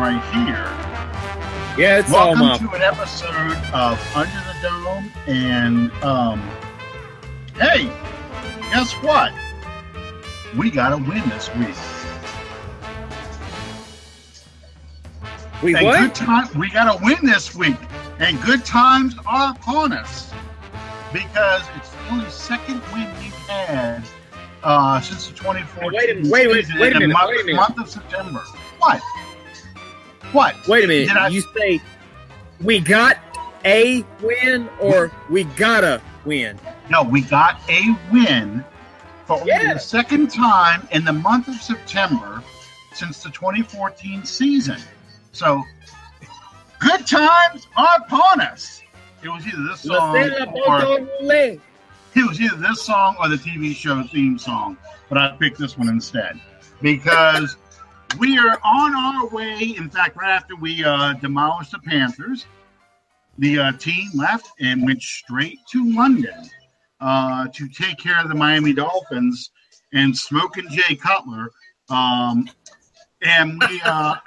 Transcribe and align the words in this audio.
right 0.00 0.24
here. 0.32 0.64
Yeah, 1.78 1.98
it's 1.98 2.10
Welcome 2.10 2.46
my 2.46 2.56
to 2.56 2.70
an 2.70 2.80
episode 2.80 3.52
of 3.74 4.16
Under 4.16 4.30
the 4.30 4.56
Dome, 4.62 5.12
and 5.26 5.92
um, 6.02 6.40
hey, 7.56 7.84
guess 8.72 8.92
what? 9.02 9.30
We 10.56 10.70
got 10.70 10.88
to 10.90 10.96
win 10.96 11.28
this 11.28 11.54
week. 11.54 11.76
We 15.62 15.74
and 15.74 15.84
what? 15.84 16.00
good 16.00 16.14
time. 16.14 16.48
We 16.58 16.70
got 16.70 16.98
to 16.98 17.04
win 17.04 17.18
this 17.22 17.54
week, 17.54 17.76
and 18.20 18.40
good 18.40 18.64
times 18.64 19.16
are 19.26 19.50
upon 19.52 19.92
us 19.92 20.32
because 21.12 21.62
it's 21.76 21.90
the 21.90 22.08
only 22.10 22.30
second 22.30 22.80
win 22.94 23.06
we've 23.18 23.34
had 23.48 24.02
uh, 24.62 24.98
since 25.02 25.26
the 25.28 25.34
2014 25.34 25.92
Wait 25.92 26.26
a 26.26 26.30
wait 26.30 26.46
a 26.46 26.48
wait 26.48 26.64
a 26.64 26.86
in 26.86 26.92
the 26.94 26.98
minute, 27.00 27.12
month, 27.12 27.28
wait 27.28 27.40
a 27.40 27.44
minute. 27.44 27.56
month 27.56 27.78
of 27.78 27.90
September. 27.90 28.42
What? 28.78 29.02
What? 30.32 30.54
Wait 30.68 30.84
a 30.84 30.86
minute. 30.86 31.08
Did 31.08 31.16
I- 31.16 31.28
You 31.28 31.42
say 31.56 31.80
we 32.60 32.80
got 32.80 33.16
a 33.64 34.04
win 34.22 34.68
or 34.78 35.10
we 35.28 35.44
gotta 35.44 36.00
win? 36.24 36.58
No, 36.88 37.02
we 37.02 37.20
got 37.22 37.60
a 37.68 37.96
win 38.12 38.64
for 39.26 39.42
Yeah. 39.44 39.74
the 39.74 39.80
second 39.80 40.30
time 40.30 40.86
in 40.92 41.04
the 41.04 41.12
month 41.12 41.48
of 41.48 41.54
September 41.56 42.42
since 42.92 43.22
the 43.22 43.30
2014 43.30 44.24
season. 44.24 44.80
So, 45.32 45.62
good 46.78 47.06
times 47.06 47.66
are 47.76 47.96
upon 47.98 48.40
us. 48.40 48.82
It 49.22 49.28
was 49.28 49.46
either 49.46 49.62
this 49.68 49.80
song 49.82 50.16
or 50.16 50.16
it 52.14 52.26
was 52.26 52.40
either 52.40 52.56
this 52.56 52.82
song 52.82 53.16
or 53.20 53.28
the 53.28 53.36
TV 53.36 53.74
show 53.74 54.02
theme 54.04 54.38
song, 54.38 54.76
but 55.08 55.18
I 55.18 55.28
picked 55.38 55.58
this 55.58 55.76
one 55.78 55.88
instead 55.88 56.40
because 56.82 57.56
we 58.18 58.38
are 58.38 58.58
on 58.64 58.94
our 58.94 59.26
way. 59.28 59.74
In 59.76 59.88
fact, 59.90 60.16
right 60.16 60.30
after 60.30 60.56
we 60.56 60.84
uh, 60.84 61.14
demolished 61.14 61.72
the 61.72 61.78
Panthers, 61.78 62.46
the 63.38 63.58
uh, 63.58 63.72
team 63.72 64.10
left 64.14 64.50
and 64.60 64.84
went 64.84 65.02
straight 65.02 65.58
to 65.72 65.92
London 65.94 66.50
uh, 67.00 67.46
to 67.54 67.68
take 67.68 67.98
care 67.98 68.20
of 68.20 68.28
the 68.28 68.34
Miami 68.34 68.72
Dolphins 68.72 69.50
and 69.92 70.16
Smoking 70.16 70.68
Jay 70.70 70.94
Cutler. 70.94 71.50
Um, 71.88 72.48
and 73.22 73.62
we 73.68 73.80
uh, 73.84 74.16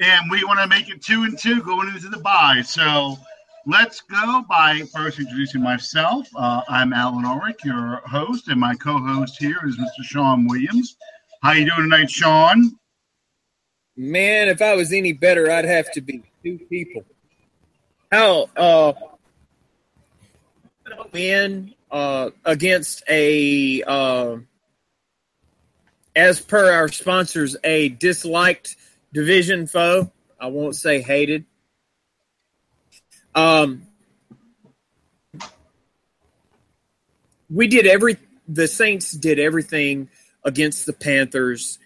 and 0.00 0.30
we 0.30 0.44
want 0.44 0.60
to 0.60 0.66
make 0.66 0.88
it 0.88 1.02
two 1.02 1.24
and 1.24 1.38
two 1.38 1.62
going 1.62 1.88
into 1.88 2.08
the 2.08 2.18
bye. 2.18 2.62
So 2.64 3.16
let's 3.66 4.00
go 4.00 4.44
by 4.48 4.82
first 4.94 5.18
introducing 5.18 5.62
myself. 5.62 6.28
Uh, 6.34 6.62
I'm 6.68 6.92
Allen 6.92 7.24
Ulrich, 7.24 7.64
your 7.64 8.02
host, 8.06 8.48
and 8.48 8.60
my 8.60 8.74
co-host 8.74 9.36
here 9.38 9.60
is 9.66 9.76
Mr. 9.76 10.02
Sean 10.02 10.46
Williams. 10.46 10.96
How 11.40 11.52
you 11.52 11.66
doing 11.66 11.88
tonight, 11.88 12.10
Sean? 12.10 12.72
Man, 13.96 14.48
if 14.48 14.60
I 14.60 14.74
was 14.74 14.92
any 14.92 15.12
better, 15.12 15.50
I'd 15.50 15.64
have 15.64 15.90
to 15.92 16.00
be 16.00 16.22
two 16.42 16.58
people. 16.68 17.04
How 18.10 18.48
uh 18.56 18.92
win 21.12 21.74
uh 21.90 22.30
against 22.44 23.04
a 23.08 23.82
uh 23.82 24.36
as 26.16 26.40
per 26.40 26.72
our 26.72 26.88
sponsors, 26.88 27.56
a 27.62 27.90
disliked 27.90 28.76
division 29.12 29.66
foe. 29.68 30.10
I 30.40 30.48
won't 30.48 30.74
say 30.74 31.02
hated. 31.02 31.44
Um 33.34 33.82
we 37.48 37.68
did 37.68 37.86
every 37.86 38.16
the 38.48 38.66
Saints 38.66 39.12
did 39.12 39.38
everything 39.38 40.08
against 40.44 40.86
the 40.86 40.92
Panthers 40.92 41.78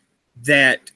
that 0.43 0.91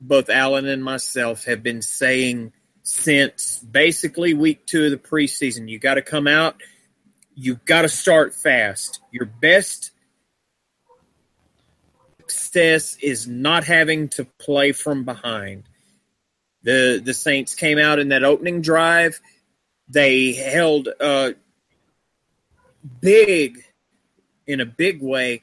both 0.00 0.28
Allen 0.28 0.66
and 0.66 0.84
myself 0.84 1.44
have 1.44 1.62
been 1.62 1.82
saying 1.82 2.52
since 2.82 3.58
basically 3.58 4.34
week 4.34 4.66
two 4.66 4.84
of 4.84 4.90
the 4.90 4.98
preseason. 4.98 5.68
You 5.68 5.78
got 5.78 5.94
to 5.94 6.02
come 6.02 6.26
out. 6.26 6.60
You've 7.34 7.64
got 7.64 7.82
to 7.82 7.88
start 7.88 8.34
fast. 8.34 9.00
Your 9.10 9.26
best 9.26 9.90
success 12.20 12.96
is 13.02 13.26
not 13.26 13.64
having 13.64 14.08
to 14.08 14.24
play 14.38 14.72
from 14.72 15.04
behind. 15.04 15.64
The 16.62 17.00
the 17.04 17.14
Saints 17.14 17.54
came 17.54 17.78
out 17.78 17.98
in 17.98 18.08
that 18.08 18.24
opening 18.24 18.62
drive. 18.62 19.20
They 19.88 20.32
held 20.32 20.88
uh, 21.00 21.32
big 23.00 23.62
in 24.46 24.60
a 24.60 24.66
big 24.66 25.02
way 25.02 25.42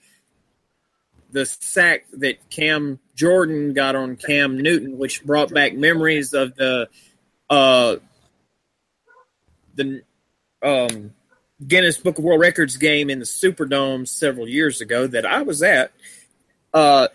the 1.31 1.45
sack 1.45 2.05
that 2.13 2.49
Cam 2.49 2.99
Jordan 3.15 3.73
got 3.73 3.95
on 3.95 4.15
Cam 4.15 4.57
Newton, 4.57 4.97
which 4.97 5.23
brought 5.23 5.53
back 5.53 5.73
memories 5.73 6.33
of 6.33 6.55
the 6.55 6.89
uh, 7.49 7.97
the 9.75 10.03
um, 10.61 11.13
Guinness 11.65 11.97
Book 11.97 12.17
of 12.17 12.23
World 12.23 12.41
Records 12.41 12.77
game 12.77 13.09
in 13.09 13.19
the 13.19 13.25
Superdome 13.25 14.07
several 14.07 14.47
years 14.47 14.81
ago 14.81 15.07
that 15.07 15.25
I 15.25 15.41
was 15.43 15.61
at. 15.61 15.91
Uh, 16.73 17.07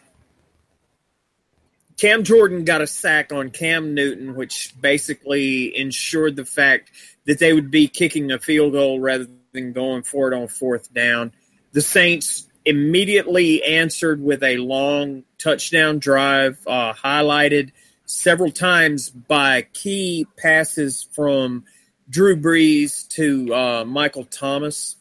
Cam 1.96 2.24
Jordan 2.24 2.64
got 2.64 2.82
a 2.82 2.86
sack 2.86 3.32
on 3.32 3.50
Cam 3.50 3.94
Newton, 3.94 4.34
which 4.34 4.74
basically 4.80 5.76
ensured 5.76 6.36
the 6.36 6.44
fact 6.44 6.90
that 7.24 7.38
they 7.38 7.52
would 7.52 7.70
be 7.70 7.88
kicking 7.88 8.30
a 8.30 8.38
field 8.38 8.72
goal 8.72 9.00
rather 9.00 9.26
than 9.52 9.72
going 9.72 10.02
for 10.02 10.30
it 10.30 10.36
on 10.36 10.48
fourth 10.48 10.92
down. 10.92 11.32
The 11.72 11.80
Saints 11.80 12.45
immediately 12.66 13.62
answered 13.62 14.20
with 14.20 14.42
a 14.42 14.56
long 14.58 15.22
touchdown 15.38 16.00
drive, 16.00 16.58
uh, 16.66 16.92
highlighted 16.92 17.70
several 18.04 18.50
times 18.50 19.08
by 19.08 19.62
key 19.72 20.26
passes 20.36 21.06
from 21.12 21.64
Drew 22.10 22.36
Brees 22.36 23.08
to 23.10 23.54
uh, 23.54 23.84
Michael 23.84 24.24
Thomas. 24.24 24.96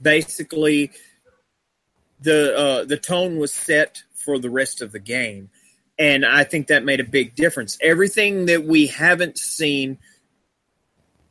Basically, 0.00 0.90
the 2.20 2.56
uh, 2.56 2.84
the 2.84 2.98
tone 2.98 3.38
was 3.38 3.52
set 3.52 4.02
for 4.14 4.38
the 4.38 4.50
rest 4.50 4.82
of 4.82 4.92
the 4.92 4.98
game, 4.98 5.50
and 5.98 6.24
I 6.24 6.44
think 6.44 6.66
that 6.66 6.84
made 6.84 7.00
a 7.00 7.04
big 7.04 7.34
difference. 7.34 7.78
Everything 7.82 8.46
that 8.46 8.64
we 8.64 8.88
haven't 8.88 9.38
seen 9.38 9.98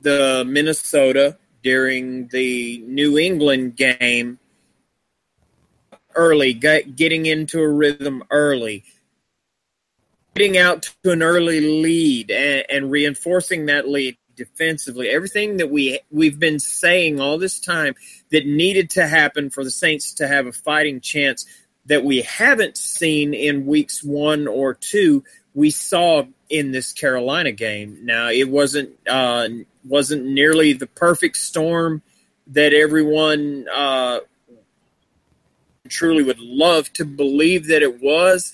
the 0.01 0.43
Minnesota 0.47 1.37
during 1.61 2.27
the 2.29 2.83
New 2.87 3.19
England 3.19 3.75
game 3.75 4.39
early, 6.15 6.53
get, 6.53 6.95
getting 6.95 7.25
into 7.25 7.59
a 7.59 7.67
rhythm 7.67 8.23
early, 8.31 8.83
getting 10.35 10.57
out 10.57 10.89
to 11.03 11.11
an 11.11 11.21
early 11.21 11.59
lead, 11.81 12.31
and, 12.31 12.65
and 12.69 12.91
reinforcing 12.91 13.67
that 13.67 13.87
lead 13.87 14.17
defensively. 14.35 15.09
Everything 15.09 15.57
that 15.57 15.69
we 15.69 15.99
we've 16.09 16.39
been 16.39 16.59
saying 16.59 17.19
all 17.19 17.37
this 17.37 17.59
time 17.59 17.93
that 18.31 18.47
needed 18.47 18.89
to 18.91 19.05
happen 19.05 19.49
for 19.49 19.63
the 19.63 19.71
Saints 19.71 20.13
to 20.15 20.27
have 20.27 20.47
a 20.47 20.51
fighting 20.51 21.01
chance 21.01 21.45
that 21.85 22.03
we 22.03 22.21
haven't 22.21 22.77
seen 22.77 23.33
in 23.33 23.65
weeks 23.65 24.03
one 24.03 24.47
or 24.47 24.73
two, 24.73 25.23
we 25.53 25.69
saw 25.69 26.23
in 26.49 26.71
this 26.71 26.93
Carolina 26.93 27.51
game. 27.51 27.99
Now 28.03 28.29
it 28.29 28.49
wasn't 28.49 28.91
uh, 29.07 29.49
wasn't 29.83 30.25
nearly 30.25 30.73
the 30.73 30.87
perfect 30.87 31.37
storm 31.37 32.01
that 32.47 32.73
everyone 32.73 33.67
uh, 33.73 34.19
truly 35.89 36.23
would 36.23 36.39
love 36.39 36.91
to 36.93 37.05
believe 37.05 37.67
that 37.67 37.81
it 37.81 38.01
was. 38.01 38.51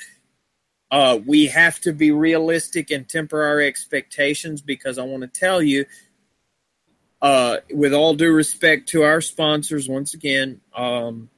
Uh, 0.91 1.19
we 1.25 1.47
have 1.47 1.79
to 1.81 1.91
be 1.91 2.11
realistic 2.11 2.91
and 2.91 3.07
temper 3.07 3.43
our 3.43 3.59
expectations 3.59 4.61
because 4.61 4.97
I 4.97 5.03
want 5.03 5.21
to 5.21 5.27
tell 5.27 5.61
you, 5.61 5.85
uh, 7.21 7.57
with 7.71 7.93
all 7.93 8.13
due 8.13 8.31
respect 8.31 8.89
to 8.89 9.03
our 9.03 9.19
sponsors, 9.19 9.89
once 9.89 10.13
again, 10.13 10.61
um, 10.75 11.29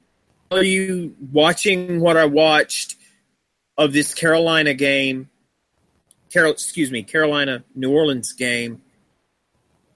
tell 0.50 0.62
you 0.62 1.16
watching 1.32 2.00
what 2.00 2.16
I 2.16 2.26
watched 2.26 2.96
of 3.76 3.92
this 3.92 4.12
Carolina 4.14 4.74
game, 4.74 5.30
Carol, 6.30 6.52
excuse 6.52 6.90
me, 6.90 7.02
Carolina 7.02 7.64
New 7.74 7.90
Orleans 7.90 8.32
game, 8.32 8.82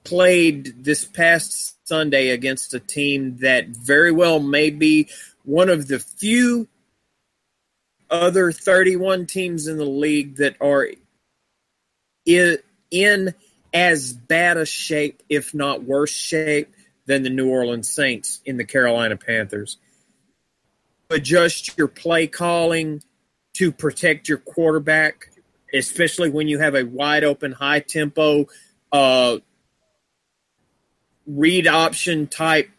played 0.03 0.83
this 0.83 1.05
past 1.05 1.72
Sunday 1.85 2.29
against 2.29 2.73
a 2.73 2.79
team 2.79 3.37
that 3.37 3.67
very 3.67 4.11
well 4.11 4.39
may 4.39 4.69
be 4.69 5.09
one 5.43 5.69
of 5.69 5.87
the 5.87 5.99
few 5.99 6.67
other 8.09 8.51
31 8.51 9.25
teams 9.25 9.67
in 9.67 9.77
the 9.77 9.85
league 9.85 10.37
that 10.37 10.55
are 10.61 10.87
in, 12.25 13.33
as 13.73 14.13
bad 14.13 14.57
a 14.57 14.65
shape, 14.65 15.23
if 15.27 15.53
not 15.53 15.83
worse 15.83 16.11
shape, 16.11 16.73
than 17.05 17.23
the 17.23 17.29
New 17.29 17.49
Orleans 17.49 17.89
Saints 17.89 18.39
in 18.45 18.57
the 18.57 18.63
Carolina 18.63 19.17
Panthers. 19.17 19.77
Adjust 21.09 21.77
your 21.77 21.87
play 21.87 22.27
calling 22.27 23.03
to 23.55 23.71
protect 23.71 24.29
your 24.29 24.37
quarterback, 24.37 25.31
especially 25.73 26.29
when 26.29 26.47
you 26.47 26.59
have 26.59 26.75
a 26.75 26.83
wide 26.83 27.23
open, 27.23 27.51
high 27.51 27.79
tempo, 27.79 28.47
uh, 28.91 29.37
read 31.25 31.67
option 31.67 32.27
type 32.27 32.69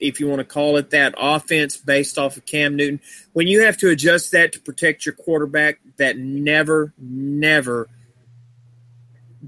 if 0.00 0.18
you 0.18 0.26
want 0.28 0.40
to 0.40 0.44
call 0.44 0.78
it 0.78 0.90
that, 0.90 1.14
offense 1.18 1.76
based 1.76 2.18
off 2.18 2.36
of 2.36 2.46
Cam 2.46 2.74
Newton, 2.74 3.00
when 3.32 3.46
you 3.46 3.62
have 3.64 3.76
to 3.78 3.90
adjust 3.90 4.32
that 4.32 4.52
to 4.54 4.60
protect 4.60 5.04
your 5.04 5.14
quarterback, 5.14 5.78
that 5.98 6.16
never, 6.16 6.92
never 6.98 7.88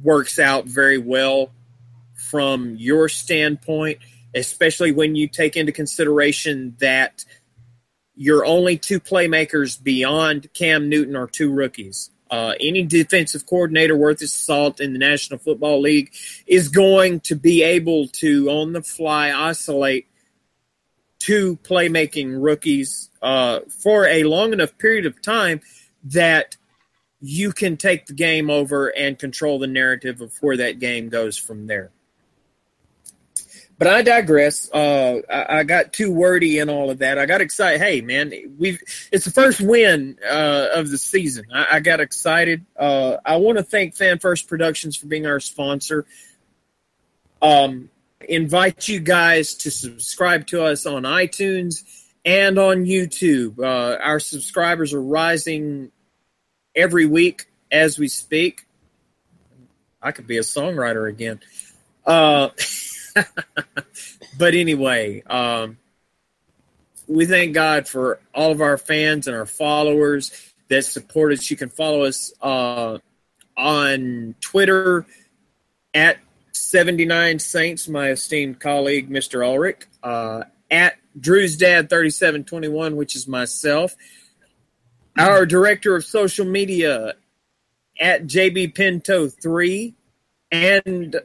works 0.02 0.38
out 0.38 0.66
very 0.66 0.98
well 0.98 1.50
from 2.14 2.76
your 2.76 3.08
standpoint, 3.08 3.98
especially 4.34 4.92
when 4.92 5.14
you 5.14 5.26
take 5.26 5.56
into 5.56 5.72
consideration 5.72 6.76
that 6.78 7.24
your 8.14 8.44
only 8.44 8.76
two 8.76 9.00
playmakers 9.00 9.82
beyond 9.82 10.52
Cam 10.52 10.88
Newton 10.88 11.16
are 11.16 11.26
two 11.26 11.50
rookies. 11.50 12.10
Uh, 12.32 12.54
any 12.60 12.82
defensive 12.82 13.44
coordinator 13.44 13.94
worth 13.94 14.20
his 14.20 14.32
salt 14.32 14.80
in 14.80 14.94
the 14.94 14.98
National 14.98 15.38
Football 15.38 15.82
League 15.82 16.14
is 16.46 16.68
going 16.68 17.20
to 17.20 17.36
be 17.36 17.62
able 17.62 18.08
to, 18.08 18.48
on 18.48 18.72
the 18.72 18.82
fly, 18.82 19.30
isolate 19.30 20.06
two 21.18 21.58
playmaking 21.58 22.42
rookies 22.42 23.10
uh, 23.20 23.60
for 23.68 24.06
a 24.06 24.24
long 24.24 24.54
enough 24.54 24.78
period 24.78 25.04
of 25.04 25.20
time 25.20 25.60
that 26.04 26.56
you 27.20 27.52
can 27.52 27.76
take 27.76 28.06
the 28.06 28.14
game 28.14 28.48
over 28.48 28.88
and 28.88 29.18
control 29.18 29.58
the 29.58 29.66
narrative 29.66 30.22
of 30.22 30.34
where 30.40 30.56
that 30.56 30.78
game 30.78 31.10
goes 31.10 31.36
from 31.36 31.66
there. 31.66 31.90
But 33.82 33.92
I 33.92 34.02
digress. 34.02 34.70
Uh, 34.72 35.22
I, 35.28 35.58
I, 35.58 35.62
got 35.64 35.92
too 35.92 36.12
wordy 36.12 36.60
in 36.60 36.70
all 36.70 36.90
of 36.90 36.98
that. 36.98 37.18
I 37.18 37.26
got 37.26 37.40
excited. 37.40 37.80
Hey, 37.80 38.00
man, 38.00 38.32
we've 38.56 38.80
it's 39.10 39.24
the 39.24 39.32
first 39.32 39.60
win 39.60 40.18
uh, 40.24 40.68
of 40.72 40.88
the 40.88 40.96
season. 40.96 41.46
I, 41.52 41.66
I 41.68 41.80
got 41.80 41.98
excited. 41.98 42.64
Uh, 42.78 43.16
I 43.24 43.38
want 43.38 43.58
to 43.58 43.64
thank 43.64 43.96
Fan 43.96 44.20
First 44.20 44.46
Productions 44.46 44.94
for 44.94 45.08
being 45.08 45.26
our 45.26 45.40
sponsor. 45.40 46.06
Um, 47.42 47.90
invite 48.20 48.86
you 48.86 49.00
guys 49.00 49.54
to 49.54 49.72
subscribe 49.72 50.46
to 50.46 50.62
us 50.62 50.86
on 50.86 51.02
iTunes 51.02 51.82
and 52.24 52.60
on 52.60 52.84
YouTube. 52.84 53.58
Uh, 53.58 53.98
our 54.00 54.20
subscribers 54.20 54.94
are 54.94 55.02
rising 55.02 55.90
every 56.72 57.06
week 57.06 57.46
as 57.72 57.98
we 57.98 58.06
speak. 58.06 58.64
I 60.00 60.12
could 60.12 60.28
be 60.28 60.38
a 60.38 60.42
songwriter 60.42 61.08
again. 61.08 61.40
But 64.38 64.54
anyway, 64.54 65.22
um, 65.26 65.78
we 67.06 67.26
thank 67.26 67.54
God 67.54 67.86
for 67.86 68.18
all 68.34 68.50
of 68.50 68.60
our 68.60 68.78
fans 68.78 69.26
and 69.26 69.36
our 69.36 69.46
followers 69.46 70.32
that 70.68 70.84
support 70.84 71.32
us. 71.32 71.50
You 71.50 71.56
can 71.56 71.68
follow 71.68 72.04
us 72.04 72.32
uh, 72.40 72.98
on 73.56 74.34
Twitter 74.40 75.06
at 75.92 76.18
79 76.52 77.38
Saints, 77.38 77.88
my 77.88 78.10
esteemed 78.10 78.58
colleague, 78.58 79.10
Mr. 79.10 79.46
Ulrich, 79.46 79.86
uh, 80.02 80.44
at 80.70 80.96
Drew's 81.18 81.56
Dad 81.56 81.90
3721, 81.90 82.96
which 82.96 83.14
is 83.14 83.28
myself. 83.28 83.94
Our 85.18 85.44
director 85.44 85.94
of 85.94 86.04
social 86.04 86.46
media 86.46 87.14
at 88.00 88.24
JB 88.24 88.74
Pinto 88.74 89.28
3 89.28 89.94
and 90.50 91.20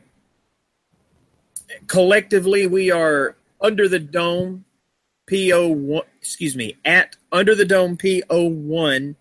collectively 1.87 2.67
we 2.67 2.91
are 2.91 3.35
under 3.59 3.87
the 3.87 3.99
dome 3.99 4.65
po 5.29 5.67
one 5.67 6.03
excuse 6.19 6.55
me 6.55 6.75
at 6.85 7.15
under 7.31 7.55
the 7.55 7.65
dome 7.65 7.97
po 7.97 8.47
one. 8.47 9.15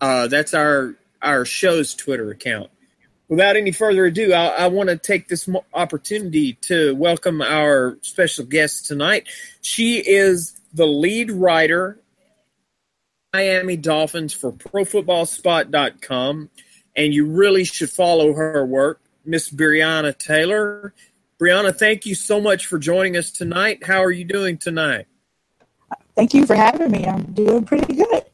Uh, 0.00 0.26
that's 0.26 0.54
our 0.54 0.96
our 1.22 1.44
show's 1.44 1.94
twitter 1.94 2.30
account. 2.30 2.70
Without 3.28 3.56
any 3.56 3.72
further 3.72 4.04
ado 4.04 4.32
i, 4.32 4.46
I 4.46 4.66
want 4.68 4.90
to 4.90 4.96
take 4.96 5.28
this 5.28 5.48
opportunity 5.72 6.54
to 6.62 6.94
welcome 6.94 7.40
our 7.40 7.98
special 8.02 8.44
guest 8.44 8.86
tonight. 8.86 9.26
She 9.62 9.98
is 9.98 10.58
the 10.72 10.86
lead 10.86 11.30
writer 11.30 11.98
miami 13.32 13.76
dolphins 13.76 14.32
for 14.32 14.52
profootballspot.com 14.52 16.50
and 16.96 17.12
you 17.14 17.26
really 17.26 17.64
should 17.64 17.90
follow 17.90 18.32
her 18.32 18.64
work 18.64 19.00
Miss 19.24 19.50
Brianna 19.50 20.16
Taylor. 20.16 20.94
Brianna, 21.40 21.74
thank 21.74 22.06
you 22.06 22.14
so 22.14 22.40
much 22.40 22.66
for 22.66 22.78
joining 22.78 23.16
us 23.16 23.30
tonight. 23.30 23.84
How 23.84 24.02
are 24.02 24.10
you 24.10 24.24
doing 24.24 24.56
tonight? 24.58 25.06
Thank 26.16 26.32
you 26.32 26.46
for 26.46 26.54
having 26.54 26.90
me. 26.90 27.04
I'm 27.06 27.32
doing 27.32 27.64
pretty 27.64 27.94
good. 27.94 28.24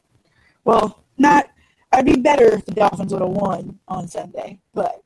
Well, 0.64 1.02
not. 1.18 1.48
I'd 1.92 2.04
be 2.04 2.16
better 2.16 2.54
if 2.54 2.64
the 2.66 2.72
Dolphins 2.72 3.12
would 3.12 3.22
have 3.22 3.30
won 3.30 3.78
on 3.88 4.06
Sunday, 4.06 4.60
but 4.74 5.02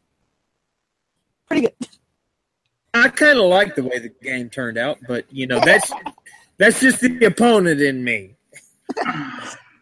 pretty 1.46 1.62
good. 1.62 1.88
I 2.92 3.08
kind 3.08 3.38
of 3.38 3.46
like 3.46 3.74
the 3.74 3.84
way 3.84 3.98
the 3.98 4.10
game 4.22 4.50
turned 4.50 4.76
out, 4.76 4.98
but 5.08 5.24
you 5.30 5.46
know 5.46 5.60
that's 5.64 5.90
that's 6.58 6.80
just 6.80 7.00
the 7.00 7.24
opponent 7.24 7.80
in 7.80 8.04
me. 8.04 8.36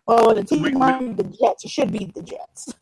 well, 0.07 0.35
the 0.35 0.45
team 0.45 0.63
like 0.75 1.17
the 1.17 1.25
Jets, 1.25 1.65
it 1.65 1.71
should 1.71 1.93
beat 1.93 2.15
the 2.15 2.23
Jets. 2.23 2.73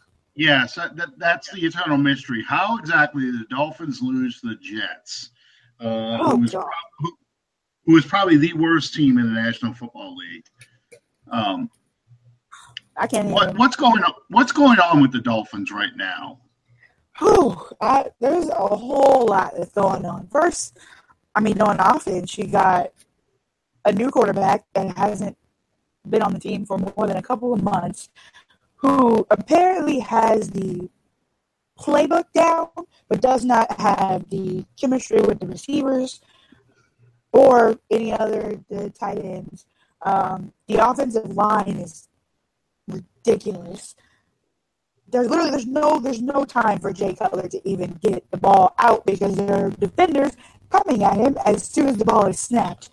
Yes, 0.41 0.75
that, 0.77 0.97
that, 0.97 1.11
that's 1.19 1.51
the 1.51 1.61
eternal 1.67 1.99
mystery. 1.99 2.43
How 2.49 2.79
exactly 2.79 3.27
did 3.27 3.41
the 3.41 3.45
Dolphins 3.51 4.01
lose 4.01 4.41
the 4.41 4.55
Jets? 4.55 5.33
Uh, 5.79 6.17
oh, 6.19 6.31
who, 6.31 6.37
was 6.39 6.53
pro- 6.53 6.65
who, 6.99 7.13
who, 7.85 7.93
was 7.93 8.07
probably 8.07 8.39
the 8.39 8.55
worst 8.55 8.95
team 8.95 9.19
in 9.19 9.35
the 9.35 9.39
National 9.39 9.75
Football 9.75 10.17
League. 10.17 10.47
Um, 11.31 11.69
I 12.97 13.07
can't. 13.07 13.29
What, 13.29 13.55
what's 13.59 13.77
going 13.77 14.03
on? 14.03 14.15
What's 14.31 14.51
going 14.51 14.79
on 14.79 15.03
with 15.03 15.13
the 15.13 15.21
Dolphins 15.21 15.71
right 15.71 15.95
now? 15.95 16.41
Oh, 17.21 17.69
I, 17.83 18.07
there's 18.19 18.49
a 18.49 18.55
whole 18.55 19.27
lot 19.27 19.53
that's 19.59 19.73
going 19.73 20.07
on. 20.07 20.27
First, 20.29 20.79
I 21.35 21.41
mean, 21.41 21.61
on 21.61 21.79
offense, 21.81 22.39
you 22.39 22.47
got 22.47 22.95
a 23.85 23.93
new 23.93 24.11
quarterback 24.11 24.65
that 24.73 24.97
hasn't 24.97 25.37
been 26.09 26.23
on 26.23 26.33
the 26.33 26.41
team 26.41 26.65
for 26.65 26.79
more 26.79 27.07
than 27.07 27.19
a 27.19 27.23
couple 27.23 27.53
of 27.53 27.63
months 27.63 28.09
who 28.81 29.27
apparently 29.31 29.99
has 30.01 30.51
the 30.51 30.89
playbook 31.79 32.25
down, 32.33 32.69
but 33.09 33.21
does 33.21 33.45
not 33.45 33.81
have 33.81 34.29
the 34.31 34.65
chemistry 34.79 35.21
with 35.21 35.41
the 35.41 35.47
receivers 35.47 36.21
or 37.33 37.79
any 37.91 38.13
other 38.13 38.61
the 38.69 38.91
tight 38.91 39.19
ends. 39.19 39.67
Um, 40.03 40.53
the 40.67 40.77
offensive 40.77 41.37
line 41.37 41.77
is 41.77 42.09
ridiculous. 42.89 43.95
There's 45.09 45.29
literally 45.29 45.51
there's 45.51 45.67
no 45.67 45.99
there's 45.99 46.23
no 46.23 46.45
time 46.45 46.79
for 46.79 46.93
Jay 46.93 47.15
Cutler 47.15 47.49
to 47.49 47.69
even 47.69 47.99
get 48.01 48.31
the 48.31 48.37
ball 48.37 48.75
out 48.79 49.05
because 49.05 49.37
there 49.37 49.67
are 49.67 49.71
defenders 49.71 50.37
coming 50.71 51.03
at 51.03 51.17
him 51.17 51.37
as 51.45 51.65
soon 51.65 51.89
as 51.89 51.97
the 51.97 52.05
ball 52.05 52.27
is 52.27 52.39
snapped. 52.39 52.91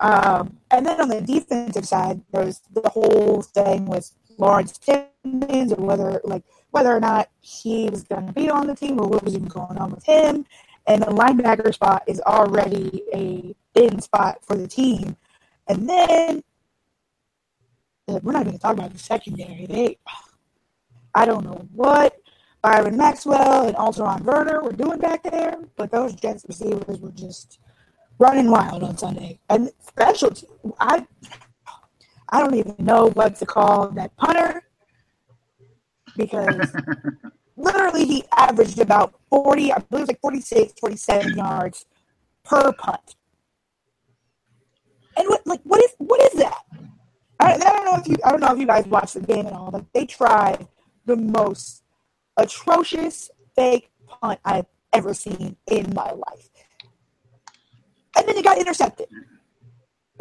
Um, 0.00 0.58
and 0.70 0.84
then 0.84 1.00
on 1.00 1.08
the 1.08 1.20
defensive 1.20 1.86
side, 1.86 2.22
there's 2.32 2.60
the 2.72 2.88
whole 2.88 3.42
thing 3.42 3.86
with 3.86 4.10
Lawrence 4.42 4.76
Timmons 4.78 5.72
or 5.72 5.86
whether 5.86 6.20
like 6.24 6.42
whether 6.72 6.94
or 6.94 7.00
not 7.00 7.28
he 7.40 7.88
was 7.88 8.02
going 8.02 8.26
to 8.26 8.32
be 8.32 8.50
on 8.50 8.66
the 8.66 8.74
team 8.74 9.00
or 9.00 9.06
what 9.06 9.22
was 9.22 9.34
even 9.34 9.46
going 9.46 9.78
on 9.78 9.92
with 9.92 10.04
him. 10.04 10.44
And 10.86 11.02
the 11.02 11.06
linebacker 11.06 11.72
spot 11.72 12.02
is 12.08 12.20
already 12.22 13.04
a 13.14 13.54
thin 13.72 14.00
spot 14.00 14.44
for 14.44 14.56
the 14.56 14.66
team. 14.66 15.16
And 15.68 15.88
then 15.88 16.42
uh, 18.08 18.18
we're 18.22 18.32
not 18.32 18.44
going 18.44 18.56
to 18.56 18.62
talk 18.62 18.72
about 18.72 18.92
the 18.92 18.98
secondary. 18.98 19.66
They, 19.66 19.98
I 21.14 21.24
don't 21.24 21.44
know 21.44 21.68
what 21.72 22.16
Byron 22.62 22.96
Maxwell 22.96 23.66
and 23.66 23.76
Alterraun 23.76 24.22
Verner 24.22 24.62
were 24.62 24.72
doing 24.72 24.98
back 24.98 25.22
there, 25.22 25.56
but 25.76 25.90
those 25.90 26.14
Jets 26.14 26.44
receivers 26.48 26.98
were 26.98 27.12
just 27.12 27.60
running 28.18 28.50
wild 28.50 28.82
on 28.82 28.96
Sunday. 28.96 29.38
And 29.50 29.70
specialty, 29.86 30.46
I 30.80 31.06
I 32.32 32.40
don't 32.40 32.54
even 32.54 32.74
know 32.78 33.10
what 33.10 33.36
to 33.36 33.46
call 33.46 33.88
that 33.90 34.16
punter 34.16 34.62
because 36.16 36.74
literally 37.58 38.06
he 38.06 38.24
averaged 38.34 38.78
about 38.78 39.14
40, 39.28 39.70
I 39.70 39.78
believe 39.78 39.84
it 39.90 39.92
was 39.92 40.08
like 40.08 40.20
46, 40.22 40.72
47 40.80 41.36
yards 41.36 41.84
per 42.42 42.72
punt. 42.72 43.16
And 45.18 45.28
what, 45.28 45.46
like, 45.46 45.60
what 45.64 45.84
is, 45.84 45.94
what 45.98 46.22
is 46.22 46.40
that? 46.40 46.62
I, 47.38 47.52
I 47.52 47.58
don't 47.58 47.84
know 47.84 47.96
if 47.98 48.08
you, 48.08 48.16
I 48.24 48.30
don't 48.30 48.40
know 48.40 48.54
if 48.54 48.58
you 48.58 48.66
guys 48.66 48.86
watched 48.86 49.12
the 49.12 49.20
game 49.20 49.46
at 49.46 49.52
all, 49.52 49.70
but 49.70 49.84
they 49.92 50.06
tried 50.06 50.66
the 51.04 51.16
most 51.16 51.82
atrocious 52.38 53.30
fake 53.54 53.90
punt 54.06 54.40
I've 54.42 54.66
ever 54.94 55.12
seen 55.12 55.56
in 55.66 55.92
my 55.94 56.12
life. 56.12 56.48
And 58.16 58.26
then 58.26 58.38
it 58.38 58.44
got 58.44 58.58
intercepted 58.58 59.08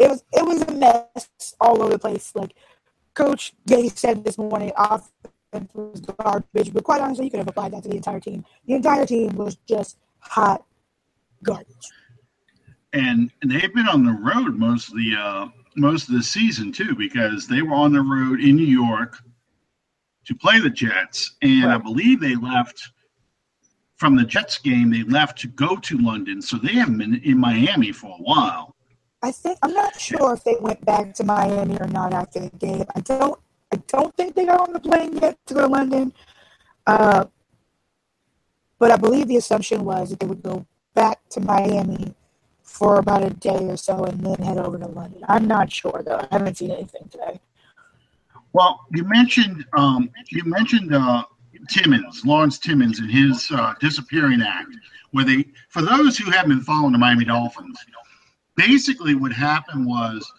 it 0.02 0.10
was 0.10 0.24
it 0.34 0.46
was 0.46 0.62
a 0.64 0.72
mess 0.74 1.56
all 1.60 1.82
over 1.82 1.92
the 1.92 2.00
place. 2.00 2.32
Like 2.36 2.54
Coach 3.14 3.54
Gase 3.68 3.98
said 3.98 4.24
this 4.24 4.38
morning, 4.38 4.72
offense 4.76 5.72
was 5.74 6.02
garbage, 6.02 6.74
but 6.74 6.84
quite 6.84 7.02
honestly, 7.02 7.26
you 7.26 7.32
could 7.32 7.40
have 7.40 7.48
applied 7.48 7.74
that 7.74 7.84
to 7.84 7.90
the 7.90 7.96
entire 7.96 8.20
team. 8.20 8.46
The 8.68 8.74
entire 8.74 9.06
team 9.06 9.36
was 9.36 9.58
just 9.68 9.98
hot 10.20 10.64
garbage. 11.44 11.90
And, 12.94 13.32
and 13.42 13.52
they've 13.52 13.74
been 13.74 13.88
on 13.88 14.04
the 14.04 14.12
road 14.12 14.58
most 14.58 14.90
of 14.90 14.96
the 14.96 15.16
uh, 15.18 15.48
most 15.76 16.10
of 16.10 16.16
the 16.16 16.24
season 16.24 16.72
too, 16.72 16.96
because 16.96 17.48
they 17.48 17.62
were 17.62 17.76
on 17.76 17.94
the 17.94 18.02
road 18.02 18.42
in 18.42 18.56
New 18.56 18.66
York 18.66 19.18
to 20.26 20.36
play 20.36 20.60
the 20.60 20.70
Jets, 20.70 21.36
and 21.42 21.66
right. 21.66 21.76
I 21.76 21.78
believe 21.78 22.20
they 22.20 22.36
left 22.36 22.92
from 23.96 24.16
the 24.16 24.26
Jets 24.26 24.58
game, 24.58 24.90
they 24.90 25.04
left 25.04 25.38
to 25.40 25.48
go 25.48 25.76
to 25.76 25.98
London, 25.98 26.42
so 26.42 26.58
they 26.58 26.74
haven't 26.74 26.98
been 26.98 27.22
in 27.24 27.40
Miami 27.40 27.92
for 27.92 28.08
a 28.08 28.24
while. 28.24 28.76
I 29.24 29.32
think 29.32 29.60
I'm 29.62 29.74
not 29.74 30.00
sure 30.00 30.34
if 30.34 30.44
they 30.44 30.56
went 30.60 30.84
back 30.84 31.14
to 31.16 31.24
Miami 31.24 31.78
or 31.80 31.88
not 31.88 32.14
after 32.14 32.40
the 32.40 32.50
game. 32.58 32.86
I 32.96 33.02
don't. 33.02 33.40
I 33.74 33.78
don't 33.88 34.14
think 34.18 34.36
they 34.36 34.46
got 34.46 34.60
on 34.60 34.74
the 34.74 34.82
plane 34.82 35.18
yet 35.18 35.38
to 35.46 35.54
go 35.54 35.62
to 35.62 35.68
London. 35.68 36.12
Uh, 36.86 37.26
but 38.80 38.92
I 38.92 38.98
believe 38.98 39.28
the 39.28 39.38
assumption 39.38 39.86
was 39.86 40.10
that 40.10 40.20
they 40.20 40.26
would 40.26 40.44
go 40.44 40.66
back 40.94 41.20
to 41.30 41.40
Miami 41.40 42.14
for 42.64 43.00
about 43.00 43.24
a 43.24 43.30
day 43.30 43.70
or 43.70 43.78
so 43.78 44.04
and 44.04 44.26
then 44.26 44.36
head 44.42 44.58
over 44.58 44.78
to 44.78 44.88
London. 44.88 45.24
I'm 45.30 45.48
not 45.48 45.72
sure 45.72 46.02
though. 46.06 46.18
I 46.18 46.28
haven't 46.32 46.58
seen 46.58 46.72
anything 46.72 47.08
today. 47.10 47.40
Well, 48.54 48.82
you 48.92 49.06
mentioned 49.06 49.66
um, 49.78 50.10
you 50.30 50.44
mentioned 50.44 50.94
uh, 50.94 51.24
Timmons, 51.70 52.26
Lawrence 52.26 52.60
Timmons, 52.60 53.00
and 53.00 53.10
his 53.10 53.50
uh, 53.52 53.74
disappearing 53.80 54.42
act, 54.42 54.76
where 55.12 55.26
they, 55.26 55.46
for 55.70 55.82
those 55.82 56.18
who 56.18 56.30
haven't 56.32 56.50
been 56.50 56.62
following 56.62 56.92
the 56.92 56.98
Miami 56.98 57.26
Dolphins, 57.26 57.78
basically 58.68 59.16
what 59.16 59.34
happened 59.34 59.88
was 59.88 60.32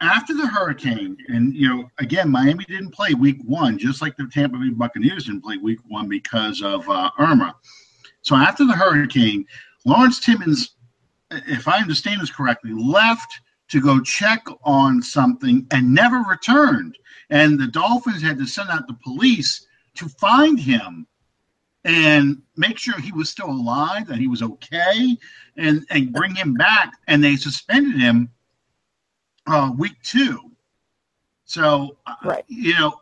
after 0.00 0.34
the 0.34 0.46
hurricane, 0.46 1.16
and 1.28 1.54
you 1.54 1.68
know, 1.68 1.90
again, 1.98 2.30
Miami 2.30 2.64
didn't 2.64 2.92
play 2.92 3.12
week 3.12 3.36
one, 3.44 3.76
just 3.76 4.00
like 4.00 4.16
the 4.16 4.26
Tampa 4.32 4.56
Bay 4.56 4.70
Buccaneers 4.70 5.26
didn't 5.26 5.42
play 5.42 5.58
week 5.58 5.78
one 5.88 6.08
because 6.08 6.62
of 6.62 6.88
uh, 6.88 7.10
Irma. 7.18 7.54
So 8.22 8.34
after 8.34 8.64
the 8.64 8.72
hurricane, 8.72 9.44
Lawrence 9.84 10.20
Timmons, 10.20 10.76
if 11.30 11.68
I 11.68 11.80
understand 11.80 12.22
this 12.22 12.30
correctly, 12.30 12.72
left 12.72 13.30
to 13.68 13.80
go 13.80 14.00
check 14.00 14.42
on 14.64 15.02
something 15.02 15.66
and 15.70 15.94
never 15.94 16.18
returned. 16.20 16.96
And 17.28 17.60
the 17.60 17.66
Dolphins 17.66 18.22
had 18.22 18.38
to 18.38 18.46
send 18.46 18.70
out 18.70 18.86
the 18.86 18.98
police 19.04 19.66
to 19.96 20.08
find 20.08 20.58
him 20.58 21.06
and 21.84 22.42
make 22.56 22.78
sure 22.78 22.98
he 22.98 23.12
was 23.12 23.30
still 23.30 23.50
alive, 23.50 24.06
that 24.08 24.18
he 24.18 24.28
was 24.28 24.42
okay, 24.42 25.16
and 25.56 25.84
and 25.90 26.12
bring 26.12 26.34
him 26.34 26.54
back. 26.54 26.92
And 27.08 27.22
they 27.22 27.36
suspended 27.36 28.00
him 28.00 28.30
uh, 29.46 29.72
week 29.76 29.96
two. 30.02 30.38
So, 31.44 31.96
uh, 32.06 32.14
right. 32.24 32.44
you 32.46 32.74
know, 32.74 32.94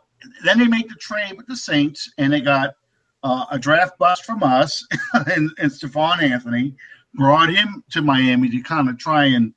then 0.43 0.59
they 0.59 0.67
made 0.67 0.89
the 0.89 0.95
trade 0.95 1.37
with 1.37 1.47
the 1.47 1.55
Saints, 1.55 2.11
and 2.17 2.33
they 2.33 2.41
got 2.41 2.75
uh, 3.23 3.45
a 3.51 3.59
draft 3.59 3.97
bust 3.97 4.25
from 4.25 4.43
us 4.43 4.85
and, 5.13 5.51
and 5.57 5.71
Stephone 5.71 6.21
Anthony, 6.21 6.75
brought 7.13 7.53
him 7.53 7.83
to 7.91 8.01
Miami 8.01 8.49
to 8.49 8.61
kind 8.61 8.89
of 8.89 8.97
try 8.97 9.25
and 9.25 9.53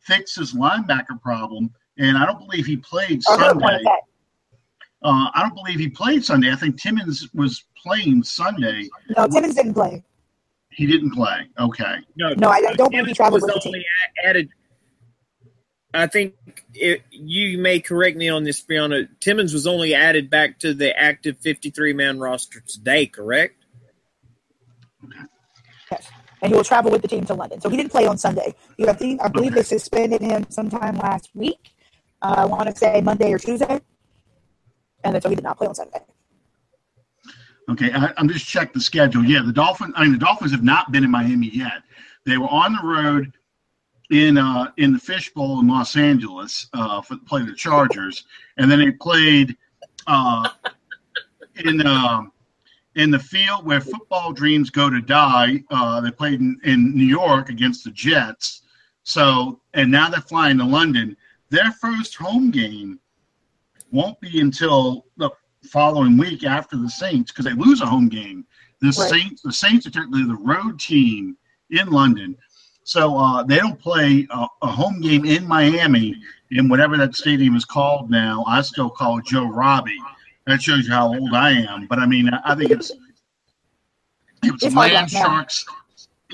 fix 0.00 0.34
his 0.36 0.54
linebacker 0.54 1.20
problem. 1.20 1.72
And 1.98 2.16
I 2.16 2.26
don't 2.26 2.38
believe 2.38 2.66
he 2.66 2.76
played 2.76 3.22
Sunday. 3.22 3.84
Uh, 5.02 5.30
I 5.34 5.42
don't 5.42 5.54
believe 5.54 5.78
he 5.78 5.88
played 5.88 6.24
Sunday. 6.24 6.52
I 6.52 6.56
think 6.56 6.80
Timmons 6.80 7.28
was 7.32 7.64
playing 7.82 8.22
Sunday. 8.22 8.88
No, 9.16 9.26
Timmons 9.26 9.54
didn't 9.54 9.74
play. 9.74 10.02
He 10.70 10.86
didn't 10.86 11.12
play. 11.12 11.48
Okay. 11.58 11.96
No, 12.16 12.32
no, 12.34 12.48
I 12.48 12.60
don't 12.74 12.90
believe 12.90 13.06
he 13.06 13.14
traveled 13.14 13.42
with 13.42 13.52
the 13.52 13.60
team. 13.60 13.82
Added, 14.24 14.50
I 15.92 16.06
think 16.06 16.34
it, 16.74 17.02
you 17.10 17.58
may 17.58 17.80
correct 17.80 18.16
me 18.16 18.28
on 18.28 18.44
this, 18.44 18.60
Fiona. 18.60 19.06
Timmons 19.18 19.52
was 19.52 19.66
only 19.66 19.94
added 19.94 20.30
back 20.30 20.60
to 20.60 20.72
the 20.72 20.96
active 20.98 21.38
53 21.40 21.92
man 21.92 22.20
roster 22.20 22.60
today, 22.60 23.06
correct? 23.06 23.64
Okay. 25.04 25.26
Yes. 25.90 26.08
And 26.42 26.52
he 26.52 26.56
will 26.56 26.64
travel 26.64 26.90
with 26.90 27.02
the 27.02 27.08
team 27.08 27.24
to 27.26 27.34
London. 27.34 27.60
So 27.60 27.68
he 27.68 27.76
didn't 27.76 27.90
play 27.90 28.06
on 28.06 28.16
Sunday. 28.16 28.54
You 28.78 28.86
have, 28.86 28.98
seen? 28.98 29.20
I 29.20 29.28
believe 29.28 29.52
okay. 29.52 29.60
they 29.60 29.64
suspended 29.64 30.22
him 30.22 30.46
sometime 30.48 30.96
last 30.96 31.28
week. 31.34 31.72
Uh, 32.22 32.36
I 32.38 32.44
want 32.46 32.68
to 32.68 32.76
say 32.76 33.00
Monday 33.00 33.32
or 33.32 33.38
Tuesday 33.38 33.80
and 35.04 35.14
then 35.14 35.22
so 35.22 35.28
he 35.28 35.34
did 35.34 35.44
not 35.44 35.56
play 35.56 35.66
on 35.66 35.74
Saturday. 35.74 36.00
Okay, 37.70 37.92
I, 37.92 38.12
am 38.16 38.28
just 38.28 38.46
check 38.46 38.72
the 38.72 38.80
schedule. 38.80 39.24
Yeah, 39.24 39.42
the 39.44 39.52
Dolphins. 39.52 39.94
I 39.96 40.02
mean, 40.02 40.12
the 40.12 40.18
Dolphins 40.18 40.50
have 40.50 40.64
not 40.64 40.90
been 40.90 41.04
in 41.04 41.10
Miami 41.10 41.50
yet. 41.50 41.82
They 42.26 42.36
were 42.36 42.48
on 42.48 42.72
the 42.72 42.82
road 42.82 43.32
in 44.10 44.38
uh, 44.38 44.72
in 44.76 44.92
the 44.92 44.98
Fishbowl 44.98 45.60
in 45.60 45.68
Los 45.68 45.96
Angeles 45.96 46.68
uh, 46.72 47.00
for 47.00 47.16
play 47.26 47.42
the 47.42 47.54
Chargers, 47.54 48.24
and 48.56 48.70
then 48.70 48.80
they 48.80 48.90
played 48.90 49.56
uh, 50.08 50.50
in 51.64 51.86
uh, 51.86 52.22
in 52.96 53.10
the 53.10 53.18
field 53.18 53.64
where 53.64 53.80
football 53.80 54.32
dreams 54.32 54.70
go 54.70 54.90
to 54.90 55.00
die. 55.00 55.62
Uh, 55.70 56.00
they 56.00 56.10
played 56.10 56.40
in, 56.40 56.58
in 56.64 56.94
New 56.94 57.06
York 57.06 57.50
against 57.50 57.84
the 57.84 57.90
Jets. 57.92 58.62
So, 59.04 59.60
and 59.74 59.90
now 59.90 60.10
they're 60.10 60.20
flying 60.20 60.58
to 60.58 60.64
London. 60.64 61.16
Their 61.50 61.70
first 61.72 62.16
home 62.16 62.50
game 62.50 62.98
won't 63.92 64.20
be 64.20 64.40
until 64.40 65.06
the 65.16 65.30
following 65.64 66.16
week 66.16 66.44
after 66.44 66.76
the 66.76 66.88
Saints 66.88 67.30
because 67.30 67.44
they 67.44 67.52
lose 67.52 67.80
a 67.80 67.86
home 67.86 68.08
game. 68.08 68.44
The 68.80 68.86
right. 68.86 69.10
Saints, 69.10 69.42
the 69.42 69.52
Saints 69.52 69.86
are 69.86 69.90
technically 69.90 70.24
the 70.24 70.36
road 70.36 70.80
team 70.80 71.36
in 71.70 71.88
London, 71.90 72.36
so 72.84 73.16
uh, 73.16 73.42
they 73.42 73.56
don't 73.56 73.78
play 73.78 74.26
a, 74.30 74.46
a, 74.62 74.66
home 74.66 75.00
game 75.00 75.24
in 75.24 75.46
Miami 75.46 76.16
in 76.50 76.68
whatever 76.68 76.96
that 76.96 77.14
stadium 77.14 77.54
is 77.54 77.64
called 77.64 78.10
now. 78.10 78.44
I 78.48 78.62
still 78.62 78.90
call 78.90 79.18
it 79.18 79.26
Joe 79.26 79.46
Robbie. 79.46 79.98
That 80.46 80.62
shows 80.62 80.86
you 80.86 80.92
how 80.92 81.14
old 81.14 81.32
I 81.34 81.50
am. 81.50 81.86
But 81.86 81.98
I 81.98 82.06
mean, 82.06 82.30
I 82.30 82.54
think 82.54 82.70
it's 82.70 82.90
it 84.42 84.52
was 84.52 84.62
it's 84.62 84.74
Land 84.74 85.10
Sharks. 85.10 85.64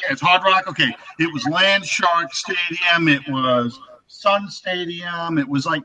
Yeah, 0.01 0.13
it's 0.13 0.21
Hard 0.21 0.43
Rock. 0.45 0.69
Okay, 0.69 0.95
it 1.19 1.33
was 1.33 1.45
Land 1.47 1.85
Shark 1.85 2.33
Stadium. 2.33 3.09
It 3.09 3.29
was 3.29 3.79
Sun 4.07 4.49
Stadium. 4.49 5.39
It 5.39 5.49
was 5.49 5.67
like 5.67 5.83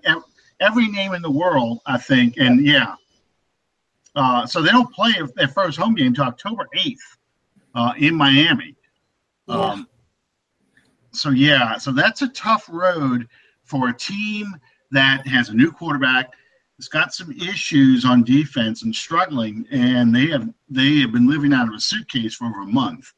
every 0.60 0.88
name 0.90 1.14
in 1.14 1.22
the 1.22 1.32
world, 1.32 1.80
I 1.86 1.98
think. 1.98 2.38
And 2.38 2.66
yeah, 2.66 2.96
uh, 4.16 4.46
so 4.46 4.62
they 4.62 4.70
don't 4.70 4.92
play 4.94 5.14
their 5.36 5.48
first 5.48 5.78
home 5.78 5.96
game 5.96 6.08
until 6.08 6.26
October 6.26 6.68
8th 6.78 6.98
uh, 7.76 7.94
in 7.98 8.16
Miami. 8.16 8.76
Yeah. 9.48 9.56
Um, 9.56 9.88
so 11.12 11.30
yeah, 11.30 11.78
so 11.78 11.92
that's 11.92 12.22
a 12.22 12.30
tough 12.30 12.68
road 12.70 13.28
for 13.64 13.90
a 13.90 13.94
team 13.94 14.48
that 14.92 15.26
has 15.28 15.50
a 15.50 15.54
new 15.54 15.72
quarterback. 15.72 16.34
It's 16.78 16.88
got 16.88 17.14
some 17.14 17.32
issues 17.32 18.06
on 18.06 18.24
defense 18.24 18.84
and 18.84 18.96
struggling, 18.96 19.68
and 19.72 20.16
they 20.16 20.28
have 20.28 20.50
they 20.70 21.00
have 21.00 21.12
been 21.12 21.30
living 21.30 21.54
out 21.54 21.68
of 21.68 21.74
a 21.74 21.80
suitcase 21.80 22.34
for 22.34 22.46
over 22.46 22.62
a 22.62 22.66
month. 22.66 23.14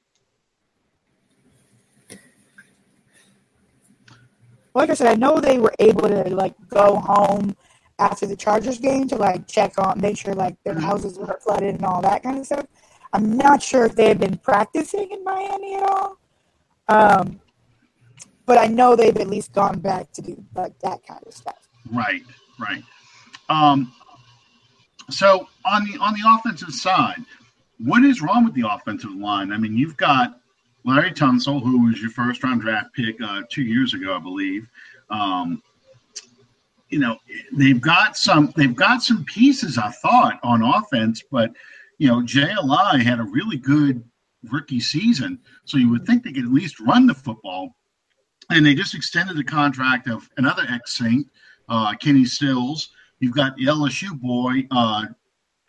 like 4.75 4.89
I 4.89 4.93
said, 4.93 5.07
I 5.07 5.15
know 5.15 5.39
they 5.39 5.59
were 5.59 5.73
able 5.79 6.07
to 6.07 6.23
like 6.35 6.55
go 6.69 6.95
home 6.95 7.55
after 7.99 8.25
the 8.25 8.35
Chargers 8.35 8.79
game 8.79 9.07
to 9.07 9.15
like 9.15 9.47
check 9.47 9.73
on, 9.77 9.99
make 9.99 10.17
sure 10.17 10.33
like 10.33 10.55
their 10.63 10.73
mm-hmm. 10.73 10.83
houses 10.83 11.17
were 11.17 11.39
flooded 11.41 11.75
and 11.75 11.85
all 11.85 12.01
that 12.01 12.23
kind 12.23 12.39
of 12.39 12.45
stuff. 12.45 12.65
I'm 13.13 13.37
not 13.37 13.61
sure 13.61 13.85
if 13.85 13.95
they 13.95 14.07
have 14.07 14.19
been 14.19 14.37
practicing 14.37 15.11
in 15.11 15.23
Miami 15.23 15.75
at 15.75 15.83
all. 15.83 16.17
Um, 16.87 17.39
but 18.45 18.57
I 18.57 18.67
know 18.67 18.95
they've 18.95 19.15
at 19.15 19.27
least 19.27 19.53
gone 19.53 19.79
back 19.79 20.11
to 20.13 20.21
do 20.21 20.43
like 20.55 20.77
that 20.79 21.05
kind 21.05 21.21
of 21.25 21.33
stuff. 21.33 21.69
Right, 21.91 22.23
right. 22.59 22.83
Um, 23.49 23.93
so 25.09 25.47
on 25.65 25.85
the 25.85 25.97
on 25.99 26.13
the 26.13 26.23
offensive 26.37 26.73
side, 26.73 27.23
what 27.77 28.03
is 28.03 28.21
wrong 28.21 28.45
with 28.45 28.53
the 28.53 28.67
offensive 28.69 29.13
line? 29.13 29.51
I 29.51 29.57
mean, 29.57 29.77
you've 29.77 29.97
got 29.97 30.39
Laremy 30.85 31.15
Tunsil, 31.15 31.61
who 31.61 31.85
was 31.85 32.01
your 32.01 32.11
first 32.11 32.43
round 32.43 32.61
draft 32.61 32.93
pick 32.93 33.21
uh, 33.21 33.43
two 33.49 33.63
years 33.63 33.93
ago, 33.93 34.15
I 34.15 34.19
believe. 34.19 34.67
Um, 35.09 35.61
you 36.93 36.99
know, 36.99 37.17
they've 37.51 37.81
got 37.81 38.15
some 38.15 38.53
they've 38.55 38.75
got 38.75 39.01
some 39.01 39.25
pieces, 39.25 39.79
I 39.79 39.89
thought, 39.89 40.39
on 40.43 40.61
offense, 40.61 41.23
but 41.31 41.51
you 41.97 42.07
know, 42.07 42.21
Ajayi 42.21 43.01
had 43.01 43.19
a 43.19 43.23
really 43.23 43.57
good 43.57 44.03
rookie 44.51 44.79
season, 44.79 45.39
so 45.65 45.77
you 45.77 45.89
would 45.89 46.05
think 46.05 46.23
they 46.23 46.31
could 46.31 46.45
at 46.45 46.51
least 46.51 46.79
run 46.79 47.07
the 47.07 47.15
football. 47.15 47.75
And 48.51 48.63
they 48.63 48.75
just 48.75 48.93
extended 48.93 49.37
the 49.37 49.43
contract 49.43 50.07
of 50.07 50.29
another 50.37 50.63
ex 50.69 50.97
Saint, 50.97 51.25
uh, 51.67 51.95
Kenny 51.95 52.25
Stills. 52.25 52.89
You've 53.19 53.35
got 53.35 53.55
the 53.55 53.65
LSU 53.65 54.19
boy, 54.19 54.67
uh, 54.69 55.05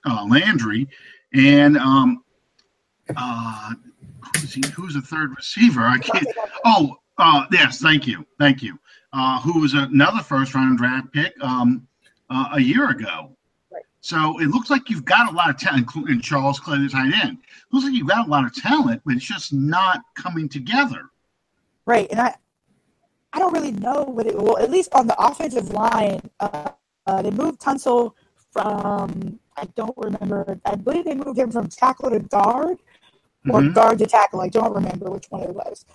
uh, 0.04 0.26
Landry, 0.26 0.88
and 1.32 1.78
um, 1.78 2.22
uh, 3.16 3.70
who's, 4.36 4.52
he, 4.52 4.62
who's 4.74 4.94
the 4.94 5.00
third 5.00 5.34
receiver? 5.34 5.82
I 5.82 5.98
can't. 5.98 6.26
Oh, 6.66 6.96
uh, 7.16 7.46
yes, 7.50 7.80
thank 7.80 8.06
you, 8.06 8.26
thank 8.38 8.62
you. 8.62 8.78
Uh, 9.16 9.40
who 9.42 9.60
was 9.60 9.74
another 9.74 10.20
first 10.24 10.56
round 10.56 10.76
draft 10.76 11.12
pick 11.12 11.32
um, 11.40 11.86
uh, 12.30 12.48
a 12.54 12.60
year 12.60 12.90
ago. 12.90 13.30
So 14.00 14.38
it 14.40 14.48
looks 14.48 14.70
like 14.70 14.90
you've 14.90 15.04
got 15.04 15.32
a 15.32 15.34
lot 15.34 15.50
of 15.50 15.56
talent, 15.56 15.82
including 15.82 16.20
Charles 16.20 16.58
Clay, 16.58 16.78
the 16.78 16.88
tight 16.88 17.14
end. 17.22 17.38
It 17.38 17.72
looks 17.72 17.86
like 17.86 17.94
you've 17.94 18.08
got 18.08 18.26
a 18.26 18.30
lot 18.30 18.44
of 18.44 18.54
talent, 18.54 19.02
but 19.06 19.14
it's 19.14 19.24
just 19.24 19.52
not 19.52 20.02
coming 20.16 20.48
together. 20.48 21.10
Right, 21.86 22.10
and 22.10 22.20
I, 22.20 22.34
I 23.32 23.38
don't 23.38 23.54
really 23.54 23.70
know 23.70 24.02
what 24.02 24.26
it. 24.26 24.36
Well, 24.36 24.58
at 24.58 24.70
least 24.70 24.92
on 24.94 25.06
the 25.06 25.16
offensive 25.18 25.70
line, 25.70 26.20
uh, 26.40 26.72
uh, 27.06 27.22
they 27.22 27.30
moved 27.30 27.60
Tunsil 27.60 28.14
from. 28.52 29.38
I 29.56 29.64
don't 29.76 29.96
remember. 29.96 30.58
I 30.64 30.74
believe 30.74 31.04
they 31.04 31.14
moved 31.14 31.38
him 31.38 31.52
from 31.52 31.68
tackle 31.68 32.10
to 32.10 32.18
guard, 32.18 32.78
or 33.48 33.60
mm-hmm. 33.60 33.72
guard 33.72 34.00
to 34.00 34.06
tackle. 34.06 34.40
I 34.40 34.48
don't 34.48 34.74
remember 34.74 35.08
which 35.08 35.30
one 35.30 35.44
it 35.44 35.54
was. 35.54 35.86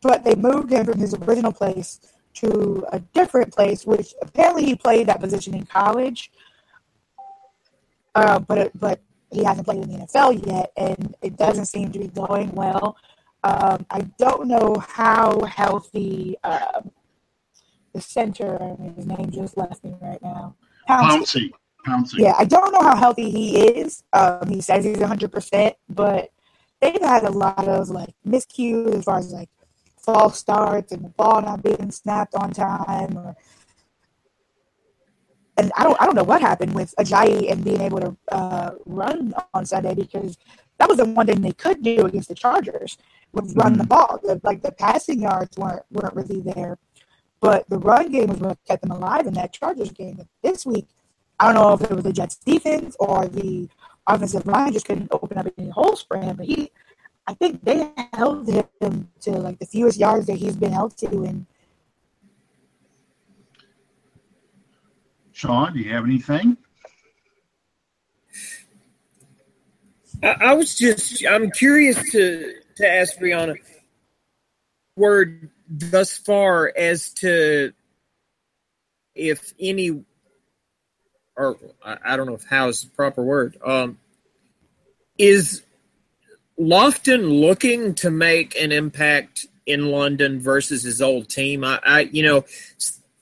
But 0.00 0.24
they 0.24 0.36
moved 0.36 0.70
him 0.70 0.86
from 0.86 1.00
his 1.00 1.12
original 1.12 1.52
place 1.52 2.00
to 2.34 2.86
a 2.92 3.00
different 3.00 3.52
place, 3.52 3.84
which 3.84 4.14
apparently 4.22 4.64
he 4.64 4.74
played 4.74 5.06
that 5.08 5.20
position 5.20 5.54
in 5.54 5.66
college. 5.66 6.30
Uh, 8.14 8.38
but 8.38 8.70
but 8.78 9.00
he 9.30 9.44
hasn't 9.44 9.66
played 9.66 9.82
in 9.82 9.90
the 9.90 9.98
NFL 9.98 10.46
yet, 10.46 10.72
and 10.76 11.14
it 11.22 11.36
doesn't 11.36 11.66
seem 11.66 11.92
to 11.92 11.98
be 11.98 12.08
going 12.08 12.50
well. 12.52 12.96
Um, 13.44 13.86
I 13.90 14.00
don't 14.18 14.48
know 14.48 14.76
how 14.86 15.40
healthy 15.42 16.36
uh, 16.42 16.80
the 17.92 18.00
center, 18.00 18.60
I 18.62 18.80
mean, 18.80 18.94
his 18.94 19.06
name 19.06 19.30
just 19.30 19.56
left 19.56 19.84
me 19.84 19.94
right 20.00 20.20
now. 20.22 20.54
Pouncey. 20.88 21.50
Pouncey. 21.86 22.18
Yeah, 22.18 22.34
I 22.38 22.44
don't 22.44 22.72
know 22.72 22.82
how 22.82 22.96
healthy 22.96 23.30
he 23.30 23.58
is. 23.58 24.02
Um, 24.12 24.48
he 24.48 24.60
says 24.60 24.84
he's 24.84 24.96
100%, 24.96 25.74
but 25.88 26.30
they've 26.80 27.00
had 27.00 27.24
a 27.24 27.30
lot 27.30 27.66
of 27.66 27.88
like 27.90 28.14
miscues 28.26 28.94
as 28.94 29.04
far 29.04 29.18
as 29.18 29.32
like 29.32 29.48
false 30.08 30.38
starts 30.38 30.90
and 30.90 31.04
the 31.04 31.10
ball 31.10 31.42
not 31.42 31.62
being 31.62 31.90
snapped 31.90 32.34
on 32.34 32.50
time 32.50 33.14
or 33.18 33.36
and 35.58 35.70
I 35.76 35.84
don't 35.84 36.00
I 36.00 36.06
don't 36.06 36.14
know 36.14 36.22
what 36.22 36.40
happened 36.40 36.74
with 36.74 36.94
Ajayi 36.98 37.52
and 37.52 37.62
being 37.62 37.82
able 37.82 38.00
to 38.00 38.16
uh, 38.32 38.70
run 38.86 39.34
on 39.52 39.66
Sunday 39.66 39.94
because 39.94 40.38
that 40.78 40.88
was 40.88 40.96
the 40.96 41.04
one 41.04 41.26
thing 41.26 41.42
they 41.42 41.52
could 41.52 41.82
do 41.82 42.06
against 42.06 42.28
the 42.28 42.34
Chargers 42.34 42.96
was 43.32 43.54
run 43.54 43.72
mm-hmm. 43.72 43.80
the 43.82 43.86
ball. 43.86 44.20
The, 44.22 44.40
like 44.44 44.62
the 44.62 44.72
passing 44.72 45.20
yards 45.20 45.58
weren't 45.58 45.82
weren't 45.90 46.14
really 46.14 46.40
there, 46.40 46.78
but 47.40 47.68
the 47.68 47.78
run 47.78 48.10
game 48.10 48.28
was 48.28 48.38
what 48.38 48.58
kept 48.66 48.82
them 48.82 48.92
alive 48.92 49.26
in 49.26 49.34
that 49.34 49.52
Chargers 49.52 49.90
game. 49.90 50.26
This 50.42 50.64
week, 50.64 50.86
I 51.38 51.52
don't 51.52 51.56
know 51.56 51.74
if 51.74 51.82
it 51.82 51.94
was 51.94 52.04
the 52.04 52.12
Jets 52.12 52.36
defense 52.36 52.96
or 52.98 53.26
the 53.26 53.68
offensive 54.06 54.46
line 54.46 54.72
just 54.72 54.86
couldn't 54.86 55.12
open 55.12 55.36
up 55.36 55.48
any 55.58 55.68
holes 55.68 56.02
for 56.02 56.16
him. 56.16 56.36
But 56.36 56.46
he, 56.46 56.70
I 57.28 57.34
think 57.34 57.62
they 57.62 57.92
held 58.14 58.48
him 58.48 59.10
to 59.20 59.30
like 59.32 59.58
the 59.58 59.66
fewest 59.66 59.98
yards 59.98 60.26
that 60.28 60.36
he's 60.36 60.56
been 60.56 60.72
held 60.72 60.96
to 60.96 61.24
in. 61.24 61.46
Sean, 65.32 65.74
do 65.74 65.78
you 65.78 65.92
have 65.92 66.04
anything? 66.04 66.56
I, 70.22 70.36
I 70.40 70.54
was 70.54 70.74
just 70.74 71.22
I'm 71.26 71.50
curious 71.50 72.10
to 72.12 72.54
to 72.76 72.88
ask 72.88 73.18
Brianna 73.18 73.56
word 74.96 75.50
thus 75.68 76.16
far 76.16 76.72
as 76.74 77.10
to 77.14 77.74
if 79.14 79.52
any 79.60 80.02
or 81.36 81.58
I, 81.84 81.98
I 82.06 82.16
don't 82.16 82.26
know 82.26 82.36
if 82.36 82.44
how 82.44 82.68
is 82.68 82.80
the 82.80 82.88
proper 82.88 83.22
word. 83.22 83.58
Um, 83.62 83.98
is 85.18 85.62
Lofton 86.58 87.40
looking 87.40 87.94
to 87.96 88.10
make 88.10 88.56
an 88.60 88.72
impact 88.72 89.46
in 89.66 89.90
London 89.90 90.40
versus 90.40 90.82
his 90.82 91.00
old 91.00 91.28
team? 91.28 91.64
I, 91.64 91.80
I 91.84 92.00
you 92.00 92.22
know, 92.22 92.44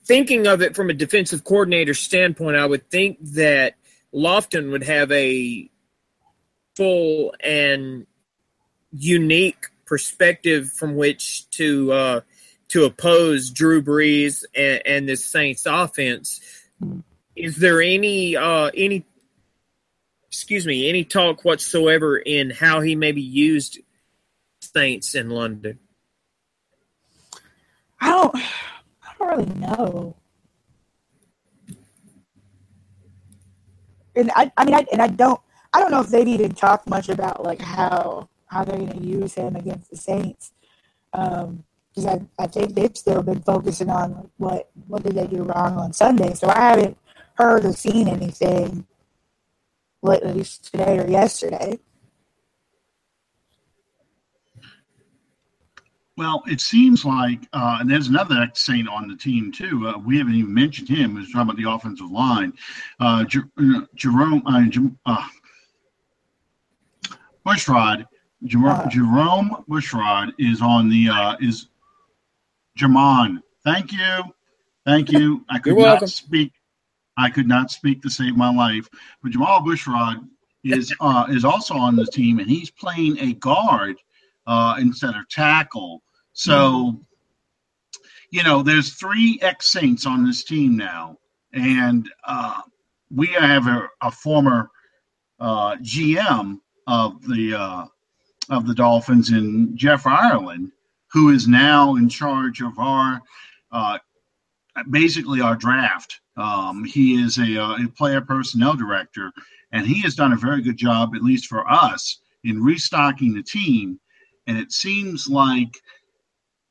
thinking 0.05 0.47
of 0.47 0.61
it 0.61 0.75
from 0.75 0.89
a 0.89 0.93
defensive 0.93 1.43
coordinator 1.43 1.93
standpoint, 1.93 2.57
I 2.57 2.65
would 2.65 2.89
think 2.89 3.17
that 3.33 3.75
Lofton 4.13 4.71
would 4.71 4.83
have 4.83 5.11
a 5.11 5.69
full 6.75 7.35
and 7.39 8.07
unique 8.91 9.67
perspective 9.85 10.71
from 10.71 10.95
which 10.95 11.49
to 11.51 11.91
uh, 11.91 12.21
to 12.69 12.85
oppose 12.85 13.49
Drew 13.49 13.81
Brees 13.81 14.43
and, 14.55 14.81
and 14.85 15.09
this 15.09 15.25
Saints 15.25 15.65
offense. 15.65 16.39
Is 17.35 17.57
there 17.57 17.81
any 17.81 18.35
uh, 18.35 18.71
any 18.75 19.05
excuse 20.29 20.65
me 20.65 20.89
any 20.89 21.03
talk 21.03 21.43
whatsoever 21.43 22.17
in 22.17 22.49
how 22.49 22.81
he 22.81 22.95
maybe 22.95 23.21
used 23.21 23.79
Saints 24.61 25.15
in 25.15 25.29
London? 25.29 25.79
I 27.99 28.09
don't. 28.09 28.35
I 28.35 29.13
don't 29.19 29.29
really 29.29 29.59
know. 29.59 30.15
And 34.15 34.31
I, 34.35 34.51
I 34.57 34.65
mean, 34.65 34.75
I, 34.75 34.85
and 34.91 35.01
I 35.01 35.07
don't. 35.07 35.39
I 35.73 35.79
don't 35.79 35.91
know 35.91 36.01
if 36.01 36.07
they've 36.07 36.27
even 36.27 36.53
talked 36.53 36.87
much 36.89 37.09
about 37.09 37.43
like 37.43 37.61
how 37.61 38.29
how 38.47 38.63
they're 38.63 38.77
going 38.77 38.99
to 38.99 39.05
use 39.05 39.33
him 39.33 39.55
against 39.55 39.89
the 39.89 39.97
Saints. 39.97 40.51
Um, 41.13 41.63
because 41.89 42.05
I, 42.05 42.43
I 42.43 42.47
think 42.47 42.75
they've 42.75 42.95
still 42.95 43.23
been 43.23 43.41
focusing 43.41 43.89
on 43.89 44.29
what 44.37 44.69
what 44.87 45.03
did 45.03 45.15
they 45.15 45.25
do 45.25 45.43
wrong 45.43 45.77
on 45.77 45.93
Sunday. 45.93 46.33
So 46.35 46.47
I 46.47 46.59
haven't 46.59 46.97
heard 47.33 47.65
or 47.65 47.73
seen 47.73 48.07
anything, 48.07 48.85
at 50.05 50.35
least 50.35 50.71
today 50.71 50.99
or 50.99 51.07
yesterday. 51.07 51.79
Well, 56.15 56.43
it 56.47 56.61
seems 56.61 57.05
like, 57.05 57.41
uh, 57.53 57.77
and 57.79 57.89
there's 57.89 58.07
another 58.07 58.49
Saint 58.55 58.87
on 58.87 59.07
the 59.07 59.15
team 59.15 59.51
too. 59.51 59.87
Uh, 59.87 59.99
we 59.99 60.17
haven't 60.17 60.33
even 60.33 60.53
mentioned 60.53 60.89
him. 60.89 61.13
We're 61.13 61.21
talking 61.25 61.41
about 61.41 61.57
the 61.57 61.69
offensive 61.69 62.09
line. 62.09 62.53
Uh, 62.99 63.23
uh 63.59 63.81
Jerome 63.95 64.97
uh, 65.05 65.27
Bushrod 67.45 68.05
Jerome, 68.43 68.79
uh, 68.79 68.89
Jerome 68.89 69.63
Bushrod 69.69 70.33
is 70.37 70.61
on 70.61 70.89
the 70.89 71.09
uh, 71.09 71.35
is 71.39 71.67
Jermon. 72.77 73.41
Thank 73.63 73.91
you, 73.91 74.23
thank 74.85 75.11
you. 75.11 75.43
I 75.49 75.59
could 75.59 75.77
not 75.77 76.07
speak. 76.09 76.53
I 77.17 77.29
could 77.29 77.47
not 77.47 77.71
speak 77.71 78.01
to 78.03 78.09
save 78.09 78.37
my 78.37 78.53
life. 78.53 78.87
But 79.21 79.31
Jamal 79.31 79.61
Bushrod 79.61 80.27
is 80.63 80.93
uh, 80.99 81.25
is 81.29 81.43
also 81.43 81.75
on 81.75 81.95
the 81.95 82.05
team, 82.05 82.39
and 82.39 82.49
he's 82.49 82.69
playing 82.69 83.17
a 83.19 83.33
guard 83.33 83.97
uh, 84.45 84.75
instead 84.79 85.15
of 85.15 85.27
tackle. 85.29 86.01
So, 86.33 86.53
mm-hmm. 86.53 86.97
you 88.31 88.43
know, 88.43 88.61
there's 88.61 88.93
three 88.93 89.39
ex 89.41 89.71
Saints 89.71 90.05
on 90.05 90.25
this 90.25 90.43
team 90.43 90.77
now, 90.77 91.17
and 91.53 92.09
uh, 92.25 92.61
we 93.13 93.27
have 93.27 93.67
a, 93.67 93.87
a 94.01 94.11
former 94.11 94.69
uh, 95.39 95.75
GM 95.77 96.59
of 96.87 97.27
the 97.27 97.55
uh, 97.55 97.85
of 98.49 98.67
the 98.67 98.75
Dolphins 98.75 99.31
in 99.31 99.75
Jeff 99.75 100.07
Ireland, 100.07 100.71
who 101.11 101.29
is 101.29 101.47
now 101.47 101.95
in 101.95 102.07
charge 102.09 102.61
of 102.61 102.77
our 102.79 103.21
uh, 103.71 103.97
basically 104.89 105.41
our 105.41 105.55
draft. 105.55 106.19
Um, 106.35 106.83
he 106.83 107.21
is 107.21 107.37
a, 107.37 107.61
uh, 107.61 107.85
a, 107.85 107.87
player 107.89 108.21
personnel 108.21 108.75
director, 108.75 109.31
and 109.71 109.85
he 109.85 110.01
has 110.01 110.15
done 110.15 110.33
a 110.33 110.37
very 110.37 110.61
good 110.61 110.77
job, 110.77 111.15
at 111.15 111.23
least 111.23 111.47
for 111.47 111.69
us, 111.69 112.19
in 112.43 112.63
restocking 112.63 113.33
the 113.33 113.43
team. 113.43 113.99
And 114.45 114.57
it 114.57 114.71
seems 114.71 115.27
like 115.27 115.81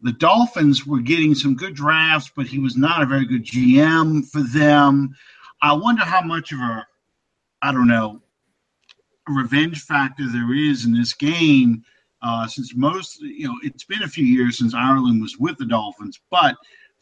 the 0.00 0.12
Dolphins 0.12 0.86
were 0.86 1.00
getting 1.00 1.34
some 1.34 1.56
good 1.56 1.74
drafts, 1.74 2.30
but 2.36 2.46
he 2.46 2.58
was 2.58 2.76
not 2.76 3.02
a 3.02 3.06
very 3.06 3.26
good 3.26 3.44
GM 3.44 4.26
for 4.28 4.42
them. 4.42 5.14
I 5.62 5.72
wonder 5.72 6.02
how 6.02 6.22
much 6.22 6.52
of 6.52 6.60
a, 6.60 6.86
I 7.62 7.72
don't 7.72 7.88
know, 7.88 8.22
revenge 9.28 9.82
factor 9.82 10.30
there 10.30 10.54
is 10.54 10.84
in 10.84 10.92
this 10.92 11.12
game. 11.12 11.82
Uh, 12.22 12.46
since 12.46 12.74
most, 12.74 13.20
you 13.20 13.46
know, 13.48 13.56
it's 13.62 13.84
been 13.84 14.02
a 14.02 14.08
few 14.08 14.24
years 14.24 14.58
since 14.58 14.74
Ireland 14.74 15.20
was 15.20 15.38
with 15.38 15.58
the 15.58 15.66
Dolphins, 15.66 16.20
but 16.30 16.56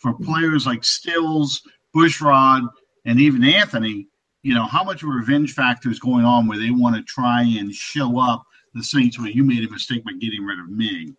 for 0.05 0.13
players 0.13 0.67
like 0.67 0.85
Stills, 0.85 1.63
Bushrod, 1.97 2.69
and 3.07 3.19
even 3.19 3.43
Anthony, 3.43 4.07
you 4.43 4.53
know, 4.53 4.67
how 4.67 4.85
much 4.85 5.03
revenge 5.03 5.55
factor 5.55 5.91
is 5.91 5.99
going 5.99 6.27
on 6.27 6.47
where 6.47 6.59
they 6.59 6.71
want 6.71 6.95
to 6.95 7.03
try 7.03 7.41
and 7.41 7.75
show 7.75 8.21
up 8.21 8.45
the 8.75 8.85
Saints 8.85 9.19
where 9.19 9.31
you 9.31 9.43
made 9.43 9.67
a 9.67 9.71
mistake 9.71 10.05
by 10.05 10.13
getting 10.21 10.45
rid 10.45 10.59
of 10.59 10.69
me? 10.69 11.15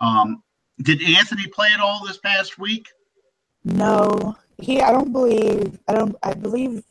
Um, 0.00 0.44
did 0.82 1.02
Anthony 1.02 1.48
play 1.48 1.70
at 1.74 1.80
all 1.80 2.06
this 2.06 2.18
past 2.18 2.60
week? 2.60 2.86
No, 3.64 4.36
he. 4.58 4.80
I 4.82 4.92
don't 4.92 5.12
believe. 5.12 5.76
I 5.88 5.94
don't. 5.94 6.14
I 6.22 6.32
believe 6.32 6.84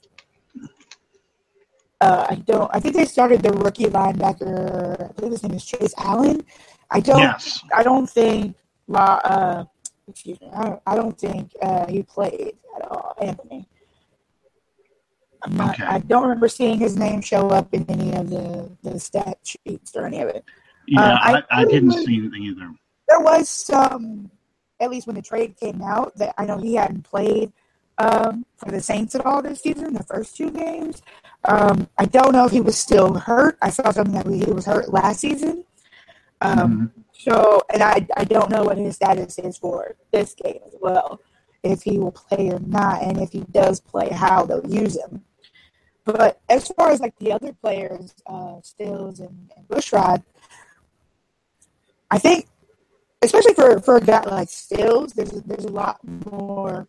uh, 2.02 2.28
I 2.30 2.36
don't. 2.36 2.70
I 2.74 2.82
think 2.82 2.94
they 2.94 3.06
started 3.06 3.42
the 3.42 3.54
rookie 3.54 3.86
linebacker. 3.86 5.10
I 5.10 5.14
believe 5.14 5.32
his 5.32 5.44
name 5.44 5.54
is 5.54 5.64
Chase 5.64 5.94
Allen. 5.98 6.44
I 6.92 7.00
don't. 7.00 7.20
Yes. 7.20 7.64
I 7.74 7.84
don't 7.84 8.10
think. 8.10 8.58
Uh, 8.94 9.64
excuse 10.08 10.40
me. 10.42 10.50
I 10.54 10.64
don't, 10.64 10.82
I 10.88 10.96
don't 10.96 11.18
think 11.18 11.52
uh, 11.62 11.88
he 11.88 12.04
played 12.04 12.56
at 12.76 12.88
all, 12.90 13.16
Anthony. 13.22 13.68
Not, 15.48 15.76
okay. 15.76 15.84
I 15.84 16.00
don't 16.00 16.24
remember 16.24 16.50
seeing 16.50 16.80
his 16.80 16.98
name 16.98 17.22
show 17.22 17.50
up 17.50 17.74
in 17.74 17.86
any 17.90 18.14
of 18.16 18.30
the, 18.30 18.70
the 18.84 19.00
stat 19.00 19.38
sheets 19.44 19.96
or 19.96 20.06
any 20.06 20.20
of 20.20 20.30
it. 20.30 20.44
Yeah, 20.88 21.02
uh, 21.02 21.18
I, 21.22 21.34
I, 21.34 21.44
I 21.62 21.66
didn't 21.66 21.92
see 21.92 22.18
anything 22.18 22.44
either. 22.44 22.72
There 23.08 23.20
was 23.20 23.48
some, 23.48 24.32
at 24.80 24.90
least 24.90 25.08
when 25.08 25.16
the 25.16 25.22
trade 25.22 25.56
came 25.60 25.82
out, 25.82 26.16
that 26.18 26.34
I 26.38 26.46
know 26.46 26.58
he 26.58 26.76
hadn't 26.76 27.04
played 27.04 27.54
um, 27.98 28.46
for 28.58 28.72
the 28.72 28.82
Saints 28.82 29.16
at 29.16 29.26
all 29.26 29.42
this 29.42 29.62
season, 29.62 29.94
the 29.94 30.04
first 30.04 30.36
two 30.36 30.52
games. 30.52 31.02
Um, 31.46 31.88
I 31.98 32.06
don't 32.06 32.34
know 32.34 32.46
if 32.46 32.52
he 32.52 32.62
was 32.62 32.78
still 32.78 33.14
hurt. 33.14 33.58
I 33.62 33.70
saw 33.70 33.92
something 33.92 34.16
that 34.16 34.28
he 34.28 34.52
was 34.52 34.66
hurt 34.66 34.92
last 34.92 35.20
season. 35.20 35.64
Um, 36.42 36.58
mm-hmm. 36.58 37.02
So, 37.28 37.62
and 37.74 37.84
I, 37.84 38.08
I 38.16 38.24
don't 38.24 38.50
know 38.50 38.64
what 38.64 38.78
his 38.78 38.96
status 38.96 39.38
is 39.38 39.58
for 39.58 39.98
this 40.14 40.34
game 40.34 40.62
as 40.66 40.76
well, 40.80 41.20
if 41.62 41.84
he 41.84 41.98
will 41.98 42.14
play 42.14 42.50
or 42.50 42.60
not, 42.60 43.02
and 43.02 43.18
if 43.18 43.34
he 43.34 43.42
does 43.52 43.82
play, 43.82 44.10
how 44.10 44.46
they'll 44.46 44.66
use 44.66 44.98
him. 44.98 45.24
But 46.06 46.40
as 46.48 46.70
far 46.70 46.92
as 46.92 47.02
like 47.02 47.18
the 47.20 47.34
other 47.34 47.52
players, 47.52 48.16
uh, 48.28 48.62
Stills 48.62 49.20
and, 49.20 49.52
and 49.58 49.68
Bushrod, 49.68 50.24
I 52.10 52.18
think, 52.18 52.48
especially 53.22 53.56
for, 53.56 53.82
for 53.82 53.98
a 53.98 54.02
guy 54.02 54.22
like 54.22 54.48
Stills, 54.48 55.12
there's 55.12 55.32
there's 55.32 55.66
a 55.66 55.72
lot 55.72 56.00
more 56.32 56.88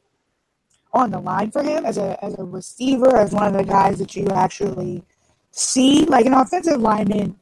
on 0.92 1.11
the 1.11 1.18
line 1.18 1.51
for 1.51 1.64
him 1.64 1.85
as 1.85 1.98
a 1.98 2.22
as 2.24 2.38
a 2.38 2.44
receiver, 2.44 3.16
as 3.16 3.33
one 3.33 3.48
of 3.48 3.55
the 3.55 3.64
guys 3.64 3.98
that 3.98 4.14
you 4.14 4.29
actually 4.29 5.03
see 5.51 6.05
like 6.05 6.27
an 6.27 6.35
offensive 6.35 6.81
lineman. 6.81 7.37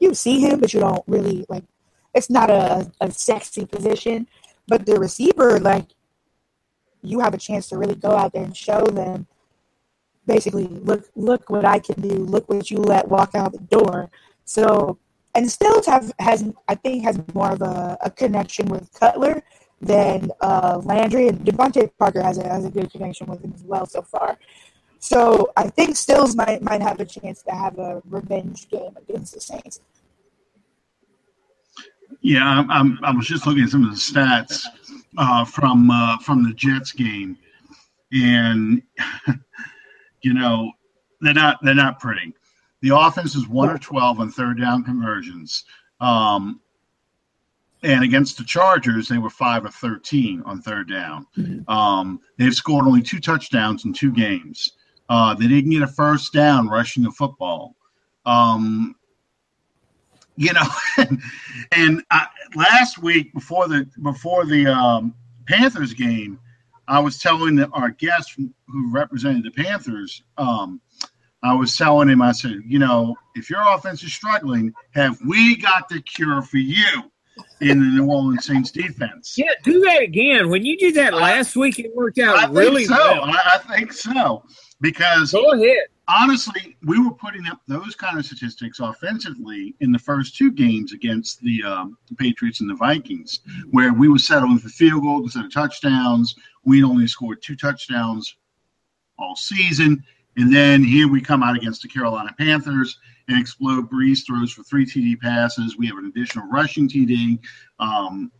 You 0.00 0.14
see 0.14 0.40
him, 0.40 0.58
but 0.58 0.74
you 0.74 0.80
don't 0.80 1.04
really 1.06 1.46
like. 1.48 1.62
It's 2.14 2.30
not 2.30 2.50
a, 2.50 2.90
a 3.00 3.10
sexy 3.10 3.66
position, 3.66 4.26
but 4.68 4.86
the 4.86 4.98
receiver, 4.98 5.58
like, 5.58 5.86
you 7.02 7.20
have 7.20 7.34
a 7.34 7.38
chance 7.38 7.68
to 7.68 7.78
really 7.78 7.96
go 7.96 8.10
out 8.10 8.32
there 8.32 8.44
and 8.44 8.56
show 8.56 8.84
them. 8.84 9.26
Basically, 10.26 10.68
look, 10.68 11.10
look 11.16 11.50
what 11.50 11.64
I 11.64 11.80
can 11.80 12.00
do. 12.00 12.14
Look 12.14 12.48
what 12.48 12.70
you 12.70 12.78
let 12.78 13.08
walk 13.08 13.34
out 13.34 13.52
the 13.52 13.58
door. 13.58 14.10
So, 14.44 14.98
and 15.34 15.50
Stills 15.50 15.86
have 15.86 16.12
has 16.18 16.44
I 16.68 16.74
think 16.74 17.04
has 17.04 17.20
more 17.34 17.52
of 17.52 17.62
a, 17.62 17.98
a 18.02 18.10
connection 18.10 18.66
with 18.68 18.92
Cutler 18.92 19.42
than 19.80 20.30
uh, 20.40 20.80
Landry 20.84 21.28
and 21.28 21.40
DeVante 21.40 21.90
Parker 21.98 22.22
has 22.22 22.38
a 22.38 22.48
has 22.48 22.64
a 22.64 22.70
good 22.70 22.90
connection 22.92 23.26
with 23.26 23.42
him 23.42 23.52
as 23.54 23.64
well 23.64 23.86
so 23.86 24.02
far. 24.02 24.38
So 25.00 25.50
I 25.56 25.68
think 25.70 25.96
Stills 25.96 26.36
might 26.36 26.62
might 26.62 26.82
have 26.82 27.00
a 27.00 27.04
chance 27.04 27.42
to 27.42 27.50
have 27.50 27.78
a 27.78 28.00
revenge 28.08 28.68
game 28.68 28.96
against 28.96 29.34
the 29.34 29.40
Saints. 29.40 29.80
Yeah, 32.22 32.44
I'm, 32.44 32.70
I'm, 32.70 32.98
i 33.02 33.10
was 33.10 33.26
just 33.26 33.46
looking 33.46 33.64
at 33.64 33.70
some 33.70 33.84
of 33.84 33.90
the 33.90 33.96
stats 33.96 34.64
uh, 35.18 35.44
from 35.44 35.90
uh, 35.90 36.18
from 36.18 36.44
the 36.44 36.54
Jets 36.54 36.92
game, 36.92 37.36
and 38.12 38.80
you 40.22 40.32
know 40.32 40.70
they're 41.20 41.34
not 41.34 41.58
they're 41.62 41.74
not 41.74 41.98
pretty. 41.98 42.32
The 42.80 42.96
offense 42.96 43.34
is 43.34 43.48
one 43.48 43.70
or 43.70 43.78
twelve 43.78 44.20
on 44.20 44.30
third 44.30 44.60
down 44.60 44.84
conversions. 44.84 45.64
Um, 46.00 46.60
and 47.84 48.04
against 48.04 48.38
the 48.38 48.44
Chargers, 48.44 49.08
they 49.08 49.18
were 49.18 49.30
five 49.30 49.64
or 49.64 49.70
thirteen 49.70 50.42
on 50.42 50.62
third 50.62 50.88
down. 50.88 51.26
Mm-hmm. 51.36 51.68
Um, 51.68 52.20
they've 52.38 52.54
scored 52.54 52.86
only 52.86 53.02
two 53.02 53.18
touchdowns 53.18 53.84
in 53.84 53.92
two 53.92 54.12
games. 54.12 54.74
Uh, 55.08 55.34
they 55.34 55.48
didn't 55.48 55.70
get 55.70 55.82
a 55.82 55.88
first 55.88 56.32
down 56.32 56.68
rushing 56.68 57.02
the 57.02 57.10
football. 57.10 57.74
Um, 58.24 58.94
you 60.36 60.52
know, 60.52 60.66
and, 61.72 62.02
I, 62.10 62.26
last 62.54 62.98
week 62.98 63.32
before 63.32 63.68
the 63.68 63.88
before 64.02 64.44
the 64.44 64.66
um, 64.66 65.14
Panthers 65.46 65.94
game, 65.94 66.38
I 66.88 67.00
was 67.00 67.18
telling 67.18 67.56
the, 67.56 67.68
our 67.68 67.90
guest 67.90 68.34
who 68.36 68.92
represented 68.92 69.44
the 69.44 69.50
Panthers. 69.50 70.22
Um, 70.38 70.80
I 71.42 71.54
was 71.54 71.76
telling 71.76 72.08
him, 72.08 72.22
I 72.22 72.32
said, 72.32 72.60
you 72.66 72.78
know, 72.78 73.16
if 73.34 73.50
your 73.50 73.62
offense 73.74 74.02
is 74.04 74.12
struggling, 74.12 74.72
have 74.94 75.18
we 75.26 75.56
got 75.56 75.88
the 75.88 76.00
cure 76.00 76.42
for 76.42 76.58
you? 76.58 77.10
in 77.60 77.78
the 77.78 77.86
New 77.86 78.06
Orleans 78.10 78.44
Saints 78.44 78.70
defense. 78.70 79.36
Yeah, 79.38 79.52
do 79.62 79.80
that 79.80 80.02
again. 80.02 80.50
When 80.50 80.64
you 80.64 80.76
did 80.76 80.96
that 80.96 81.14
last 81.14 81.56
week, 81.56 81.78
it 81.78 81.94
worked 81.94 82.18
out 82.18 82.36
I 82.36 82.46
really 82.46 82.84
so. 82.84 82.94
well. 82.94 83.24
I, 83.24 83.38
I 83.54 83.58
think 83.58 83.92
so 83.92 84.44
because 84.80 85.32
go 85.32 85.52
ahead. 85.52 85.86
Honestly, 86.08 86.76
we 86.84 87.00
were 87.00 87.12
putting 87.12 87.46
up 87.46 87.60
those 87.68 87.94
kind 87.94 88.18
of 88.18 88.26
statistics 88.26 88.80
offensively 88.80 89.74
in 89.80 89.92
the 89.92 89.98
first 89.98 90.36
two 90.36 90.50
games 90.50 90.92
against 90.92 91.40
the, 91.42 91.62
um, 91.62 91.96
the 92.08 92.14
Patriots 92.16 92.60
and 92.60 92.68
the 92.68 92.74
Vikings, 92.74 93.40
where 93.70 93.92
we 93.92 94.08
were 94.08 94.18
settling 94.18 94.58
for 94.58 94.68
field 94.68 95.02
goals 95.02 95.22
instead 95.24 95.44
of 95.44 95.52
touchdowns. 95.52 96.34
We 96.64 96.82
only 96.82 97.06
scored 97.06 97.40
two 97.40 97.56
touchdowns 97.56 98.36
all 99.18 99.36
season. 99.36 100.04
And 100.36 100.52
then 100.52 100.82
here 100.82 101.08
we 101.08 101.20
come 101.20 101.42
out 101.42 101.56
against 101.56 101.82
the 101.82 101.88
Carolina 101.88 102.34
Panthers 102.38 102.98
and 103.28 103.38
explode. 103.38 103.90
Brees 103.90 104.26
throws 104.26 104.52
for 104.52 104.62
three 104.62 104.86
TD 104.86 105.20
passes. 105.20 105.76
We 105.76 105.86
have 105.86 105.98
an 105.98 106.06
additional 106.06 106.48
rushing 106.48 106.88
TD. 106.88 107.38
Um, 107.78 108.32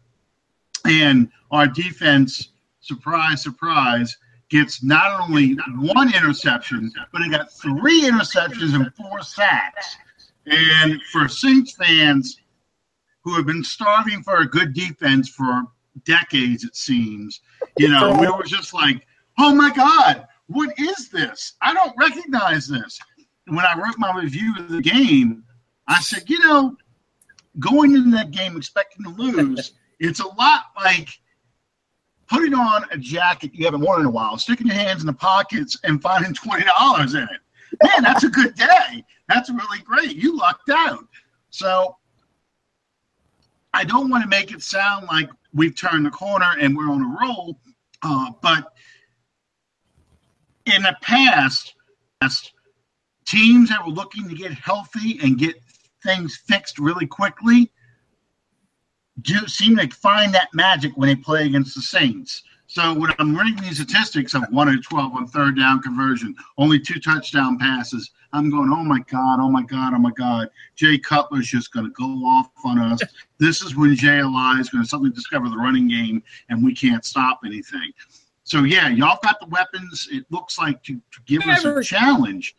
and 0.84 1.30
our 1.50 1.66
defense, 1.68 2.48
surprise, 2.80 3.42
surprise, 3.42 4.16
gets 4.52 4.82
not 4.82 5.18
only 5.22 5.54
one 5.76 6.14
interception, 6.14 6.92
but 7.10 7.22
it 7.22 7.30
got 7.30 7.50
three 7.50 8.02
interceptions 8.02 8.74
and 8.74 8.94
four 8.94 9.22
sacks. 9.22 9.96
And 10.46 11.00
for 11.10 11.26
Saints 11.26 11.72
fans 11.72 12.38
who 13.24 13.34
have 13.34 13.46
been 13.46 13.64
starving 13.64 14.22
for 14.22 14.36
a 14.36 14.46
good 14.46 14.74
defense 14.74 15.30
for 15.30 15.62
decades, 16.04 16.64
it 16.64 16.76
seems, 16.76 17.40
you 17.78 17.88
know, 17.88 18.14
we 18.20 18.30
were 18.30 18.44
just 18.44 18.74
like, 18.74 19.06
oh 19.38 19.54
my 19.54 19.72
God, 19.72 20.26
what 20.48 20.78
is 20.78 21.08
this? 21.08 21.54
I 21.62 21.72
don't 21.72 21.96
recognize 21.98 22.68
this. 22.68 23.00
When 23.46 23.64
I 23.64 23.74
wrote 23.78 23.98
my 23.98 24.14
review 24.14 24.54
of 24.58 24.68
the 24.68 24.82
game, 24.82 25.44
I 25.88 26.00
said, 26.00 26.28
you 26.28 26.38
know, 26.40 26.76
going 27.58 27.94
into 27.94 28.10
that 28.10 28.32
game 28.32 28.56
expecting 28.56 29.04
to 29.04 29.10
lose, 29.10 29.72
it's 29.98 30.20
a 30.20 30.26
lot 30.26 30.64
like 30.76 31.08
putting 32.32 32.54
on 32.54 32.84
a 32.90 32.96
jacket 32.96 33.54
you 33.54 33.64
haven't 33.64 33.82
worn 33.82 34.00
in 34.00 34.06
a 34.06 34.10
while, 34.10 34.38
sticking 34.38 34.66
your 34.66 34.76
hands 34.76 35.00
in 35.00 35.06
the 35.06 35.12
pockets 35.12 35.76
and 35.84 36.00
finding 36.00 36.32
twenty 36.34 36.64
dollars 36.64 37.14
in 37.14 37.22
it. 37.22 37.40
Man, 37.82 38.02
that's 38.02 38.24
a 38.24 38.28
good 38.28 38.54
day. 38.54 39.04
That's 39.28 39.50
really 39.50 39.80
great. 39.84 40.16
You 40.16 40.36
lucked 40.36 40.70
out. 40.70 41.04
So 41.50 41.96
I 43.74 43.84
don't 43.84 44.10
want 44.10 44.22
to 44.22 44.28
make 44.28 44.52
it 44.52 44.62
sound 44.62 45.06
like 45.06 45.28
we've 45.54 45.76
turned 45.76 46.04
the 46.04 46.10
corner 46.10 46.52
and 46.60 46.76
we're 46.76 46.90
on 46.90 47.02
a 47.02 47.26
roll, 47.26 47.58
uh, 48.02 48.30
but 48.42 48.72
in 50.66 50.82
the 50.82 50.96
past, 51.02 51.74
teams 53.26 53.70
that 53.70 53.84
were 53.84 53.92
looking 53.92 54.28
to 54.28 54.34
get 54.34 54.52
healthy 54.52 55.18
and 55.22 55.38
get 55.38 55.56
things 56.02 56.36
fixed 56.46 56.78
really 56.78 57.06
quickly 57.06 57.71
do 59.20 59.46
seem 59.46 59.76
to 59.76 59.88
find 59.90 60.34
that 60.34 60.48
magic 60.54 60.92
when 60.96 61.08
they 61.08 61.16
play 61.16 61.46
against 61.46 61.74
the 61.74 61.82
Saints. 61.82 62.42
So 62.66 62.94
when 62.94 63.12
I'm 63.18 63.36
reading 63.36 63.62
these 63.62 63.76
statistics 63.76 64.34
of 64.34 64.44
one 64.50 64.68
of 64.68 64.82
twelve 64.82 65.14
on 65.14 65.26
third 65.26 65.58
down 65.58 65.82
conversion, 65.82 66.34
only 66.56 66.80
two 66.80 66.98
touchdown 66.98 67.58
passes, 67.58 68.10
I'm 68.32 68.48
going, 68.48 68.70
oh 68.72 68.82
my 68.82 69.00
god, 69.10 69.40
oh 69.40 69.50
my 69.50 69.62
god, 69.62 69.92
oh 69.92 69.98
my 69.98 70.12
god, 70.12 70.48
Jay 70.74 70.96
Cutler's 70.98 71.48
just 71.48 71.72
going 71.72 71.84
to 71.84 71.92
go 71.92 72.06
off 72.24 72.48
on 72.64 72.78
us. 72.78 73.00
this 73.38 73.60
is 73.60 73.76
when 73.76 73.94
Ajayi 73.94 74.58
is 74.58 74.70
going 74.70 74.82
to 74.82 74.88
suddenly 74.88 75.10
discover 75.10 75.50
the 75.50 75.56
running 75.58 75.86
game, 75.86 76.22
and 76.48 76.64
we 76.64 76.74
can't 76.74 77.04
stop 77.04 77.40
anything. 77.44 77.92
So 78.44 78.64
yeah, 78.64 78.88
y'all 78.88 79.18
got 79.22 79.38
the 79.38 79.46
weapons. 79.46 80.08
It 80.10 80.24
looks 80.30 80.58
like 80.58 80.82
to, 80.84 80.94
to 80.94 81.20
give 81.26 81.42
us 81.42 81.64
a 81.64 81.82
challenge. 81.82 82.56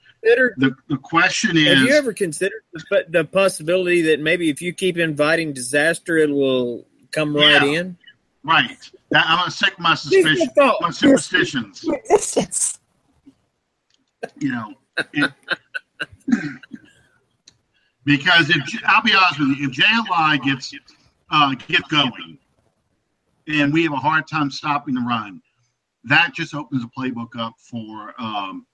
The, 0.58 0.76
the 0.88 0.98
question 0.98 1.58
is: 1.58 1.68
Have 1.68 1.88
you 1.88 1.94
ever 1.94 2.14
considered 2.14 2.62
the, 2.74 3.06
the 3.10 3.26
possibility 3.26 4.02
that 4.04 4.20
maybe 4.20 4.50
if 4.50 4.62
you 4.62 4.74
keep 4.74 4.98
inviting 4.98 5.54
disaster, 5.54 6.18
it 6.18 6.30
will 6.30 6.86
come 7.12 7.36
right 7.36 7.64
in? 7.64 7.98
Right. 8.44 8.78
That, 9.12 9.26
I'm 9.28 9.40
gonna 9.40 9.52
sick 9.52 9.78
my 9.80 9.96
suspicion, 9.96 10.50
my 10.82 10.90
superstitions. 10.90 11.84
you 14.40 14.52
know, 14.52 14.74
it, 15.14 15.32
because 18.06 18.50
if 18.50 18.58
I'll 18.86 19.04
be 19.04 19.14
honest 19.14 19.40
with 19.40 19.58
you, 19.58 19.70
if 19.70 19.76
Ajayi 19.76 20.42
gets 20.44 20.74
uh, 21.30 21.56
get 21.68 21.88
going, 21.90 22.38
and 23.48 23.74
we 23.74 23.84
have 23.84 23.94
a 23.94 23.98
hard 23.98 24.28
time 24.28 24.50
stopping 24.50 24.96
the 24.96 25.02
run 25.02 25.42
that 26.04 26.34
just 26.34 26.54
opens 26.54 26.82
the 26.82 26.90
playbook 26.98 27.38
up 27.38 27.54
for 27.58 28.14
um, 28.20 28.66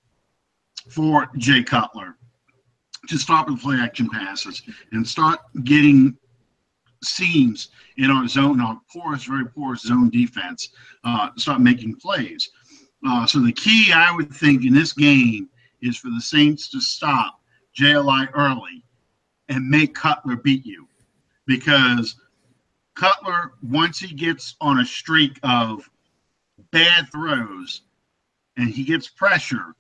for 0.89 1.29
Jay 1.37 1.63
Cutler 1.63 2.15
to 3.07 3.17
stop 3.17 3.49
with 3.49 3.61
play 3.61 3.77
action 3.77 4.09
passes 4.09 4.61
and 4.91 5.07
start 5.07 5.39
getting 5.63 6.17
seams 7.03 7.69
in 7.97 8.11
our 8.11 8.27
zone, 8.27 8.59
our 8.61 8.79
porous, 8.91 9.23
very 9.23 9.45
porous 9.45 9.81
zone 9.81 10.09
defense, 10.09 10.69
uh, 11.03 11.29
start 11.37 11.61
making 11.61 11.95
plays. 11.95 12.49
Uh, 13.07 13.25
so 13.25 13.39
the 13.39 13.51
key, 13.51 13.91
I 13.93 14.13
would 14.13 14.31
think, 14.33 14.65
in 14.65 14.73
this 14.73 14.93
game 14.93 15.49
is 15.81 15.97
for 15.97 16.09
the 16.09 16.21
Saints 16.21 16.69
to 16.69 16.81
stop 16.81 17.39
Ajayi 17.79 18.29
early 18.33 18.83
and 19.47 19.69
make 19.69 19.95
Cutler 19.95 20.35
beat 20.35 20.65
you, 20.65 20.87
because 21.45 22.19
Cutler, 22.95 23.53
once 23.63 23.99
he 23.99 24.13
gets 24.13 24.55
on 24.59 24.79
a 24.81 24.85
streak 24.85 25.39
of 25.43 25.89
bad 26.71 27.09
throws 27.11 27.83
and 28.57 28.69
he 28.69 28.83
gets 28.83 29.07
pressure, 29.07 29.73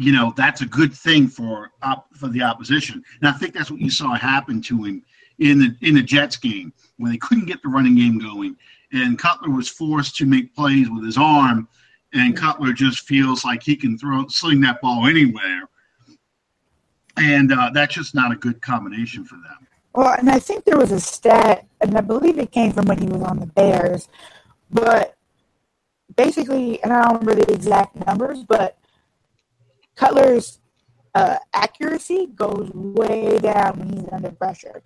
you 0.00 0.12
know, 0.12 0.32
that's 0.34 0.62
a 0.62 0.66
good 0.66 0.94
thing 0.94 1.28
for 1.28 1.72
for 2.14 2.28
the 2.28 2.42
opposition. 2.42 3.04
And 3.20 3.28
I 3.28 3.32
think 3.32 3.52
that's 3.52 3.70
what 3.70 3.80
you 3.80 3.90
saw 3.90 4.14
happen 4.14 4.62
to 4.62 4.84
him 4.84 5.04
in 5.38 5.58
the 5.58 5.76
in 5.82 5.94
the 5.94 6.02
Jets 6.02 6.38
game 6.38 6.72
when 6.96 7.12
they 7.12 7.18
couldn't 7.18 7.44
get 7.44 7.62
the 7.62 7.68
running 7.68 7.96
game 7.96 8.18
going, 8.18 8.56
and 8.92 9.18
Cutler 9.18 9.50
was 9.50 9.68
forced 9.68 10.16
to 10.16 10.24
make 10.24 10.54
plays 10.54 10.88
with 10.88 11.04
his 11.04 11.18
arm, 11.18 11.68
and 12.14 12.34
Cutler 12.34 12.72
just 12.72 13.06
feels 13.06 13.44
like 13.44 13.62
he 13.62 13.76
can 13.76 13.98
throw 13.98 14.26
sling 14.28 14.62
that 14.62 14.80
ball 14.80 15.06
anywhere, 15.06 15.68
and 17.18 17.52
uh, 17.52 17.70
that's 17.74 17.94
just 17.94 18.14
not 18.14 18.32
a 18.32 18.36
good 18.36 18.62
combination 18.62 19.22
for 19.22 19.34
them. 19.34 19.66
Well, 19.94 20.14
and 20.18 20.30
I 20.30 20.38
think 20.38 20.64
there 20.64 20.78
was 20.78 20.92
a 20.92 21.00
stat, 21.00 21.66
and 21.82 21.94
I 21.94 22.00
believe 22.00 22.38
it 22.38 22.52
came 22.52 22.72
from 22.72 22.86
when 22.86 22.96
he 22.96 23.06
was 23.06 23.20
on 23.20 23.38
the 23.38 23.46
Bears, 23.46 24.08
but 24.70 25.14
basically, 26.16 26.82
and 26.82 26.90
I 26.90 27.02
don't 27.02 27.20
remember 27.20 27.44
the 27.44 27.52
exact 27.52 28.06
numbers, 28.06 28.44
but 28.44 28.78
Cutler's 30.00 30.60
uh, 31.14 31.36
accuracy 31.52 32.28
goes 32.34 32.70
way 32.72 33.38
down 33.38 33.78
when 33.78 33.88
he's 33.90 34.08
under 34.10 34.30
pressure. 34.30 34.82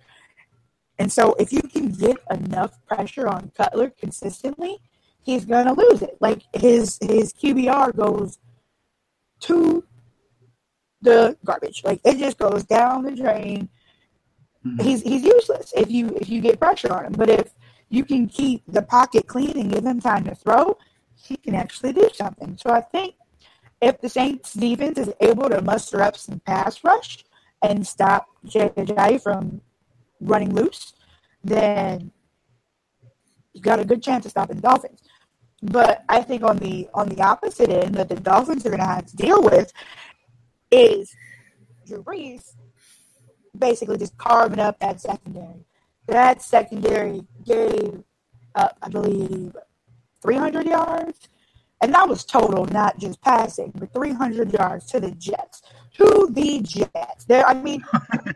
And 0.99 1.11
so, 1.11 1.35
if 1.39 1.53
you 1.53 1.61
can 1.61 1.89
get 1.89 2.17
enough 2.29 2.85
pressure 2.85 3.27
on 3.27 3.51
Cutler 3.55 3.89
consistently, 3.89 4.77
he's 5.23 5.45
gonna 5.45 5.73
lose 5.73 6.01
it. 6.01 6.17
Like 6.19 6.43
his 6.53 6.97
his 7.01 7.31
QBR 7.31 7.95
goes 7.95 8.39
to 9.41 9.85
the 11.01 11.37
garbage. 11.45 11.83
Like 11.85 12.01
it 12.03 12.17
just 12.17 12.37
goes 12.37 12.65
down 12.65 13.03
the 13.03 13.15
drain. 13.15 13.69
Mm-hmm. 14.65 14.83
He's 14.83 15.01
he's 15.01 15.23
useless 15.23 15.71
if 15.77 15.89
you 15.89 16.09
if 16.19 16.27
you 16.27 16.41
get 16.41 16.59
pressure 16.59 16.91
on 16.91 17.05
him. 17.05 17.13
But 17.13 17.29
if 17.29 17.53
you 17.89 18.03
can 18.03 18.27
keep 18.27 18.63
the 18.67 18.81
pocket 18.81 19.27
clean 19.27 19.57
and 19.57 19.71
give 19.71 19.85
him 19.85 20.01
time 20.01 20.25
to 20.25 20.35
throw, 20.35 20.77
he 21.15 21.37
can 21.37 21.55
actually 21.55 21.93
do 21.93 22.09
something. 22.13 22.57
So 22.57 22.71
I 22.71 22.81
think 22.81 23.15
if 23.81 23.99
the 24.01 24.09
Saints 24.09 24.53
defense 24.53 24.97
is 24.97 25.13
able 25.19 25.49
to 25.49 25.61
muster 25.61 26.01
up 26.01 26.17
some 26.17 26.39
pass 26.41 26.83
rush 26.83 27.23
and 27.61 27.85
stop 27.85 28.27
JJ 28.45 29.21
from 29.21 29.61
running 30.21 30.53
loose, 30.53 30.93
then 31.43 32.11
you 33.53 33.61
got 33.61 33.79
a 33.79 33.85
good 33.85 34.01
chance 34.01 34.25
of 34.25 34.31
stopping 34.31 34.57
the 34.57 34.61
Dolphins. 34.61 35.01
But 35.61 36.03
I 36.09 36.21
think 36.21 36.43
on 36.43 36.57
the 36.57 36.87
on 36.93 37.09
the 37.09 37.21
opposite 37.21 37.69
end 37.69 37.95
that 37.95 38.09
the 38.09 38.15
Dolphins 38.15 38.65
are 38.65 38.69
going 38.69 38.81
to 38.81 38.85
have 38.85 39.05
to 39.07 39.15
deal 39.15 39.41
with 39.41 39.71
is 40.71 41.15
Drew 41.87 42.03
Brees 42.03 42.53
basically 43.57 43.97
just 43.97 44.17
carving 44.17 44.59
up 44.59 44.79
that 44.79 44.99
secondary. 44.99 45.65
That 46.07 46.41
secondary 46.41 47.23
gave 47.45 48.03
up, 48.53 48.77
I 48.81 48.89
believe, 48.89 49.55
300 50.21 50.67
yards. 50.67 51.29
And 51.81 51.93
that 51.93 52.07
was 52.07 52.23
total, 52.23 52.65
not 52.65 52.97
just 52.99 53.21
passing, 53.21 53.71
but 53.75 53.93
300 53.93 54.53
yards 54.53 54.85
to 54.87 54.99
the 54.99 55.11
Jets. 55.11 55.61
To 55.97 56.27
the 56.31 56.61
Jets. 56.61 57.25
There, 57.25 57.45
I 57.45 57.53
mean, 57.53 57.81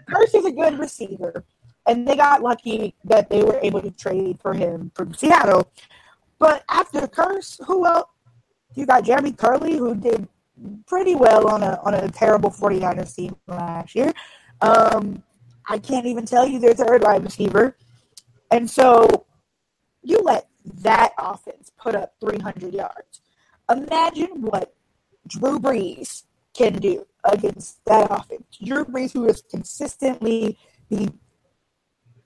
Kearse 0.09 0.35
is 0.35 0.45
a 0.45 0.51
good 0.51 0.77
receiver, 0.77 1.43
and 1.87 2.07
they 2.07 2.15
got 2.15 2.41
lucky 2.41 2.95
that 3.05 3.29
they 3.29 3.43
were 3.43 3.59
able 3.61 3.81
to 3.81 3.91
trade 3.91 4.39
for 4.41 4.53
him 4.53 4.91
from 4.93 5.13
Seattle. 5.13 5.71
But 6.37 6.63
after 6.69 7.01
Kearse, 7.01 7.59
who 7.65 7.85
else? 7.85 8.09
You 8.75 8.85
got 8.85 9.03
Jeremy 9.03 9.31
Kerley, 9.31 9.77
who 9.77 9.95
did 9.95 10.27
pretty 10.85 11.15
well 11.15 11.47
on 11.47 11.63
a 11.63 11.79
on 11.83 11.93
a 11.93 12.09
terrible 12.09 12.49
49ers 12.49 13.15
team 13.15 13.35
last 13.47 13.95
year. 13.95 14.13
Um, 14.61 15.23
I 15.67 15.77
can't 15.77 16.05
even 16.05 16.25
tell 16.25 16.47
you 16.47 16.59
their 16.59 16.73
third 16.73 17.03
wide 17.03 17.23
receiver. 17.23 17.75
And 18.51 18.69
so 18.69 19.25
you 20.01 20.19
let 20.23 20.47
that 20.81 21.13
offense 21.17 21.71
put 21.77 21.95
up 21.95 22.15
300 22.19 22.73
yards. 22.73 23.21
Imagine 23.69 24.41
what 24.41 24.73
Drew 25.27 25.59
Brees 25.59 26.23
can 26.53 26.73
do 26.73 27.05
against 27.23 27.83
that 27.85 28.07
offense. 28.09 28.43
Drew 28.63 28.85
Brees, 28.85 29.13
who 29.13 29.27
is 29.27 29.41
consistently 29.41 30.57
the 30.89 31.09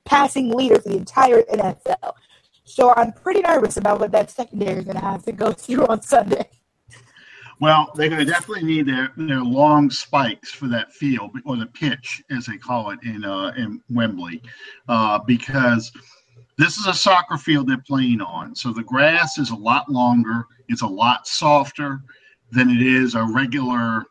passing 0.06 0.52
leader 0.52 0.80
for 0.82 0.90
the 0.90 0.98
entire 0.98 1.44
NFL. 1.44 2.14
So 2.64 2.94
I'm 2.96 3.12
pretty 3.12 3.42
nervous 3.42 3.78
about 3.78 4.00
what 4.00 4.12
that 4.12 4.32
secondary 4.32 4.80
is 4.80 4.86
going 4.86 4.98
to 4.98 5.04
have 5.04 5.24
to 5.26 5.32
go 5.32 5.52
through 5.52 5.86
on 5.88 6.02
Sunday. 6.02 6.50
Well, 7.60 7.92
they're 7.96 8.10
going 8.10 8.26
to 8.26 8.32
definitely 8.32 8.64
need 8.64 8.88
their, 8.88 9.12
their 9.16 9.42
long 9.42 9.90
spikes 9.90 10.52
for 10.52 10.68
that 10.70 10.92
field, 10.92 11.32
or 11.46 11.56
the 11.56 11.68
pitch, 11.68 12.22
as 12.30 12.46
they 12.46 12.58
call 12.58 12.90
it 12.90 13.00
in 13.04 13.24
uh, 13.24 13.54
in 13.56 13.82
Wembley, 13.90 14.42
uh, 14.90 15.20
because 15.20 15.92
this 16.58 16.78
is 16.78 16.88
a 16.88 16.94
soccer 16.94 17.38
field 17.38 17.68
they're 17.68 17.78
playing 17.78 18.22
on. 18.22 18.56
So 18.56 18.72
the 18.72 18.84
grass 18.84 19.38
is 19.38 19.50
a 19.50 19.56
lot 19.56 19.90
longer, 19.90 20.46
it's 20.68 20.82
a 20.82 20.88
lot 20.88 21.28
softer 21.28 22.02
than 22.52 22.70
it 22.70 22.82
is 22.82 23.16
a 23.16 23.24
regular 23.24 24.06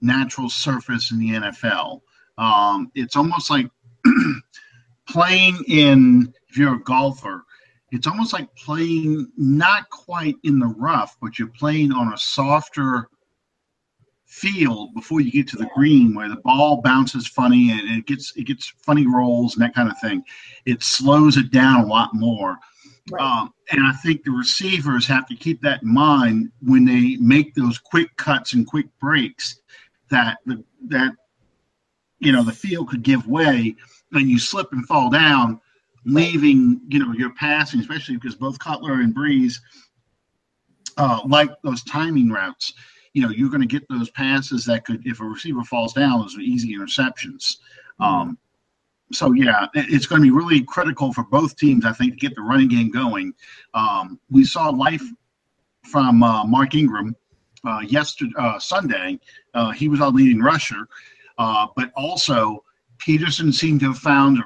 natural 0.00 0.48
surface 0.48 1.10
in 1.10 1.18
the 1.18 1.30
NFL. 1.30 2.00
Um, 2.36 2.90
it's 2.94 3.16
almost 3.16 3.50
like 3.50 3.70
playing 5.08 5.62
in, 5.68 6.32
if 6.48 6.56
you're 6.56 6.76
a 6.76 6.82
golfer, 6.82 7.44
it's 7.90 8.06
almost 8.06 8.32
like 8.32 8.54
playing 8.54 9.30
not 9.36 9.88
quite 9.90 10.36
in 10.44 10.58
the 10.58 10.66
rough, 10.66 11.16
but 11.20 11.38
you're 11.38 11.48
playing 11.48 11.92
on 11.92 12.12
a 12.12 12.18
softer 12.18 13.08
field 14.28 14.94
before 14.94 15.20
you 15.20 15.30
get 15.32 15.48
to 15.48 15.56
the 15.56 15.68
green 15.74 16.14
where 16.14 16.28
the 16.28 16.36
ball 16.36 16.80
bounces 16.82 17.26
funny 17.26 17.70
and 17.70 17.98
it 17.98 18.06
gets 18.06 18.32
it 18.36 18.44
gets 18.44 18.72
funny 18.78 19.06
rolls 19.06 19.54
and 19.54 19.62
that 19.62 19.74
kind 19.74 19.90
of 19.90 19.98
thing. 20.00 20.22
It 20.66 20.82
slows 20.82 21.36
it 21.36 21.50
down 21.50 21.84
a 21.84 21.86
lot 21.86 22.10
more. 22.12 22.56
Right. 23.10 23.22
Um, 23.22 23.54
and 23.70 23.86
I 23.86 23.92
think 23.92 24.22
the 24.22 24.30
receivers 24.30 25.06
have 25.06 25.26
to 25.28 25.34
keep 25.34 25.62
that 25.62 25.82
in 25.82 25.92
mind 25.92 26.52
when 26.62 26.84
they 26.84 27.16
make 27.16 27.54
those 27.54 27.78
quick 27.78 28.14
cuts 28.16 28.52
and 28.52 28.66
quick 28.66 28.86
breaks 29.00 29.60
that 30.10 30.38
the, 30.44 30.62
that 30.88 31.12
you 32.18 32.32
know 32.32 32.42
the 32.42 32.52
field 32.52 32.90
could 32.90 33.02
give 33.02 33.26
way 33.26 33.74
and 34.12 34.28
you 34.28 34.38
slip 34.38 34.72
and 34.72 34.86
fall 34.86 35.10
down 35.10 35.60
leaving, 36.08 36.80
you 36.88 36.98
know, 36.98 37.12
your 37.12 37.34
passing, 37.34 37.80
especially 37.80 38.16
because 38.16 38.34
both 38.34 38.58
Cutler 38.58 38.94
and 38.94 39.14
Brees 39.14 39.56
uh, 40.96 41.20
like 41.26 41.50
those 41.62 41.82
timing 41.84 42.30
routes. 42.30 42.72
You 43.18 43.24
know, 43.24 43.30
you're 43.30 43.50
going 43.50 43.60
to 43.60 43.66
get 43.66 43.88
those 43.88 44.10
passes 44.10 44.64
that 44.66 44.84
could, 44.84 45.04
if 45.04 45.20
a 45.20 45.24
receiver 45.24 45.64
falls 45.64 45.92
down, 45.92 46.20
those 46.20 46.36
are 46.36 46.40
easy 46.40 46.76
interceptions. 46.76 47.56
Um, 47.98 48.38
so 49.12 49.32
yeah, 49.32 49.66
it's 49.74 50.06
going 50.06 50.22
to 50.22 50.24
be 50.24 50.30
really 50.30 50.62
critical 50.62 51.12
for 51.12 51.24
both 51.24 51.56
teams, 51.56 51.84
I 51.84 51.92
think, 51.92 52.12
to 52.12 52.18
get 52.18 52.36
the 52.36 52.42
running 52.42 52.68
game 52.68 52.92
going. 52.92 53.34
Um, 53.74 54.20
we 54.30 54.44
saw 54.44 54.68
life 54.68 55.02
from 55.90 56.22
uh, 56.22 56.44
Mark 56.44 56.76
Ingram 56.76 57.16
uh, 57.66 57.80
yesterday, 57.80 58.32
uh, 58.38 58.60
Sunday. 58.60 59.18
Uh, 59.52 59.72
he 59.72 59.88
was 59.88 60.00
our 60.00 60.10
leading 60.10 60.40
rusher, 60.40 60.86
uh, 61.38 61.66
but 61.74 61.90
also 61.96 62.62
Peterson 62.98 63.52
seemed 63.52 63.80
to 63.80 63.86
have 63.86 63.98
found 63.98 64.38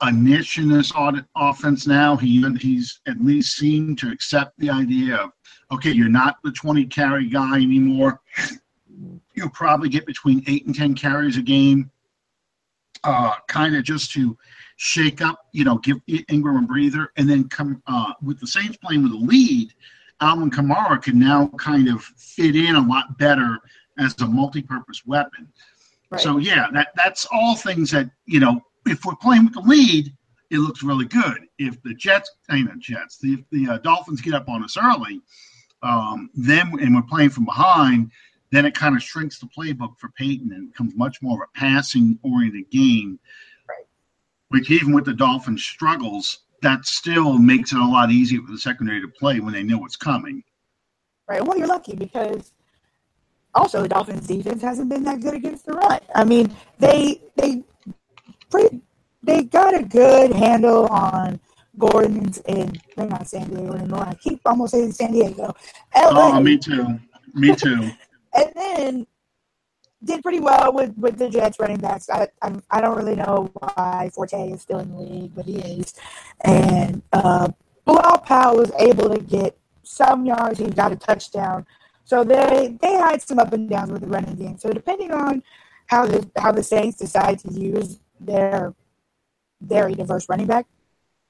a 0.00 0.12
niche 0.12 0.58
in 0.58 0.68
this 0.68 0.92
audit 0.94 1.24
offense 1.36 1.86
now. 1.86 2.16
He 2.16 2.44
he's 2.58 3.00
at 3.06 3.20
least 3.20 3.56
seemed 3.56 3.98
to 3.98 4.10
accept 4.10 4.58
the 4.58 4.70
idea 4.70 5.16
of 5.16 5.30
okay, 5.70 5.90
you're 5.90 6.08
not 6.08 6.36
the 6.42 6.52
20 6.52 6.86
carry 6.86 7.28
guy 7.28 7.56
anymore. 7.56 8.20
You'll 9.34 9.50
probably 9.50 9.88
get 9.88 10.06
between 10.06 10.42
eight 10.46 10.66
and 10.66 10.74
10 10.74 10.94
carries 10.94 11.36
a 11.36 11.42
game, 11.42 11.90
uh, 13.04 13.34
kind 13.48 13.76
of 13.76 13.84
just 13.84 14.10
to 14.12 14.36
shake 14.76 15.20
up, 15.20 15.46
you 15.52 15.64
know, 15.64 15.78
give 15.78 15.98
Ingram 16.30 16.64
a 16.64 16.66
breather, 16.66 17.12
and 17.16 17.28
then 17.28 17.48
come 17.48 17.82
uh, 17.86 18.14
with 18.22 18.40
the 18.40 18.46
Saints 18.46 18.76
playing 18.78 19.02
with 19.02 19.12
a 19.12 19.16
lead. 19.16 19.72
Alvin 20.20 20.50
Kamara 20.50 21.00
can 21.00 21.18
now 21.18 21.48
kind 21.58 21.88
of 21.88 22.02
fit 22.02 22.56
in 22.56 22.74
a 22.74 22.80
lot 22.80 23.18
better 23.18 23.58
as 23.98 24.14
a 24.20 24.26
multi-purpose 24.26 25.02
weapon. 25.06 25.48
Right. 26.10 26.20
So 26.20 26.38
yeah, 26.38 26.68
that 26.72 26.88
that's 26.96 27.26
all 27.30 27.54
things 27.54 27.90
that 27.90 28.10
you 28.24 28.40
know 28.40 28.60
if 28.90 29.04
we're 29.04 29.16
playing 29.16 29.44
with 29.44 29.54
the 29.54 29.60
lead, 29.60 30.12
it 30.50 30.58
looks 30.58 30.82
really 30.82 31.06
good. 31.06 31.46
If 31.58 31.82
the 31.82 31.94
Jets, 31.94 32.30
I 32.48 32.56
mean 32.56 32.66
the 32.66 32.76
Jets, 32.78 33.18
the, 33.18 33.44
the 33.50 33.68
uh, 33.68 33.78
Dolphins 33.78 34.20
get 34.20 34.34
up 34.34 34.48
on 34.48 34.64
us 34.64 34.76
early, 34.76 35.20
um, 35.82 36.30
then 36.34 36.72
and 36.80 36.94
we're 36.94 37.02
playing 37.02 37.30
from 37.30 37.44
behind, 37.44 38.10
then 38.50 38.64
it 38.64 38.74
kind 38.74 38.96
of 38.96 39.02
shrinks 39.02 39.38
the 39.38 39.46
playbook 39.46 39.98
for 39.98 40.08
Payton 40.16 40.52
and 40.52 40.72
becomes 40.72 40.94
much 40.96 41.20
more 41.20 41.42
of 41.42 41.48
a 41.48 41.58
passing 41.58 42.18
oriented 42.22 42.70
game. 42.70 43.18
Right. 43.68 43.86
Which 44.48 44.70
even 44.70 44.94
with 44.94 45.04
the 45.04 45.12
Dolphins' 45.12 45.64
struggles, 45.64 46.40
that 46.62 46.86
still 46.86 47.38
makes 47.38 47.72
it 47.72 47.78
a 47.78 47.84
lot 47.84 48.10
easier 48.10 48.40
for 48.42 48.50
the 48.50 48.58
secondary 48.58 49.00
to 49.00 49.08
play 49.08 49.40
when 49.40 49.52
they 49.52 49.62
know 49.62 49.78
what's 49.78 49.96
coming. 49.96 50.42
Right. 51.28 51.44
Well, 51.44 51.58
you're 51.58 51.66
lucky 51.66 51.94
because 51.94 52.52
also 53.54 53.82
the 53.82 53.88
Dolphins' 53.88 54.26
defense 54.26 54.62
hasn't 54.62 54.88
been 54.88 55.04
that 55.04 55.20
good 55.20 55.34
against 55.34 55.66
the 55.66 55.72
run. 55.74 56.00
I 56.14 56.24
mean, 56.24 56.54
they 56.78 57.20
they 57.36 57.62
pretty, 58.50 58.80
they 59.22 59.44
got 59.44 59.74
a 59.74 59.82
good 59.82 60.32
handle 60.32 60.86
on 60.86 61.40
Gordon's 61.78 62.38
and 62.38 62.80
they're 62.96 63.06
not 63.06 63.28
San 63.28 63.48
Diego 63.48 63.74
anymore. 63.74 64.02
I 64.02 64.14
keep 64.14 64.40
almost 64.44 64.72
saying 64.72 64.92
San 64.92 65.12
Diego. 65.12 65.54
LA. 65.94 66.36
Oh, 66.36 66.40
me 66.40 66.58
too. 66.58 66.98
Me 67.34 67.54
too. 67.54 67.90
and 68.34 68.52
then 68.54 69.06
did 70.04 70.22
pretty 70.22 70.40
well 70.40 70.72
with, 70.72 70.96
with 70.96 71.18
the 71.18 71.28
Jets 71.28 71.58
running 71.58 71.78
backs. 71.78 72.08
I, 72.08 72.28
I, 72.42 72.54
I 72.70 72.80
don't 72.80 72.96
really 72.96 73.16
know 73.16 73.50
why 73.54 74.10
Forte 74.14 74.50
is 74.50 74.62
still 74.62 74.78
in 74.78 74.90
the 74.92 75.00
league, 75.00 75.34
but 75.34 75.44
he 75.44 75.58
is. 75.58 75.94
And 76.44 77.02
uh, 77.12 77.48
Bilal 77.84 78.18
Powell 78.18 78.58
was 78.58 78.72
able 78.78 79.08
to 79.10 79.20
get 79.20 79.58
some 79.82 80.24
yards. 80.24 80.58
He 80.58 80.70
got 80.70 80.92
a 80.92 80.96
touchdown. 80.96 81.66
So 82.04 82.24
they 82.24 82.76
they 82.80 82.92
had 82.92 83.20
some 83.20 83.38
up 83.38 83.52
and 83.52 83.68
downs 83.68 83.90
with 83.90 84.00
the 84.00 84.06
running 84.06 84.36
game. 84.36 84.56
So 84.56 84.70
depending 84.70 85.12
on 85.12 85.42
how 85.86 86.06
the 86.06 86.28
how 86.38 86.52
the 86.52 86.62
Saints 86.62 86.96
decide 86.96 87.38
to 87.40 87.52
use 87.52 87.98
their 88.20 88.74
very 89.60 89.94
diverse 89.94 90.28
running 90.28 90.46
back 90.46 90.66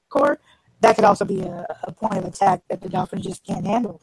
corps, 0.09 0.39
that 0.81 0.95
could 0.95 1.05
also 1.05 1.25
be 1.25 1.41
a, 1.41 1.65
a 1.83 1.91
point 1.91 2.17
of 2.17 2.25
attack 2.25 2.61
that 2.69 2.81
the 2.81 2.89
Dolphins 2.89 3.25
just 3.25 3.45
can't 3.45 3.65
handle. 3.65 4.01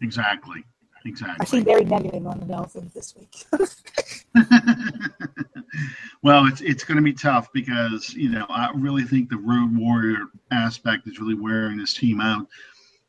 Exactly. 0.00 0.64
Exactly. 1.06 1.36
I 1.40 1.44
seem 1.44 1.64
very 1.64 1.84
negative 1.84 2.26
on 2.26 2.40
the 2.40 2.46
Dolphins 2.46 2.94
this 2.94 3.14
week. 3.14 3.44
well, 6.22 6.46
it's 6.46 6.62
it's 6.62 6.82
going 6.82 6.96
to 6.96 7.02
be 7.02 7.12
tough 7.12 7.52
because 7.52 8.14
you 8.14 8.30
know 8.30 8.46
I 8.48 8.70
really 8.74 9.04
think 9.04 9.28
the 9.28 9.36
road 9.36 9.76
warrior 9.76 10.28
aspect 10.50 11.06
is 11.06 11.20
really 11.20 11.34
wearing 11.34 11.76
this 11.76 11.92
team 11.92 12.22
out. 12.22 12.46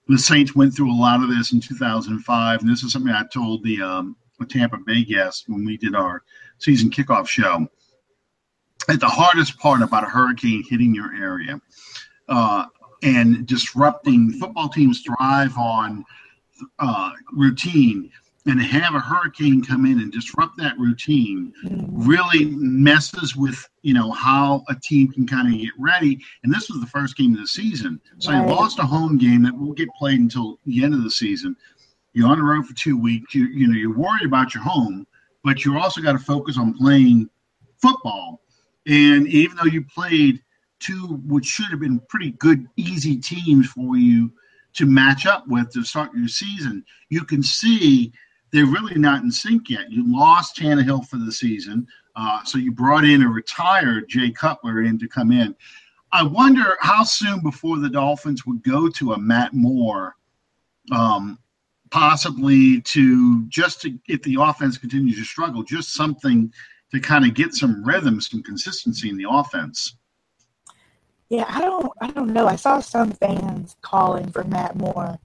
The 0.10 0.18
Saints 0.18 0.56
went 0.56 0.76
through 0.76 0.92
a 0.92 0.94
lot 0.94 1.24
of 1.24 1.30
this 1.30 1.54
in 1.54 1.62
2005, 1.62 2.62
and 2.62 2.70
this 2.70 2.84
is 2.84 2.92
something 2.92 3.14
I 3.14 3.24
told 3.32 3.64
the 3.64 3.82
um, 3.82 4.18
Tampa 4.44 4.78
Bay 4.78 5.04
guest 5.06 5.46
when 5.48 5.64
we 5.64 5.78
did 5.78 5.96
our 5.96 6.24
season 6.58 6.90
kickoff 6.90 7.28
show. 7.28 7.68
At 8.90 9.00
the 9.00 9.08
hardest 9.08 9.58
part 9.58 9.82
about 9.82 10.04
a 10.04 10.08
hurricane 10.08 10.64
hitting 10.70 10.94
your 10.94 11.14
area 11.16 11.60
uh, 12.28 12.66
and 13.04 13.46
disrupting 13.46 14.34
football 14.34 14.70
teams 14.70 15.02
thrive 15.02 15.58
on 15.58 16.04
uh, 16.80 17.12
routine. 17.34 18.12
and 18.48 18.62
have 18.62 18.94
a 18.94 19.00
hurricane 19.00 19.64
come 19.64 19.88
in 19.88 20.00
and 20.00 20.12
disrupt 20.12 20.56
that 20.58 20.78
routine 20.78 21.52
really 21.92 22.46
messes 22.56 23.36
with 23.36 23.68
you 23.82 23.94
know 23.94 24.12
how 24.12 24.64
a 24.70 24.76
team 24.76 25.12
can 25.12 25.26
kind 25.26 25.52
of 25.52 25.60
get 25.60 25.72
ready 25.80 26.20
and 26.44 26.54
this 26.54 26.70
was 26.70 26.80
the 26.80 26.88
first 26.88 27.18
game 27.18 27.34
of 27.34 27.40
the 27.40 27.48
season 27.48 28.00
so 28.20 28.32
right. 28.32 28.48
you 28.48 28.54
lost 28.54 28.78
a 28.78 28.84
home 28.84 29.18
game 29.18 29.42
that 29.42 29.54
won't 29.56 29.78
get 29.78 29.90
played 29.98 30.20
until 30.20 30.60
the 30.66 30.84
end 30.84 30.94
of 30.94 31.04
the 31.04 31.10
season 31.10 31.56
you're 32.16 32.28
on 32.30 32.38
the 32.38 32.44
road 32.44 32.66
for 32.66 32.74
two 32.74 32.98
weeks 32.98 33.36
you, 33.36 33.46
you 33.48 33.68
know 33.68 33.78
you're 33.78 33.98
worried 33.98 34.26
about 34.26 34.54
your 34.54 34.64
home 34.64 35.06
but 35.44 35.64
you 35.64 35.78
also 35.78 36.02
got 36.02 36.14
to 36.14 36.20
focus 36.20 36.58
on 36.58 36.74
playing 36.74 37.30
football 37.78 38.42
and 38.88 39.28
even 39.28 39.56
though 39.58 39.70
you 39.70 39.84
played 39.84 40.42
two 40.80 41.22
which 41.28 41.46
should 41.46 41.68
have 41.68 41.80
been 41.80 42.00
pretty 42.10 42.32
good 42.32 42.66
easy 42.78 43.18
teams 43.18 43.68
for 43.68 43.98
you 43.98 44.32
to 44.74 44.86
match 44.86 45.26
up 45.26 45.48
with 45.48 45.72
to 45.72 45.84
start 45.84 46.10
your 46.16 46.28
season 46.28 46.84
you 47.10 47.24
can 47.24 47.44
see 47.44 48.12
they're 48.56 48.66
really 48.66 48.98
not 48.98 49.22
in 49.22 49.30
sync 49.30 49.70
yet. 49.70 49.92
You 49.92 50.04
lost 50.08 50.56
Tannehill 50.56 51.06
for 51.08 51.18
the 51.18 51.32
season, 51.32 51.86
uh, 52.16 52.42
so 52.46 52.58
you 52.58 52.72
brought 52.72 53.04
in 53.04 53.22
a 53.22 53.28
retired 53.28 54.08
Jay 54.08 54.32
Cutler 54.32 54.84
in 54.84 54.98
to 55.00 55.10
come 55.10 55.34
in. 55.34 55.54
I 56.14 56.24
wonder 56.24 56.78
how 56.80 57.04
soon 57.04 57.42
before 57.42 57.80
the 57.80 57.90
Dolphins 57.90 58.46
would 58.46 58.64
go 58.64 58.88
to 58.88 59.12
a 59.12 59.20
Matt 59.20 59.54
Moore, 59.54 60.16
um, 60.90 61.38
possibly 61.96 62.82
to 62.82 63.46
just 63.48 63.82
to 63.82 63.98
if 64.10 64.22
the 64.24 64.36
offense 64.38 64.78
continues 64.78 65.18
to 65.18 65.24
struggle, 65.24 65.64
just 65.64 65.94
something 65.94 66.52
to 66.92 67.00
kind 67.00 67.24
of 67.24 67.34
get 67.34 67.54
some 67.54 67.82
rhythm, 67.86 68.20
some 68.20 68.44
consistency 68.44 69.10
in 69.10 69.16
the 69.16 69.26
offense. 69.30 69.96
Yeah, 71.30 71.46
I 71.48 71.62
don't, 71.62 71.92
I 72.02 72.12
don't 72.12 72.34
know. 72.34 72.48
I 72.48 72.58
saw 72.58 72.82
some 72.82 73.12
fans 73.14 73.78
calling 73.82 74.30
for 74.30 74.44
Matt 74.44 74.76
Moore 74.76 75.18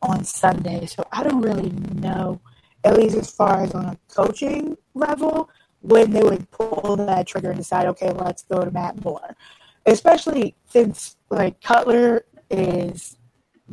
on 0.00 0.24
Sunday, 0.24 0.86
so 0.86 1.06
I 1.12 1.22
don't 1.22 1.42
really 1.42 1.70
know 1.94 2.40
at 2.84 2.96
least 2.96 3.16
as 3.16 3.30
far 3.30 3.62
as 3.62 3.72
on 3.72 3.84
a 3.84 3.98
coaching 4.08 4.76
level, 4.94 5.50
when 5.80 6.10
they 6.10 6.22
would 6.22 6.50
pull 6.50 6.96
that 6.96 7.26
trigger 7.26 7.50
and 7.50 7.58
decide, 7.58 7.86
okay, 7.86 8.10
let's 8.12 8.44
go 8.44 8.64
to 8.64 8.70
Matt 8.70 9.04
Moore. 9.04 9.36
Especially 9.84 10.54
since 10.70 11.16
like 11.28 11.60
Cutler 11.62 12.24
is 12.50 13.18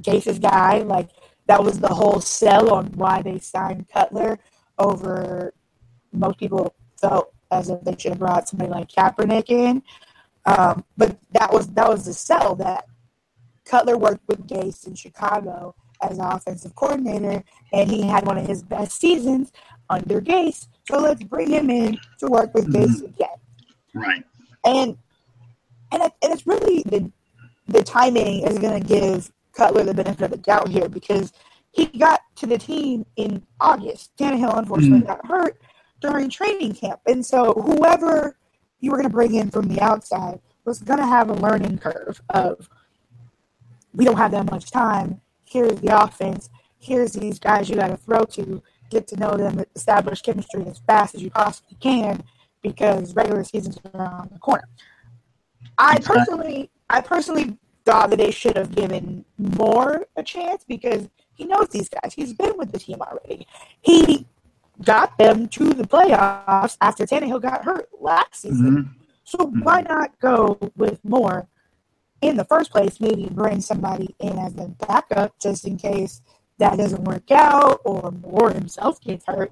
Gase's 0.02 0.40
guy, 0.40 0.80
like 0.80 1.10
that 1.52 1.62
was 1.62 1.82
the 1.82 1.94
whole 1.94 2.22
sell 2.22 2.74
on 2.74 2.86
why 2.94 3.22
they 3.22 3.38
signed 3.38 3.86
Cutler 3.90 4.40
over 4.80 5.54
most 6.14 6.38
people 6.38 6.74
felt 6.96 7.34
as 7.52 7.70
if 7.70 7.82
they 7.82 7.94
should 8.00 8.12
have 8.12 8.20
brought 8.20 8.48
somebody 8.48 8.72
like 8.72 8.88
Kaepernick 8.88 9.50
in. 9.50 9.84
Um, 10.46 10.86
but 10.96 11.18
that 11.34 11.52
was 11.52 11.68
that 11.74 11.90
was 11.90 12.06
the 12.06 12.14
sell 12.14 12.56
that 12.56 12.86
Cutler 13.66 13.98
worked 13.98 14.26
with 14.30 14.48
Gase 14.48 14.88
in 14.88 14.96
Chicago 14.96 15.76
as 16.02 16.20
an 16.20 16.24
offensive 16.24 16.74
coordinator, 16.74 17.44
and 17.74 17.92
he 17.92 18.04
had 18.04 18.26
one 18.26 18.38
of 18.38 18.48
his 18.48 18.64
best 18.64 18.98
seasons 18.98 19.52
under 19.90 20.22
Gase. 20.22 20.70
So 20.90 21.00
let's 21.00 21.22
bring 21.22 21.50
him 21.50 21.70
in 21.70 22.00
to 22.20 22.28
work 22.28 22.54
with 22.54 22.74
Gase 22.74 23.02
mm-hmm. 23.02 23.08
again. 23.08 23.40
Right. 23.94 24.24
And 24.64 24.98
and 25.92 26.04
it, 26.04 26.14
and 26.24 26.32
it's 26.32 26.48
really 26.48 26.84
the 26.84 27.12
the 27.68 27.84
timing 27.84 28.48
is 28.48 28.58
going 28.58 28.82
to 28.82 28.88
give 28.88 29.30
Cutler 29.62 29.84
the 29.84 29.94
benefit 29.94 30.26
of 30.26 30.32
the 30.32 30.38
doubt 30.38 30.68
here 30.70 30.90
because 30.90 31.34
he 31.72 31.86
got 31.86 32.22
to 32.38 32.46
the 32.46 32.58
team 32.58 33.06
in 33.16 33.44
August. 33.60 34.12
Tannehill 34.18 34.58
unfortunately 34.58 35.00
mm-hmm. 35.00 35.08
got 35.08 35.26
hurt 35.26 35.62
during 36.00 36.30
training 36.30 36.74
camp, 36.74 37.00
and 37.06 37.26
so 37.26 37.54
whoever 37.54 38.38
you 38.80 38.92
were 38.92 38.98
going 38.98 39.10
to 39.10 39.14
bring 39.14 39.36
in 39.36 39.52
from 39.52 39.68
the 39.68 39.80
outside 39.82 40.40
was 40.66 40.80
going 40.80 41.00
to 41.00 41.06
have 41.06 41.30
a 41.30 41.34
learning 41.34 41.78
curve 41.78 42.22
of 42.30 42.68
we 43.94 44.06
don't 44.06 44.18
have 44.18 44.32
that 44.32 44.50
much 44.50 44.72
time 44.72 45.22
here's 45.52 45.80
the 45.82 46.04
offense, 46.04 46.50
here's 46.80 47.14
these 47.14 47.38
guys 47.38 47.70
you 47.70 47.76
got 47.76 47.88
to 47.88 47.98
throw 47.98 48.24
to, 48.24 48.64
get 48.90 49.08
to 49.08 49.18
know 49.18 49.36
them, 49.36 49.64
establish 49.76 50.22
chemistry 50.22 50.66
as 50.66 50.80
fast 50.80 51.14
as 51.16 51.22
you 51.22 51.30
possibly 51.30 51.78
can 51.80 52.24
because 52.62 53.16
regular 53.16 53.44
season's 53.44 53.78
around 53.94 54.30
the 54.32 54.40
corner. 54.40 54.68
I 55.78 56.00
personally, 56.00 56.70
I 56.90 57.02
personally 57.02 57.58
thought 57.86 58.10
that 58.10 58.18
they 58.18 58.32
should 58.32 58.56
have 58.58 58.76
given 58.76 59.26
Moore 59.38 60.06
a 60.16 60.24
chance 60.24 60.64
because 60.68 61.10
he 61.34 61.46
knows 61.46 61.70
these 61.70 61.90
guys. 61.90 62.14
He's 62.14 62.34
been 62.34 62.58
with 62.58 62.72
the 62.72 62.80
team 62.80 63.02
already. 63.02 63.48
He 63.82 64.26
got 64.84 65.18
them 65.18 65.48
to 65.50 65.70
the 65.70 65.84
playoffs 65.84 66.78
after 66.82 67.06
Tannehill 67.06 67.42
got 67.42 67.66
hurt 67.66 67.90
last 68.00 68.42
season. 68.42 68.72
Mm-hmm. 68.72 68.92
So 69.24 69.38
mm-hmm. 69.40 69.62
why 69.62 69.82
not 69.82 70.20
go 70.20 70.58
with 70.76 71.00
Moore 71.04 71.48
in 72.22 72.38
the 72.38 72.46
first 72.46 72.72
place, 72.72 73.00
maybe 73.00 73.28
bring 73.32 73.62
somebody 73.62 74.16
in 74.20 74.38
as 74.38 74.56
a 74.58 74.68
backup 74.88 75.38
just 75.40 75.66
in 75.66 75.78
case 75.78 76.22
that 76.60 76.78
doesn't 76.78 77.04
work 77.04 77.32
out 77.32 77.82
or 77.84 78.12
Moore 78.12 78.52
himself 78.52 79.02
gets 79.02 79.26
hurt. 79.26 79.52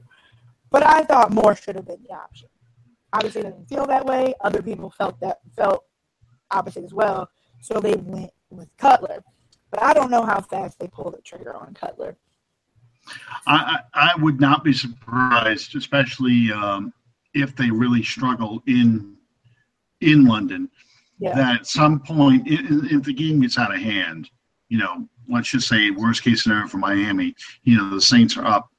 But 0.69 0.85
I 0.85 1.03
thought 1.03 1.31
Moore 1.31 1.55
should 1.55 1.75
have 1.75 1.87
been 1.87 2.03
the 2.07 2.13
option. 2.13 2.47
Obviously, 3.11 3.41
didn't 3.41 3.67
feel 3.67 3.87
that 3.87 4.05
way. 4.05 4.35
Other 4.41 4.61
people 4.61 4.91
felt 4.91 5.19
that 5.21 5.39
felt 5.55 5.85
opposite 6.51 6.83
as 6.83 6.93
well, 6.93 7.29
so 7.61 7.79
they 7.79 7.95
went 7.95 8.31
with 8.49 8.69
Cutler. 8.77 9.23
But 9.71 9.83
I 9.83 9.93
don't 9.93 10.09
know 10.09 10.23
how 10.23 10.41
fast 10.41 10.79
they 10.79 10.87
pull 10.87 11.11
the 11.11 11.21
trigger 11.21 11.55
on 11.55 11.73
Cutler. 11.73 12.17
I, 13.47 13.79
I 13.93 14.11
would 14.19 14.39
not 14.39 14.63
be 14.63 14.73
surprised, 14.73 15.75
especially 15.75 16.51
um, 16.51 16.93
if 17.33 17.55
they 17.55 17.69
really 17.69 18.03
struggle 18.03 18.61
in 18.67 19.15
in 20.01 20.25
London 20.25 20.69
yeah. 21.19 21.35
that 21.35 21.59
at 21.59 21.67
some 21.67 21.99
point, 21.99 22.43
if 22.45 23.03
the 23.03 23.13
game 23.13 23.41
gets 23.41 23.57
out 23.57 23.73
of 23.73 23.81
hand, 23.81 24.29
you 24.69 24.77
know, 24.77 25.07
let's 25.27 25.49
just 25.49 25.67
say 25.67 25.91
worst 25.91 26.23
case 26.23 26.43
scenario 26.43 26.67
for 26.67 26.77
Miami, 26.77 27.35
you 27.63 27.77
know, 27.77 27.89
the 27.89 28.01
Saints 28.01 28.37
are 28.37 28.45
up 28.45 28.69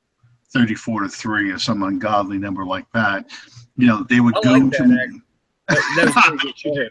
34 0.52 1.02
to 1.02 1.08
3 1.08 1.50
or 1.50 1.58
some 1.58 1.82
ungodly 1.82 2.38
number 2.38 2.64
like 2.64 2.86
that, 2.92 3.30
you 3.76 3.86
know, 3.86 4.04
they 4.08 4.20
would 4.20 4.36
I 4.38 4.40
go 4.42 4.52
like 4.52 4.72
to. 4.72 5.20
That, 5.68 6.90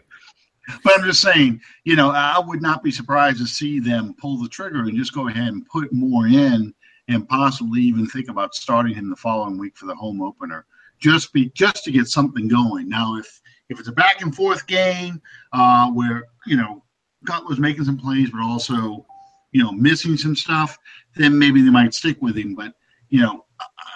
but 0.84 0.98
I'm 0.98 1.04
just 1.04 1.20
saying, 1.20 1.60
you 1.84 1.96
know, 1.96 2.10
I 2.10 2.38
would 2.38 2.62
not 2.62 2.82
be 2.82 2.90
surprised 2.90 3.38
to 3.38 3.46
see 3.46 3.80
them 3.80 4.14
pull 4.20 4.38
the 4.38 4.48
trigger 4.48 4.80
and 4.80 4.96
just 4.96 5.14
go 5.14 5.28
ahead 5.28 5.48
and 5.48 5.66
put 5.66 5.92
Moore 5.92 6.26
in 6.26 6.74
and 7.08 7.28
possibly 7.28 7.80
even 7.82 8.06
think 8.06 8.28
about 8.28 8.54
starting 8.54 8.94
him 8.94 9.10
the 9.10 9.16
following 9.16 9.58
week 9.58 9.76
for 9.76 9.86
the 9.86 9.94
home 9.94 10.22
opener. 10.22 10.64
Just 10.98 11.32
be 11.32 11.50
just 11.54 11.84
to 11.84 11.90
get 11.90 12.06
something 12.06 12.46
going. 12.46 12.88
Now 12.88 13.16
if 13.16 13.40
if 13.68 13.78
it's 13.78 13.88
a 13.88 13.92
back 13.92 14.20
and 14.20 14.34
forth 14.34 14.66
game 14.66 15.20
uh, 15.52 15.90
where 15.90 16.24
you 16.46 16.56
know 16.56 16.82
Cutler's 17.26 17.58
making 17.58 17.84
some 17.84 17.98
plays, 17.98 18.30
but 18.30 18.40
also 18.40 19.06
you 19.52 19.62
know 19.62 19.72
missing 19.72 20.16
some 20.16 20.36
stuff, 20.36 20.78
then 21.16 21.38
maybe 21.38 21.62
they 21.62 21.70
might 21.70 21.94
stick 21.94 22.20
with 22.20 22.36
him. 22.36 22.54
But 22.54 22.74
you 23.08 23.22
know, 23.22 23.44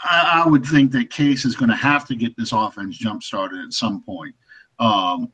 I, 0.05 0.43
I 0.45 0.49
would 0.49 0.65
think 0.65 0.93
that 0.93 1.11
Gase 1.11 1.45
is 1.45 1.57
going 1.57 1.71
to 1.71 1.77
have 1.77 2.07
to 2.07 2.17
get 2.17 2.37
this 2.37 2.53
offense 2.53 2.97
jump 2.97 3.23
started 3.23 3.65
at 3.65 3.73
some 3.73 4.03
point. 4.03 4.35
Um, 4.79 5.33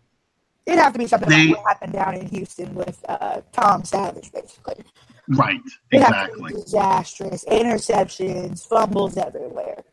It'd 0.67 0.79
have 0.79 0.93
to 0.93 0.99
be 0.99 1.07
something 1.07 1.29
they, 1.29 1.49
like 1.49 1.57
what 1.57 1.67
happened 1.67 1.93
down 1.93 2.15
in 2.15 2.27
Houston 2.27 2.75
with 2.75 3.03
uh, 3.09 3.41
Tom 3.53 3.85
Savage, 3.85 4.31
basically. 4.33 4.85
Right, 5.29 5.61
exactly. 5.93 6.53
disastrous 6.53 7.45
interceptions, 7.45 8.67
fumbles 8.67 9.17
everywhere. 9.17 9.85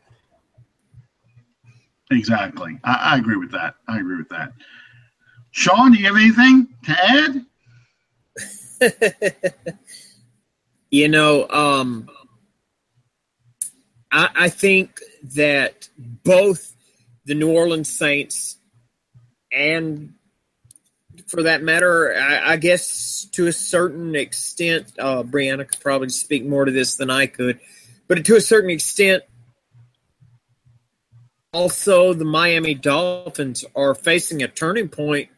Exactly. 2.10 2.78
I, 2.84 3.12
I, 3.12 3.18
agree 3.18 3.36
with 3.36 3.52
that. 3.52 3.74
I 3.86 3.98
agree 3.98 4.16
with 4.16 4.30
that. 4.30 4.52
Sean, 5.50 5.92
do 5.92 5.98
you 5.98 6.06
have 6.06 6.16
anything 6.16 6.68
to 6.84 6.96
add? 7.04 7.44
you 10.90 11.08
know, 11.08 11.48
um, 11.48 12.08
I, 14.10 14.30
I 14.34 14.48
think 14.48 15.00
that 15.34 15.88
both 15.98 16.74
the 17.26 17.34
New 17.34 17.52
Orleans 17.52 17.90
Saints 17.90 18.56
and 19.52 20.14
for 21.28 21.44
that 21.44 21.62
matter, 21.62 22.14
I, 22.14 22.52
I, 22.52 22.56
guess 22.56 23.26
to 23.32 23.46
a 23.46 23.52
certain 23.52 24.16
extent, 24.16 24.92
uh, 24.98 25.22
Brianna 25.22 25.68
could 25.68 25.80
probably 25.80 26.08
speak 26.08 26.44
more 26.44 26.64
to 26.64 26.72
this 26.72 26.96
than 26.96 27.10
I 27.10 27.26
could, 27.26 27.60
but 28.06 28.24
to 28.24 28.36
a 28.36 28.40
certain 28.40 28.70
extent, 28.70 29.22
also, 31.52 32.12
the 32.12 32.26
Miami 32.26 32.74
Dolphins 32.74 33.64
are 33.74 33.94
facing 33.94 34.42
a 34.42 34.48
turning 34.48 34.88
point 34.88 35.30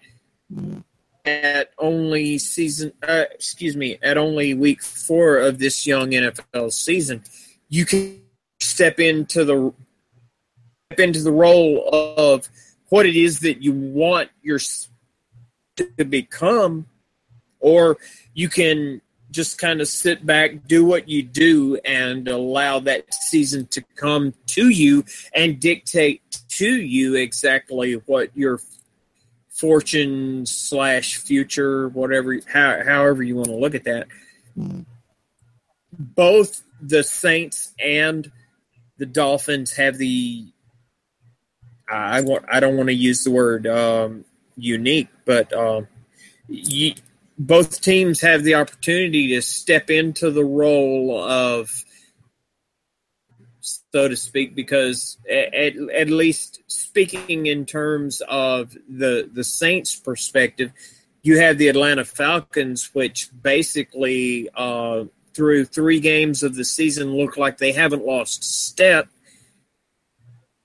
at 1.24 1.70
only 1.78 2.38
season, 2.38 2.92
uh, 3.06 3.24
excuse 3.32 3.76
me, 3.76 3.96
at 4.02 4.18
only 4.18 4.54
week 4.54 4.82
four 4.82 5.38
of 5.38 5.60
this 5.60 5.86
young 5.86 6.10
NFL 6.10 6.72
season. 6.72 7.22
You 7.68 7.84
can 7.84 8.20
step 8.58 8.98
into 8.98 9.44
the 9.44 9.72
step 10.90 11.00
into 11.00 11.22
the 11.22 11.30
role 11.30 11.88
of 12.16 12.48
what 12.88 13.06
it 13.06 13.14
is 13.14 13.40
that 13.40 13.62
you 13.62 13.72
want 13.72 14.30
your 14.42 14.58
to 15.98 16.04
become, 16.04 16.86
or 17.58 17.98
you 18.34 18.48
can 18.48 19.00
just 19.30 19.58
kind 19.58 19.80
of 19.80 19.88
sit 19.88 20.24
back, 20.26 20.66
do 20.66 20.84
what 20.84 21.08
you 21.08 21.22
do, 21.22 21.76
and 21.84 22.26
allow 22.28 22.80
that 22.80 23.12
season 23.14 23.66
to 23.68 23.82
come 23.96 24.34
to 24.46 24.68
you 24.68 25.04
and 25.34 25.60
dictate 25.60 26.22
to 26.48 26.68
you 26.68 27.14
exactly 27.14 27.94
what 28.06 28.36
your 28.36 28.60
fortune 29.48 30.46
slash 30.46 31.18
future, 31.18 31.88
whatever, 31.90 32.38
how, 32.52 32.82
however 32.84 33.22
you 33.22 33.36
want 33.36 33.48
to 33.48 33.56
look 33.56 33.74
at 33.74 33.84
that. 33.84 34.08
Both 35.92 36.62
the 36.80 37.02
Saints 37.02 37.72
and 37.78 38.30
the 38.98 39.06
Dolphins 39.06 39.76
have 39.76 39.98
the 39.98 40.46
I 41.88 42.20
want 42.20 42.44
I 42.50 42.60
don't 42.60 42.76
want 42.76 42.88
to 42.88 42.94
use 42.94 43.24
the 43.24 43.32
word 43.32 43.66
um, 43.66 44.24
unique, 44.62 45.08
but 45.24 45.52
um, 45.52 45.88
you, 46.48 46.94
both 47.38 47.80
teams 47.80 48.20
have 48.20 48.44
the 48.44 48.54
opportunity 48.54 49.28
to 49.28 49.42
step 49.42 49.90
into 49.90 50.30
the 50.30 50.44
role 50.44 51.22
of, 51.22 51.84
so 53.60 54.08
to 54.08 54.16
speak, 54.16 54.54
because 54.54 55.18
at, 55.28 55.76
at 55.76 56.10
least 56.10 56.62
speaking 56.66 57.46
in 57.46 57.66
terms 57.66 58.22
of 58.28 58.76
the 58.88 59.28
the 59.32 59.44
Saints' 59.44 59.96
perspective, 59.96 60.72
you 61.22 61.38
have 61.38 61.58
the 61.58 61.68
Atlanta 61.68 62.04
Falcons, 62.04 62.90
which 62.94 63.28
basically 63.42 64.48
uh, 64.54 65.04
through 65.34 65.64
three 65.64 66.00
games 66.00 66.42
of 66.42 66.54
the 66.54 66.64
season 66.64 67.14
look 67.14 67.36
like 67.36 67.58
they 67.58 67.72
haven't 67.72 68.04
lost 68.04 68.44
step 68.44 69.08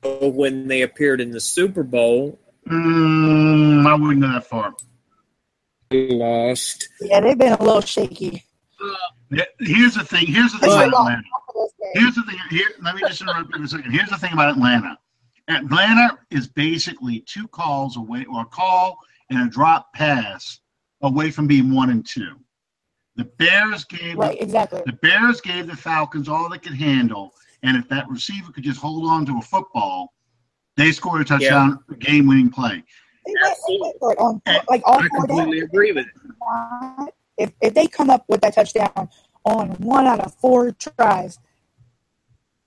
when 0.03 0.67
they 0.67 0.81
appeared 0.81 1.21
in 1.21 1.31
the 1.31 1.41
Super 1.41 1.83
Bowl. 1.83 2.39
Mm, 2.70 3.86
I 3.86 3.95
wouldn't 3.95 4.22
go 4.22 4.32
that 4.32 4.45
far. 4.45 4.74
Lost. 5.91 6.89
Yeah, 6.99 7.20
they've 7.22 7.38
been 7.38 7.53
a 7.53 7.63
little 7.63 7.82
shaky. 7.82 8.43
Here's 9.59 9.95
the 9.95 10.03
thing. 10.03 10.28
Here's 10.28 10.51
the 10.51 10.59
thing 10.59 10.72
about 10.72 10.88
Atlanta. 10.88 11.24
Here's 11.93 12.16
the 12.16 12.24
thing. 12.24 12.38
Here, 12.49 12.68
let 12.82 12.95
me 12.95 13.01
just 13.07 13.22
interrupt 13.22 13.49
you 13.49 13.57
for 13.57 13.63
a 13.63 13.68
second. 13.68 13.91
Here's 13.91 14.09
the 14.09 14.18
thing 14.18 14.34
about 14.34 14.49
Atlanta. 14.49 14.97
Atlanta 15.47 16.18
is 16.32 16.47
basically 16.47 17.22
two 17.22 17.47
calls 17.47 17.97
away, 17.97 18.26
or 18.26 18.41
a 18.41 18.45
call 18.45 18.97
and 19.30 19.47
a 19.47 19.49
drop 19.49 19.93
pass 19.93 20.59
away 21.01 21.30
from 21.32 21.47
being 21.47 21.74
one 21.74 21.91
and 21.91 22.05
two. 22.05 22.36
The 23.16 23.26
Bears 23.26 23.86
gave 23.86 24.18
right, 24.18 24.41
exactly. 24.41 24.82
The 24.86 24.93
Bears 24.93 25.39
gave 25.39 25.68
the 25.68 25.76
Falcons 25.76 26.28
all 26.28 26.49
they 26.49 26.57
could 26.57 26.74
handle, 26.74 27.32
and 27.63 27.78
if 27.78 27.88
that 27.89 28.09
receiver 28.09 28.51
could 28.51 28.63
just 28.63 28.82
hold 28.82 29.05
on 29.05 29.26
to 29.28 29.38
a 29.38 29.41
football, 29.41 30.13
they 30.78 30.91
scored 30.91 31.21
a 31.21 31.26
touchdown, 31.26 31.80
yeah. 31.89 31.97
game-winning 31.99 32.49
play. 32.49 32.84
On, 33.28 34.41
um, 34.45 34.61
like 34.69 34.82
all 34.86 34.99
I 34.99 35.07
completely 35.07 35.59
agree 35.59 35.91
with 35.91 36.05
it. 36.05 37.13
If 37.38 37.51
if 37.61 37.73
they 37.73 37.88
come 37.88 38.09
up 38.09 38.23
with 38.28 38.41
that 38.41 38.53
touchdown 38.53 39.09
on 39.45 39.69
one 39.71 40.05
out 40.05 40.19
of 40.19 40.34
four 40.36 40.71
tries, 40.71 41.39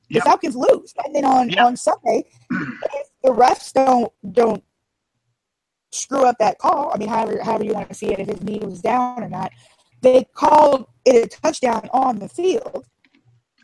yep. 0.09 0.25
the 0.25 0.29
Falcons 0.29 0.57
lose. 0.57 0.93
And 1.05 1.15
then 1.15 1.25
on, 1.25 1.51
yep. 1.51 1.65
on 1.65 1.77
Sunday, 1.77 2.25
if 2.51 3.09
the 3.23 3.31
refs 3.31 3.73
don't 3.73 4.13
don't 4.33 4.65
screw 5.93 6.25
up 6.25 6.37
that 6.39 6.59
call, 6.59 6.91
I 6.93 6.99
mean, 6.99 7.09
however 7.09 7.41
however 7.43 7.65
you 7.65 7.73
want 7.73 7.89
to 7.89 7.95
see 7.95 8.13
it, 8.13 8.19
if 8.19 8.29
his 8.29 8.43
knee 8.43 8.59
was 8.59 8.81
down 8.81 9.23
or 9.23 9.29
not, 9.29 9.53
they 10.03 10.27
called 10.35 10.87
it 11.05 11.25
a 11.25 11.29
touchdown 11.29 11.89
on 11.93 12.19
the 12.19 12.29
field. 12.29 12.85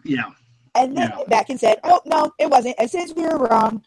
Yeah. 0.05 0.31
And 0.77 0.97
then 0.97 1.13
yeah. 1.19 1.25
back 1.29 1.51
and 1.51 1.59
said, 1.59 1.79
"Oh 1.85 2.01
no, 2.05 2.33
it 2.39 2.51
wasn't." 2.51 2.77
And 2.79 2.91
since 2.91 3.13
we 3.15 3.23
were 3.23 3.39
wrong, 3.39 3.83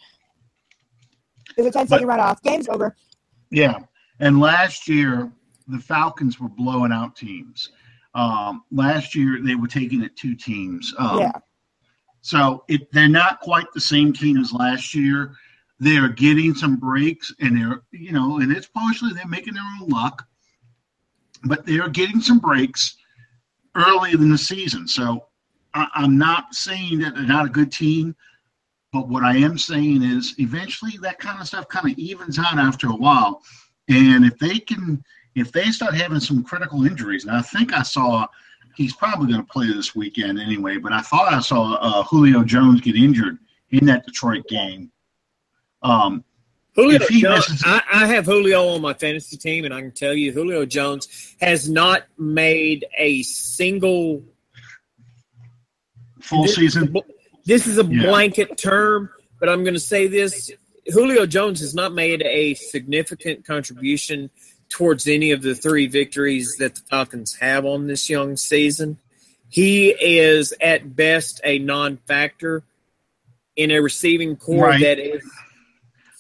there's 1.56 1.68
a 1.68 1.72
10 1.72 1.88
second 1.88 2.08
run 2.08 2.20
off. 2.20 2.42
Game's 2.42 2.68
over. 2.68 2.96
Yeah. 3.50 3.80
And 4.20 4.40
last 4.40 4.88
year, 4.88 5.32
the 5.68 5.80
Falcons 5.80 6.40
were 6.40 6.50
blowing 6.50 6.92
out 6.92 7.16
teams. 7.16 7.72
Um, 8.14 8.64
last 8.72 9.16
year, 9.16 9.40
they 9.42 9.56
were 9.56 9.68
taking 9.68 10.02
it 10.02 10.16
two 10.16 10.36
teams. 10.36 10.94
Um, 10.98 11.20
yeah. 11.20 11.32
So 12.22 12.64
it, 12.68 12.92
they're 12.92 13.08
not 13.08 13.40
quite 13.42 13.68
the 13.74 13.80
same 13.80 14.12
team 14.12 14.38
as 14.38 14.52
last 14.52 14.94
year. 14.94 15.34
They're 15.80 16.10
getting 16.10 16.56
some 16.56 16.76
breaks, 16.78 17.34
and 17.40 17.56
they're 17.56 17.82
you 17.92 18.12
know, 18.12 18.40
and 18.40 18.52
it's 18.52 18.68
partially 18.68 19.14
they're 19.14 19.28
making 19.28 19.54
their 19.54 19.64
own 19.80 19.88
luck, 19.88 20.26
but 21.44 21.66
they're 21.66 21.88
getting 21.88 22.20
some 22.20 22.40
breaks 22.40 22.98
early 23.76 24.12
in 24.14 24.32
the 24.32 24.38
season. 24.38 24.88
So 24.88 25.28
I, 25.76 25.88
I'm 25.94 26.18
not 26.18 26.56
saying 26.56 27.00
that 27.00 27.14
they're 27.14 27.24
not 27.24 27.46
a 27.46 27.50
good 27.50 27.72
team. 27.72 28.16
But 28.98 29.10
what 29.10 29.24
I 29.24 29.36
am 29.38 29.60
saying 29.60 30.02
is 30.02 30.34
eventually 30.40 30.94
that 31.04 31.20
kind 31.20 31.40
of 31.40 31.46
stuff 31.46 31.68
kind 31.68 31.92
of 31.92 32.00
evens 32.00 32.40
out 32.40 32.58
after 32.58 32.88
a 32.88 32.96
while. 32.96 33.44
And 33.90 34.26
if 34.26 34.40
they 34.40 34.58
can, 34.58 35.04
if 35.36 35.52
they 35.52 35.66
start 35.70 35.94
having 35.94 36.20
some 36.20 36.44
critical 36.44 36.84
injuries, 36.84 37.26
and 37.26 37.38
I 37.38 37.44
think 37.44 37.74
I 37.74 37.84
saw 37.84 38.26
he's 38.76 38.96
probably 38.96 39.28
going 39.28 39.46
to 39.46 39.54
play 39.54 39.68
this 39.68 39.96
weekend 39.96 40.40
anyway, 40.40 40.78
but 40.78 40.94
I 40.94 41.02
thought 41.02 41.32
I 41.32 41.42
saw 41.42 41.76
uh, 41.76 42.04
Julio 42.06 42.44
Jones 42.44 42.82
get 42.82 42.96
injured 42.96 43.38
in 43.70 43.86
that 43.86 44.04
Detroit 44.04 44.48
game. 44.48 44.92
Um, 45.84 46.24
Julio 46.76 46.98
Jones, 46.98 47.50
misses, 47.50 47.64
I, 47.64 47.84
I, 47.92 48.08
have 48.08 48.26
Julio 48.26 48.70
on 48.70 48.82
my 48.82 48.96
fantasy 48.96 49.38
team, 49.38 49.66
and 49.66 49.74
I 49.76 49.82
can 49.82 49.92
tell 49.92 50.14
you, 50.14 50.32
Julio 50.32 50.66
Jones 50.66 51.36
has 51.40 51.70
not 51.70 52.08
made 52.18 52.86
a 52.98 53.22
single 53.22 54.24
full 56.20 56.48
season. 56.48 56.96
This 57.48 57.66
is 57.66 57.78
a 57.78 57.86
yeah. 57.86 58.04
blanket 58.04 58.58
term, 58.58 59.10
but 59.40 59.48
I'm 59.48 59.64
going 59.64 59.74
to 59.74 59.80
say 59.80 60.08
this: 60.08 60.52
Julio 60.86 61.26
Jones 61.26 61.62
has 61.62 61.74
not 61.74 61.94
made 61.94 62.22
a 62.22 62.56
significant 62.56 63.46
contribution 63.46 64.30
towards 64.68 65.08
any 65.08 65.32
of 65.32 65.42
the 65.42 65.56
three 65.56 65.88
victories 65.88 66.58
that 66.60 66.76
the 66.76 66.82
Falcons 66.82 67.36
have 67.36 67.66
on 67.66 67.88
this 67.88 68.10
young 68.10 68.36
season. 68.36 68.98
He 69.50 69.92
is 69.92 70.54
at 70.60 70.94
best 70.94 71.40
a 71.46 71.58
non-factor 71.60 72.64
in 73.56 73.72
a 73.72 73.80
receiving 73.80 74.36
corps 74.36 74.68
right. 74.68 74.82
that 74.82 75.00
is, 75.00 75.24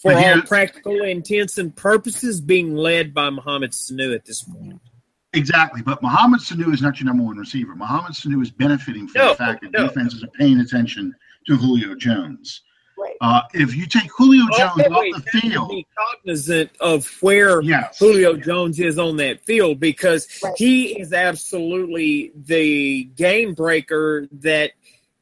for 0.01 0.13
all 0.13 0.41
practical 0.43 1.01
intents 1.01 1.57
and 1.57 1.75
purposes, 1.75 2.39
being 2.39 2.73
led 2.73 3.13
by 3.13 3.29
Mohamed 3.29 3.71
Sanu 3.71 4.15
at 4.15 4.23
this 4.23 4.43
point. 4.43 4.79
Exactly, 5.37 5.81
but 5.81 6.01
Mohamed 6.01 6.41
Sanu 6.41 6.73
is 6.73 6.81
not 6.81 6.99
your 6.99 7.05
number 7.05 7.23
one 7.23 7.37
receiver. 7.37 7.75
Mohamed 7.75 8.13
Sanu 8.13 8.41
is 8.41 8.51
benefiting 8.51 9.07
from 9.07 9.21
no, 9.21 9.29
the 9.29 9.35
fact 9.35 9.61
that 9.61 9.71
no. 9.71 9.87
defenses 9.87 10.23
are 10.23 10.29
paying 10.29 10.59
attention 10.59 11.13
to 11.47 11.55
Julio 11.55 11.95
Jones. 11.95 12.61
Right. 12.97 13.15
Uh, 13.21 13.41
if 13.53 13.75
you 13.75 13.85
take 13.85 14.09
Julio 14.17 14.45
Jones 14.57 14.81
off 14.81 15.05
the 15.23 15.39
field, 15.39 15.69
be 15.69 15.85
cognizant 15.95 16.71
of 16.79 17.07
where 17.21 17.61
yes. 17.61 17.99
Julio 17.99 18.35
Jones 18.35 18.79
is 18.79 18.97
on 18.97 19.17
that 19.17 19.41
field 19.41 19.79
because 19.79 20.27
right. 20.43 20.53
he 20.57 20.99
is 20.99 21.13
absolutely 21.13 22.31
the 22.35 23.03
game 23.15 23.53
breaker 23.53 24.27
that 24.31 24.71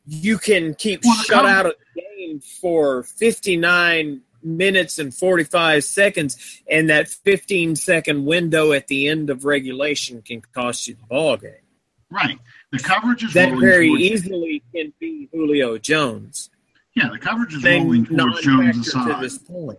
you 0.05 0.37
can 0.37 0.73
keep 0.75 1.03
well, 1.03 1.15
shut 1.23 1.45
out 1.45 1.65
of 1.65 1.73
the 1.95 2.01
game 2.01 2.39
for 2.39 3.03
59 3.03 4.21
minutes 4.45 4.99
and 4.99 5.13
45 5.13 5.83
seconds, 5.83 6.61
and 6.69 6.89
that 6.89 7.07
15 7.09 7.75
second 7.75 8.25
window 8.25 8.71
at 8.71 8.87
the 8.87 9.07
end 9.07 9.29
of 9.29 9.43
regulation 9.43 10.21
can 10.21 10.41
cost 10.53 10.87
you 10.87 10.95
the 10.95 11.07
ball 11.07 11.37
game. 11.37 11.53
Right. 12.11 12.39
The 12.71 12.79
coverage 12.79 13.23
is 13.23 13.33
that 13.33 13.57
very 13.57 13.89
easily 13.89 14.63
can 14.73 14.93
be 14.99 15.27
Julio 15.31 15.77
Jones. 15.77 16.49
Yeah, 16.95 17.09
the 17.11 17.19
coverage 17.19 17.53
is 17.53 17.63
rolling 17.63 18.05
towards 18.05 18.41
Jones' 18.41 18.91
side. 18.91 19.15
To 19.15 19.21
this 19.21 19.37
point. 19.37 19.77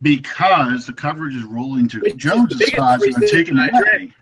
Because 0.00 0.86
the 0.86 0.92
coverage 0.92 1.34
is 1.34 1.44
rolling 1.44 1.88
to 1.88 2.00
Which 2.00 2.16
Jones' 2.16 2.58
side, 2.70 3.00
so 3.00 3.10
they're 3.18 3.28
taking 3.28 3.58
away. 3.58 4.12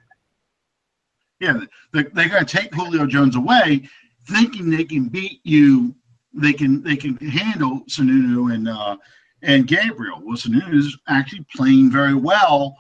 Yeah, 1.41 1.61
they're, 1.93 2.11
they're 2.13 2.29
going 2.29 2.45
to 2.45 2.57
take 2.57 2.73
Julio 2.75 3.07
Jones 3.07 3.37
away, 3.37 3.89
thinking 4.27 4.71
they 4.71 4.85
can 4.85 5.09
beat 5.09 5.41
you. 5.45 5.95
They 6.33 6.53
can 6.53 6.83
they 6.83 6.97
can 6.97 7.17
handle 7.17 7.83
Sununu 7.89 8.53
and 8.53 8.69
uh, 8.69 8.97
and 9.45 9.67
Gabriel. 9.67 10.21
Wilson 10.23 10.61
is 10.73 10.97
actually 11.07 11.47
playing 11.55 11.91
very 11.91 12.15
well, 12.15 12.77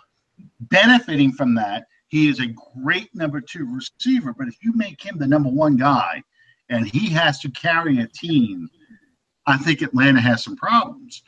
benefiting 0.60 1.32
from 1.32 1.54
that. 1.54 1.86
He 2.08 2.28
is 2.28 2.40
a 2.40 2.54
great 2.82 3.14
number 3.14 3.40
two 3.40 3.66
receiver, 3.66 4.32
but 4.32 4.48
if 4.48 4.56
you 4.62 4.72
make 4.74 5.00
him 5.02 5.18
the 5.18 5.26
number 5.26 5.50
one 5.50 5.76
guy 5.76 6.22
and 6.70 6.88
he 6.88 7.10
has 7.10 7.38
to 7.40 7.50
carry 7.50 8.00
a 8.00 8.08
team, 8.08 8.68
I 9.46 9.58
think 9.58 9.82
Atlanta 9.82 10.20
has 10.20 10.42
some 10.42 10.56
problems 10.56 11.22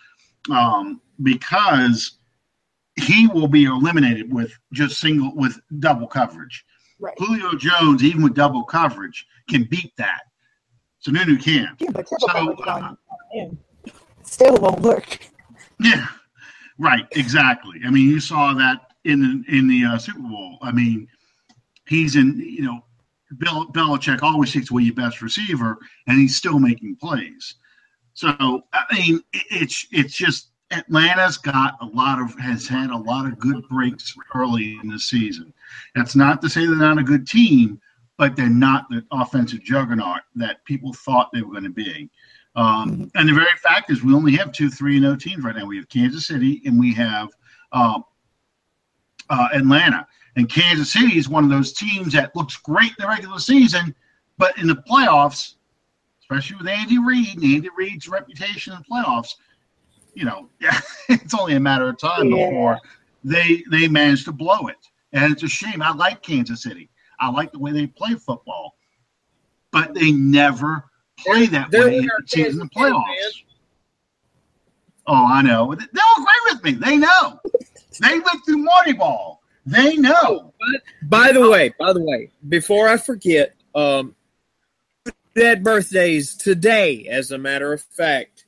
um, 0.50 1.00
because 1.22 2.18
he 2.94 3.26
will 3.26 3.48
be 3.48 3.64
eliminated 3.64 4.32
with 4.32 4.52
just 4.72 4.98
single 4.98 5.34
with 5.34 5.60
double 5.80 6.06
coverage. 6.06 6.64
Right. 6.98 7.14
Julio 7.18 7.54
Jones, 7.56 8.02
even 8.02 8.22
with 8.22 8.34
double 8.34 8.64
coverage, 8.64 9.26
can 9.50 9.64
beat 9.64 9.92
that. 9.98 10.22
So 11.00 11.10
Nunu 11.10 11.36
can. 11.36 11.76
Yeah, 11.78 11.90
but 11.90 12.08
so, 12.08 12.54
uh, 12.64 12.94
still 14.26 14.56
won't 14.56 14.80
work. 14.80 15.18
Yeah, 15.80 16.06
right. 16.78 17.06
Exactly. 17.12 17.80
I 17.84 17.90
mean, 17.90 18.08
you 18.08 18.20
saw 18.20 18.54
that 18.54 18.92
in 19.04 19.44
in 19.48 19.68
the 19.68 19.84
uh, 19.84 19.98
Super 19.98 20.20
Bowl. 20.20 20.58
I 20.62 20.72
mean, 20.72 21.08
he's 21.86 22.16
in. 22.16 22.38
You 22.38 22.62
know, 22.62 22.84
Bill 23.38 23.66
Belichick 23.72 24.22
always 24.22 24.52
takes 24.52 24.70
away 24.70 24.82
your 24.82 24.94
best 24.94 25.22
receiver, 25.22 25.78
and 26.06 26.18
he's 26.18 26.36
still 26.36 26.58
making 26.58 26.96
plays. 26.96 27.54
So 28.14 28.62
I 28.72 28.84
mean, 28.92 29.20
it's 29.32 29.86
it's 29.90 30.16
just 30.16 30.50
Atlanta's 30.70 31.36
got 31.36 31.76
a 31.80 31.86
lot 31.86 32.20
of 32.20 32.38
has 32.38 32.66
had 32.66 32.90
a 32.90 32.96
lot 32.96 33.26
of 33.26 33.38
good 33.38 33.66
breaks 33.68 34.16
early 34.34 34.78
in 34.82 34.88
the 34.88 34.98
season. 34.98 35.52
That's 35.94 36.16
not 36.16 36.40
to 36.42 36.48
say 36.48 36.66
they're 36.66 36.76
not 36.76 36.98
a 36.98 37.04
good 37.04 37.26
team, 37.26 37.80
but 38.18 38.34
they're 38.34 38.48
not 38.48 38.86
the 38.88 39.04
offensive 39.12 39.62
juggernaut 39.62 40.22
that 40.34 40.64
people 40.64 40.92
thought 40.92 41.30
they 41.32 41.42
were 41.42 41.52
going 41.52 41.64
to 41.64 41.70
be. 41.70 42.10
Um, 42.56 43.10
and 43.14 43.28
the 43.28 43.34
very 43.34 43.46
fact 43.62 43.90
is, 43.90 44.02
we 44.02 44.14
only 44.14 44.34
have 44.36 44.50
two 44.50 44.70
three 44.70 44.96
and 44.96 45.04
zero 45.04 45.12
oh 45.14 45.16
teams 45.16 45.44
right 45.44 45.54
now. 45.54 45.66
We 45.66 45.76
have 45.76 45.88
Kansas 45.88 46.26
City 46.26 46.62
and 46.64 46.80
we 46.80 46.92
have 46.94 47.28
uh, 47.72 48.00
uh, 49.28 49.48
Atlanta. 49.54 50.06
And 50.36 50.48
Kansas 50.48 50.92
City 50.92 51.18
is 51.18 51.28
one 51.28 51.44
of 51.44 51.50
those 51.50 51.72
teams 51.72 52.12
that 52.14 52.34
looks 52.34 52.56
great 52.56 52.90
in 52.90 52.96
the 52.98 53.08
regular 53.08 53.38
season, 53.38 53.94
but 54.38 54.56
in 54.58 54.66
the 54.66 54.76
playoffs, 54.90 55.54
especially 56.20 56.56
with 56.56 56.68
Andy 56.68 56.98
Reid 56.98 57.36
and 57.36 57.44
Andy 57.44 57.68
Reid's 57.76 58.08
reputation 58.08 58.74
in 58.74 58.82
playoffs. 58.90 59.34
You 60.14 60.24
know, 60.24 60.48
it's 61.08 61.34
only 61.34 61.54
a 61.54 61.60
matter 61.60 61.88
of 61.88 61.98
time 61.98 62.28
yeah. 62.28 62.46
before 62.46 62.78
they 63.22 63.62
they 63.70 63.86
manage 63.88 64.24
to 64.24 64.32
blow 64.32 64.68
it, 64.68 64.76
and 65.12 65.30
it's 65.32 65.42
a 65.42 65.48
shame. 65.48 65.82
I 65.82 65.92
like 65.92 66.22
Kansas 66.22 66.62
City. 66.62 66.88
I 67.20 67.30
like 67.30 67.52
the 67.52 67.58
way 67.58 67.72
they 67.72 67.86
play 67.86 68.14
football, 68.14 68.76
but 69.72 69.94
they 69.94 70.12
never 70.12 70.84
play 71.18 71.46
that 71.46 71.70
they're, 71.70 71.86
way 71.86 72.00
they're 72.00 72.46
in 72.46 72.58
the 72.58 72.66
playoffs. 72.66 73.42
Oh, 75.06 75.26
I 75.26 75.42
know. 75.42 75.74
They'll 75.74 76.16
agree 76.16 76.52
with 76.52 76.64
me. 76.64 76.72
They 76.72 76.96
know. 76.96 77.40
they 78.00 78.18
went 78.18 78.44
through 78.44 78.58
Marty 78.58 78.92
Ball. 78.92 79.40
They 79.64 79.96
know. 79.96 80.52
Oh, 80.60 80.78
by 81.02 81.32
the 81.32 81.48
way, 81.48 81.74
by 81.78 81.92
the 81.92 82.02
way, 82.02 82.30
before 82.48 82.88
I 82.88 82.96
forget, 82.96 83.54
um, 83.74 84.14
dead 85.34 85.62
birthdays 85.62 86.34
today, 86.34 87.06
as 87.08 87.30
a 87.30 87.38
matter 87.38 87.72
of 87.72 87.82
fact. 87.82 88.44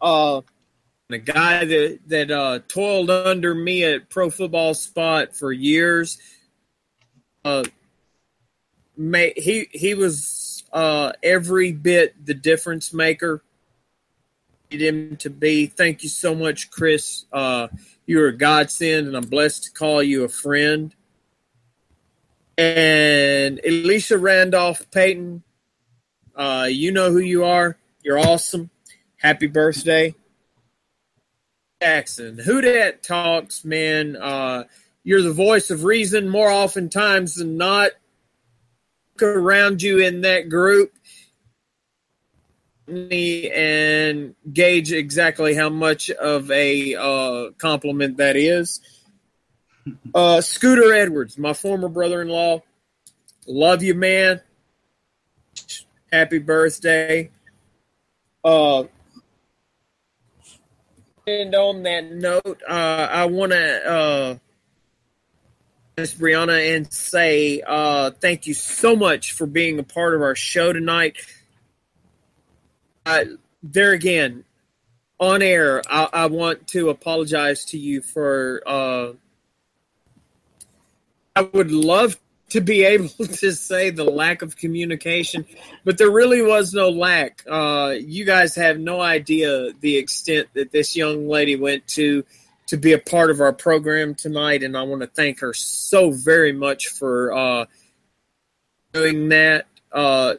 Uh, 0.00 0.42
the 1.08 1.18
guy 1.18 1.64
that 1.64 1.98
that 2.06 2.30
uh, 2.30 2.58
toiled 2.68 3.10
under 3.10 3.54
me 3.54 3.84
at 3.84 4.10
Pro 4.10 4.30
Football 4.30 4.74
Spot 4.74 5.34
for 5.34 5.52
years. 5.52 6.18
Uh, 7.44 7.64
may, 8.96 9.32
he 9.36 9.68
he 9.70 9.94
was 9.94 10.26
uh, 10.74 11.12
every 11.22 11.72
bit 11.72 12.26
the 12.26 12.34
difference 12.34 12.92
maker. 12.92 13.42
Him 14.70 15.16
to 15.18 15.30
be. 15.30 15.66
Thank 15.66 16.02
you 16.02 16.08
so 16.08 16.34
much, 16.34 16.68
Chris. 16.68 17.26
Uh, 17.32 17.68
you're 18.06 18.26
a 18.26 18.36
godsend, 18.36 19.06
and 19.06 19.16
I'm 19.16 19.28
blessed 19.28 19.64
to 19.64 19.72
call 19.72 20.02
you 20.02 20.24
a 20.24 20.28
friend. 20.28 20.92
And 22.58 23.60
Alicia 23.64 24.18
Randolph 24.18 24.90
Payton, 24.90 25.44
uh, 26.34 26.66
you 26.68 26.90
know 26.90 27.12
who 27.12 27.20
you 27.20 27.44
are. 27.44 27.76
You're 28.02 28.18
awesome. 28.18 28.70
Happy 29.16 29.46
birthday. 29.46 30.14
Jackson, 31.80 32.38
who 32.38 32.60
that 32.62 33.04
talks, 33.04 33.64
man. 33.64 34.16
Uh, 34.16 34.64
you're 35.04 35.22
the 35.22 35.32
voice 35.32 35.70
of 35.70 35.84
reason 35.84 36.28
more 36.28 36.50
often 36.50 36.88
times 36.88 37.36
than 37.36 37.56
not. 37.56 37.92
Around 39.22 39.82
you 39.82 40.00
in 40.00 40.22
that 40.22 40.48
group 40.48 40.92
me 42.86 43.50
and 43.50 44.34
gauge 44.52 44.92
exactly 44.92 45.54
how 45.54 45.68
much 45.68 46.10
of 46.10 46.50
a 46.50 46.94
uh, 46.94 47.50
compliment 47.58 48.18
that 48.18 48.36
is. 48.36 48.80
Uh, 50.14 50.40
Scooter 50.40 50.94
Edwards, 50.94 51.36
my 51.36 51.52
former 51.52 51.90
brother-in-law, 51.90 52.62
love 53.46 53.82
you, 53.82 53.94
man. 53.94 54.40
Happy 56.10 56.38
birthday. 56.38 57.30
Uh, 58.42 58.84
and 61.26 61.54
on 61.54 61.82
that 61.82 62.12
note, 62.12 62.62
uh, 62.66 63.08
I 63.10 63.26
want 63.26 63.52
to 63.52 63.90
uh, 63.90 64.38
Miss 65.96 66.12
Brianna 66.12 66.74
and 66.76 66.92
say 66.92 67.62
uh, 67.64 68.10
thank 68.10 68.48
you 68.48 68.54
so 68.54 68.96
much 68.96 69.32
for 69.32 69.46
being 69.46 69.78
a 69.78 69.84
part 69.84 70.14
of 70.14 70.22
our 70.22 70.34
show 70.34 70.72
tonight. 70.72 71.18
Uh, 73.06 73.24
there 73.62 73.92
again, 73.92 74.44
on 75.20 75.40
air, 75.40 75.82
I, 75.88 76.08
I, 76.12 76.26
want 76.26 76.66
to 76.68 76.90
apologize 76.90 77.66
to 77.66 77.78
you 77.78 78.02
for. 78.02 78.62
Uh, 78.66 79.12
I 81.36 81.42
would 81.42 81.70
love 81.70 82.18
to 82.50 82.60
be 82.60 82.84
able 82.84 83.08
to 83.26 83.52
say 83.52 83.90
the 83.90 84.04
lack 84.04 84.42
of 84.42 84.56
communication, 84.56 85.46
but 85.84 85.96
there 85.96 86.10
really 86.10 86.42
was 86.42 86.74
no 86.74 86.90
lack. 86.90 87.44
Uh, 87.48 87.94
you 87.98 88.24
guys 88.24 88.56
have 88.56 88.80
no 88.80 89.00
idea 89.00 89.72
the 89.80 89.96
extent 89.96 90.48
that 90.54 90.72
this 90.72 90.96
young 90.96 91.28
lady 91.28 91.54
went 91.54 91.86
to 91.88 92.24
to 92.66 92.76
be 92.76 92.92
a 92.92 92.98
part 92.98 93.30
of 93.30 93.40
our 93.40 93.52
program 93.52 94.14
tonight, 94.14 94.62
and 94.62 94.76
I 94.76 94.82
want 94.82 95.02
to 95.02 95.06
thank 95.06 95.40
her 95.40 95.52
so 95.52 96.10
very 96.10 96.52
much 96.52 96.88
for 96.88 97.32
uh, 97.32 97.64
doing 98.92 99.28
that. 99.28 99.66
Uh, 99.92 100.34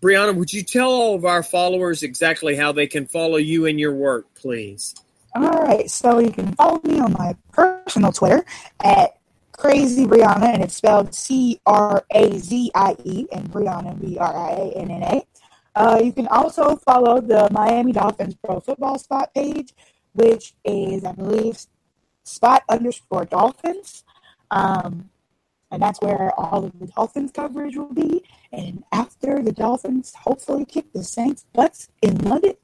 Brianna, 0.00 0.34
would 0.34 0.52
you 0.52 0.62
tell 0.62 0.90
all 0.90 1.14
of 1.14 1.24
our 1.24 1.42
followers 1.42 2.02
exactly 2.02 2.54
how 2.54 2.72
they 2.72 2.86
can 2.86 3.06
follow 3.06 3.36
you 3.36 3.66
and 3.66 3.80
your 3.80 3.94
work, 3.94 4.26
please? 4.34 4.94
All 5.34 5.48
right, 5.48 5.90
so 5.90 6.18
you 6.18 6.30
can 6.30 6.52
follow 6.54 6.80
me 6.84 7.00
on 7.00 7.12
my 7.14 7.34
personal 7.50 8.12
Twitter 8.12 8.44
at 8.84 9.18
Crazy 9.52 10.04
Brianna, 10.04 10.54
and 10.54 10.62
it's 10.62 10.74
spelled 10.74 11.14
C 11.14 11.60
R 11.66 12.04
A 12.10 12.38
Z 12.38 12.70
I 12.74 12.96
E, 13.04 13.26
and 13.32 13.50
Brianna 13.50 14.00
B 14.00 14.18
R 14.18 14.36
I 14.36 14.50
A 14.52 14.72
N 14.76 14.90
N 14.90 15.02
A. 15.02 15.26
Uh, 15.76 16.00
you 16.02 16.12
can 16.12 16.28
also 16.28 16.76
follow 16.76 17.20
the 17.20 17.48
Miami 17.50 17.92
Dolphins 17.92 18.36
Pro 18.44 18.60
Football 18.60 18.98
Spot 18.98 19.32
page, 19.34 19.72
which 20.14 20.54
is, 20.64 21.04
I 21.04 21.12
believe, 21.12 21.58
spot 22.24 22.64
underscore 22.68 23.26
Dolphins. 23.26 24.04
Um, 24.50 25.10
and 25.70 25.82
that's 25.82 26.00
where 26.00 26.32
all 26.38 26.64
of 26.64 26.78
the 26.78 26.86
Dolphins 26.86 27.32
coverage 27.32 27.76
will 27.76 27.92
be. 27.92 28.24
And 28.52 28.84
after 28.92 29.42
the 29.42 29.52
Dolphins 29.52 30.14
hopefully 30.14 30.64
kick 30.64 30.92
the 30.92 31.04
Saints' 31.04 31.44
butts 31.52 31.88
in 32.02 32.16
London, 32.18 32.54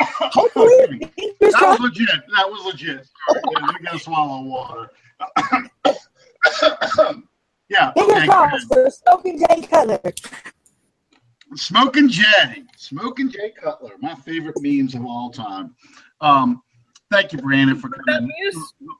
hopefully, 0.00 1.10
that 1.40 1.40
was 1.40 1.80
legit. 1.80 2.08
That 2.34 2.50
was 2.50 2.64
legit. 2.64 3.06
Sorry, 3.28 3.42
we 3.78 3.84
gotta 3.84 3.98
swallow 3.98 4.42
water. 4.42 4.90
yeah. 7.68 7.92
Fingers 7.92 8.28
crossed 8.28 8.68
for 8.68 8.90
Smoking 8.90 9.38
Jay 9.38 9.62
Cutler. 9.62 10.00
Smoking 11.54 12.08
Jay, 12.08 12.64
Smoking 12.76 13.30
Jay 13.30 13.50
Cutler, 13.50 13.92
my 14.00 14.14
favorite 14.14 14.56
memes 14.60 14.94
of 14.94 15.06
all 15.06 15.30
time. 15.30 15.74
Um, 16.20 16.62
thank 17.10 17.32
you, 17.32 17.38
Brandon, 17.38 17.76
for 17.76 17.88
coming, 17.88 18.30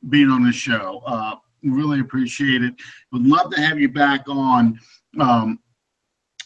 being 0.09 0.31
on 0.31 0.45
the 0.45 0.53
show. 0.53 1.03
Uh, 1.07 1.37
Really 1.63 2.01
appreciate 2.01 2.63
it. 2.63 2.75
Would 3.13 3.27
love 3.27 3.51
to 3.53 3.61
have 3.61 3.79
you 3.79 3.89
back 3.89 4.29
on. 4.29 4.79
Um, 5.19 5.59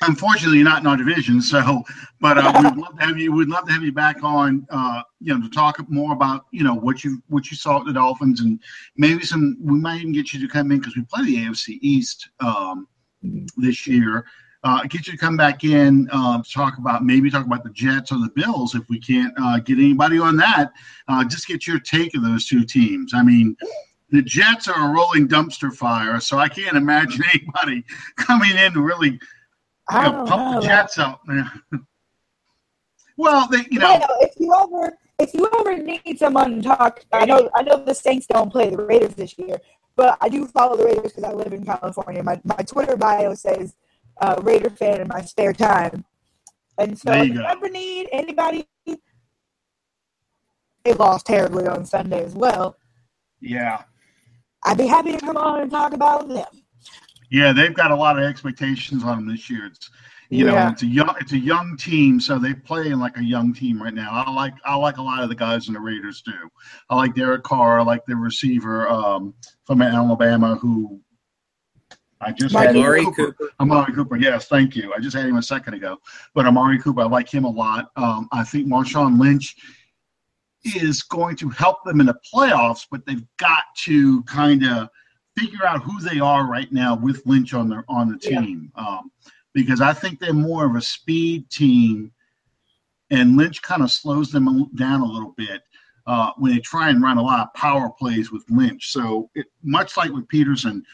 unfortunately, 0.02 0.58
you're 0.58 0.68
not 0.68 0.80
in 0.80 0.86
our 0.86 0.96
division, 0.96 1.42
so 1.42 1.82
but 2.20 2.38
uh, 2.38 2.52
we'd 2.62 2.76
love 2.76 2.98
to 2.98 3.04
have 3.04 3.18
you. 3.18 3.32
We'd 3.32 3.48
love 3.48 3.66
to 3.66 3.72
have 3.72 3.82
you 3.82 3.92
back 3.92 4.22
on. 4.22 4.66
Uh, 4.70 5.02
you 5.20 5.34
know, 5.34 5.42
to 5.42 5.50
talk 5.50 5.78
more 5.90 6.12
about 6.12 6.46
you 6.52 6.64
know 6.64 6.74
what 6.74 7.04
you 7.04 7.22
what 7.28 7.50
you 7.50 7.56
saw 7.56 7.80
at 7.80 7.86
the 7.86 7.92
Dolphins, 7.92 8.40
and 8.40 8.60
maybe 8.96 9.24
some. 9.24 9.56
We 9.60 9.78
might 9.78 10.00
even 10.00 10.12
get 10.12 10.32
you 10.32 10.40
to 10.40 10.48
come 10.48 10.70
in 10.72 10.78
because 10.78 10.96
we 10.96 11.02
play 11.02 11.24
the 11.24 11.36
AFC 11.36 11.78
East 11.82 12.30
um, 12.40 12.88
this 13.56 13.86
year. 13.86 14.24
Uh, 14.62 14.82
get 14.82 15.06
you 15.06 15.12
to 15.12 15.18
come 15.18 15.38
back 15.38 15.64
in 15.64 16.06
uh, 16.12 16.42
talk 16.42 16.76
about 16.76 17.02
maybe 17.02 17.30
talk 17.30 17.46
about 17.46 17.64
the 17.64 17.70
Jets 17.70 18.12
or 18.12 18.18
the 18.18 18.30
Bills 18.36 18.74
if 18.74 18.86
we 18.90 19.00
can't 19.00 19.32
uh, 19.40 19.58
get 19.58 19.78
anybody 19.78 20.18
on 20.18 20.36
that. 20.36 20.72
Uh, 21.08 21.24
just 21.24 21.46
get 21.46 21.66
your 21.66 21.78
take 21.78 22.14
of 22.14 22.22
those 22.22 22.46
two 22.46 22.64
teams. 22.64 23.14
I 23.14 23.22
mean, 23.22 23.56
the 24.10 24.20
Jets 24.20 24.68
are 24.68 24.90
a 24.90 24.92
rolling 24.92 25.28
dumpster 25.28 25.72
fire, 25.72 26.20
so 26.20 26.38
I 26.38 26.48
can't 26.48 26.76
imagine 26.76 27.22
anybody 27.34 27.84
coming 28.16 28.56
in 28.56 28.74
to 28.74 28.82
really 28.82 29.18
you 29.92 30.02
know, 30.02 30.24
pump 30.26 30.28
know. 30.28 30.60
the 30.60 30.66
Jets 30.66 30.98
up. 30.98 31.22
well, 33.16 33.48
they, 33.48 33.66
you 33.70 33.78
know, 33.78 33.98
if 34.20 34.38
you 34.38 34.54
ever 34.62 34.96
if 35.18 35.34
you 35.34 35.48
ever 35.58 35.76
need 35.78 36.18
someone 36.18 36.56
to 36.56 36.62
talk, 36.62 37.04
I 37.12 37.24
know 37.24 37.48
I 37.54 37.62
know 37.62 37.82
the 37.82 37.94
Saints 37.94 38.26
don't 38.26 38.50
play 38.50 38.68
the 38.70 38.76
Raiders 38.76 39.14
this 39.14 39.38
year, 39.38 39.58
but 39.96 40.18
I 40.20 40.28
do 40.28 40.46
follow 40.46 40.76
the 40.76 40.84
Raiders 40.84 41.12
because 41.12 41.24
I 41.24 41.32
live 41.32 41.52
in 41.52 41.64
California. 41.64 42.22
My 42.22 42.40
my 42.44 42.56
Twitter 42.56 42.96
bio 42.96 43.34
says 43.34 43.74
uh, 44.20 44.40
Raider 44.42 44.70
fan 44.70 45.00
in 45.00 45.08
my 45.08 45.20
spare 45.22 45.52
time, 45.52 46.04
and 46.78 46.98
so 46.98 47.12
if 47.12 47.28
you 47.28 47.42
ever 47.42 47.68
need 47.68 48.08
anybody, 48.12 48.66
they 50.84 50.94
lost 50.94 51.26
terribly 51.26 51.66
on 51.66 51.84
Sunday 51.84 52.24
as 52.24 52.34
well. 52.34 52.76
Yeah, 53.40 53.82
I'd 54.64 54.78
be 54.78 54.86
happy 54.86 55.12
to 55.12 55.18
come 55.18 55.36
on 55.36 55.62
and 55.62 55.70
talk 55.70 55.92
about 55.92 56.28
them. 56.28 56.46
Yeah, 57.30 57.52
they've 57.52 57.74
got 57.74 57.90
a 57.90 57.96
lot 57.96 58.18
of 58.18 58.24
expectations 58.24 59.04
on 59.04 59.16
them 59.16 59.28
this 59.28 59.48
year. 59.48 59.66
It's 59.66 59.90
you 60.30 60.46
yeah. 60.46 60.52
know, 60.52 60.70
it's 60.70 60.82
a 60.82 60.86
young 60.86 61.14
it's 61.20 61.32
a 61.32 61.38
young 61.38 61.76
team, 61.76 62.20
so 62.20 62.38
they 62.38 62.54
play 62.54 62.88
in 62.88 63.00
like 63.00 63.16
a 63.16 63.24
young 63.24 63.52
team 63.52 63.82
right 63.82 63.92
now. 63.92 64.10
I 64.12 64.30
like 64.30 64.54
I 64.64 64.76
like 64.76 64.98
a 64.98 65.02
lot 65.02 65.24
of 65.24 65.28
the 65.28 65.34
guys 65.34 65.66
in 65.66 65.74
the 65.74 65.80
Raiders 65.80 66.22
too. 66.22 66.48
I 66.88 66.94
like 66.94 67.16
Derek 67.16 67.42
Carr, 67.42 67.80
I 67.80 67.82
like 67.82 68.06
the 68.06 68.14
receiver 68.14 68.88
um, 68.88 69.34
from 69.64 69.82
Alabama 69.82 70.54
who 70.54 71.00
I 72.20 72.32
just 72.32 72.54
had 72.54 72.76
Amari 72.76 73.04
Cooper. 73.04 73.32
Cooper. 73.32 73.52
Amari 73.60 73.92
Cooper, 73.94 74.16
yes, 74.16 74.46
thank 74.46 74.76
you. 74.76 74.92
I 74.92 75.00
just 75.00 75.16
had 75.16 75.26
him 75.26 75.36
a 75.36 75.42
second 75.42 75.74
ago. 75.74 75.98
But 76.34 76.46
Amari 76.46 76.78
Cooper, 76.78 77.00
I 77.00 77.04
like 77.04 77.32
him 77.32 77.44
a 77.44 77.50
lot. 77.50 77.90
Um, 77.96 78.28
I 78.32 78.44
think 78.44 78.66
Marshawn 78.66 79.18
Lynch 79.18 79.56
is 80.64 81.02
going 81.02 81.36
to 81.36 81.48
help 81.48 81.82
them 81.84 82.00
in 82.00 82.06
the 82.06 82.18
playoffs, 82.32 82.86
but 82.90 83.06
they've 83.06 83.24
got 83.38 83.64
to 83.78 84.22
kind 84.24 84.64
of 84.66 84.90
figure 85.36 85.64
out 85.66 85.82
who 85.82 86.00
they 86.00 86.20
are 86.20 86.46
right 86.46 86.70
now 86.70 86.94
with 86.94 87.22
Lynch 87.24 87.54
on 87.54 87.68
their 87.68 87.84
on 87.88 88.10
the 88.12 88.18
team. 88.18 88.70
Yeah. 88.76 88.82
Um, 88.82 89.10
because 89.52 89.80
I 89.80 89.92
think 89.92 90.20
they're 90.20 90.32
more 90.32 90.66
of 90.66 90.76
a 90.76 90.82
speed 90.82 91.50
team, 91.50 92.12
and 93.10 93.36
Lynch 93.36 93.62
kind 93.62 93.82
of 93.82 93.90
slows 93.90 94.30
them 94.30 94.70
down 94.74 95.00
a 95.00 95.04
little 95.04 95.34
bit 95.36 95.62
uh, 96.06 96.30
when 96.36 96.52
they 96.52 96.60
try 96.60 96.90
and 96.90 97.02
run 97.02 97.18
a 97.18 97.22
lot 97.22 97.40
of 97.40 97.54
power 97.54 97.90
plays 97.90 98.30
with 98.30 98.44
Lynch. 98.48 98.92
So, 98.92 99.30
it, 99.34 99.46
much 99.62 99.96
like 99.96 100.12
with 100.12 100.28
Peterson, 100.28 100.84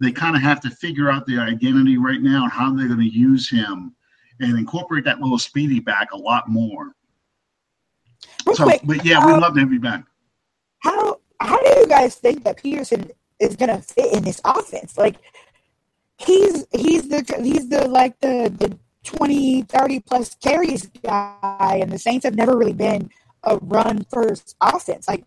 they 0.00 0.12
kind 0.12 0.36
of 0.36 0.42
have 0.42 0.60
to 0.62 0.70
figure 0.70 1.10
out 1.10 1.26
their 1.26 1.40
identity 1.40 1.98
right 1.98 2.20
now 2.22 2.44
and 2.44 2.52
how 2.52 2.72
they're 2.74 2.88
going 2.88 3.00
to 3.00 3.06
use 3.06 3.48
him 3.50 3.94
and 4.40 4.58
incorporate 4.58 5.04
that 5.04 5.20
little 5.20 5.38
speedy 5.38 5.80
back 5.80 6.12
a 6.12 6.16
lot 6.16 6.48
more. 6.48 6.92
Real 8.46 8.56
So, 8.56 8.64
quick, 8.64 8.80
but 8.84 9.04
yeah, 9.04 9.24
we 9.24 9.32
um, 9.32 9.40
love 9.40 9.54
to 9.54 9.60
have 9.60 9.72
you 9.72 9.80
back. 9.80 10.04
how 10.80 11.20
how 11.40 11.58
do 11.60 11.80
you 11.80 11.86
guys 11.86 12.16
think 12.16 12.44
that 12.44 12.58
Peterson 12.62 13.10
is 13.38 13.56
going 13.56 13.70
to 13.74 13.82
fit 13.82 14.14
in 14.14 14.24
this 14.24 14.40
offense? 14.44 14.96
Like 14.98 15.16
he's 16.18 16.66
he's 16.72 17.08
the 17.08 17.22
he's 17.42 17.68
the 17.68 17.88
like 17.88 18.18
the 18.20 18.52
the 18.58 18.78
20 19.04 19.62
30 19.62 20.00
plus 20.00 20.34
carries 20.36 20.86
guy 21.02 21.78
and 21.82 21.90
the 21.90 21.98
Saints 21.98 22.24
have 22.24 22.34
never 22.34 22.56
really 22.56 22.72
been 22.74 23.10
a 23.44 23.56
run 23.58 24.04
first 24.10 24.56
offense. 24.60 25.08
Like 25.08 25.24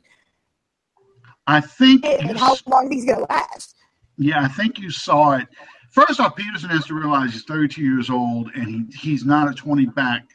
I 1.47 1.61
think 1.61 2.05
and 2.05 2.37
how 2.37 2.55
long 2.67 2.91
he's 2.91 3.05
going 3.05 3.19
to 3.19 3.25
last. 3.29 3.75
Yeah, 4.17 4.43
I 4.43 4.47
think 4.47 4.79
you 4.79 4.91
saw 4.91 5.33
it. 5.33 5.47
First 5.89 6.19
off, 6.19 6.35
Peterson 6.35 6.69
has 6.69 6.85
to 6.85 6.93
realize 6.93 7.33
he's 7.33 7.43
32 7.43 7.81
years 7.81 8.09
old 8.09 8.49
and 8.55 8.91
he, 8.91 8.97
he's 8.97 9.25
not 9.25 9.49
a 9.49 9.53
20 9.53 9.85
back, 9.87 10.25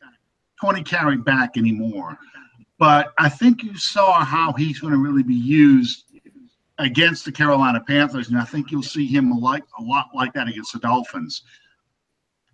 20 0.60 0.82
carry 0.82 1.16
back 1.16 1.56
anymore. 1.56 2.16
But 2.78 3.12
I 3.18 3.28
think 3.28 3.62
you 3.62 3.76
saw 3.76 4.24
how 4.24 4.52
he's 4.52 4.78
going 4.78 4.92
to 4.92 4.98
really 4.98 5.24
be 5.24 5.34
used 5.34 6.04
against 6.78 7.24
the 7.24 7.32
Carolina 7.32 7.82
Panthers, 7.84 8.28
and 8.28 8.38
I 8.38 8.44
think 8.44 8.70
you'll 8.70 8.84
see 8.84 9.06
him 9.06 9.30
like, 9.32 9.64
a 9.78 9.82
lot 9.82 10.10
like 10.14 10.32
that 10.34 10.46
against 10.46 10.72
the 10.72 10.78
Dolphins. 10.78 11.42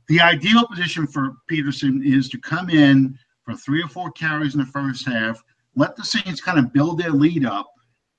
The 0.09 0.21
ideal 0.21 0.67
position 0.67 1.07
for 1.07 1.35
Peterson 1.47 2.03
is 2.03 2.31
to 2.31 2.39
come 2.39 2.71
in 2.71 3.19
for 3.45 3.55
three 3.55 3.83
or 3.83 3.89
four 3.89 4.11
carries 4.13 4.55
in 4.55 4.61
the 4.61 4.67
first 4.67 5.07
half, 5.07 5.43
let 5.77 5.97
the 5.97 6.05
Saints 6.05 6.41
kind 6.41 6.59
of 6.59 6.73
build 6.73 6.99
their 6.99 7.11
lead 7.11 7.45
up. 7.45 7.71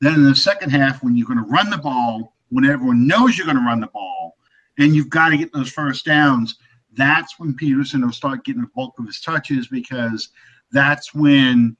Then 0.01 0.13
in 0.13 0.23
the 0.23 0.35
second 0.35 0.69
half, 0.69 1.01
when 1.01 1.15
you're 1.15 1.27
going 1.27 1.43
to 1.43 1.51
run 1.51 1.69
the 1.69 1.77
ball, 1.77 2.34
when 2.49 2.65
everyone 2.65 3.07
knows 3.07 3.37
you're 3.37 3.45
going 3.45 3.57
to 3.57 3.63
run 3.63 3.79
the 3.79 3.87
ball, 3.87 4.37
and 4.77 4.95
you've 4.95 5.09
got 5.09 5.29
to 5.29 5.37
get 5.37 5.53
those 5.53 5.71
first 5.71 6.05
downs, 6.05 6.57
that's 6.93 7.39
when 7.39 7.55
Peterson 7.55 8.01
will 8.01 8.11
start 8.11 8.45
getting 8.45 8.61
the 8.61 8.69
bulk 8.75 8.97
of 8.99 9.05
his 9.05 9.21
touches 9.21 9.67
because 9.67 10.29
that's 10.71 11.13
when 11.13 11.75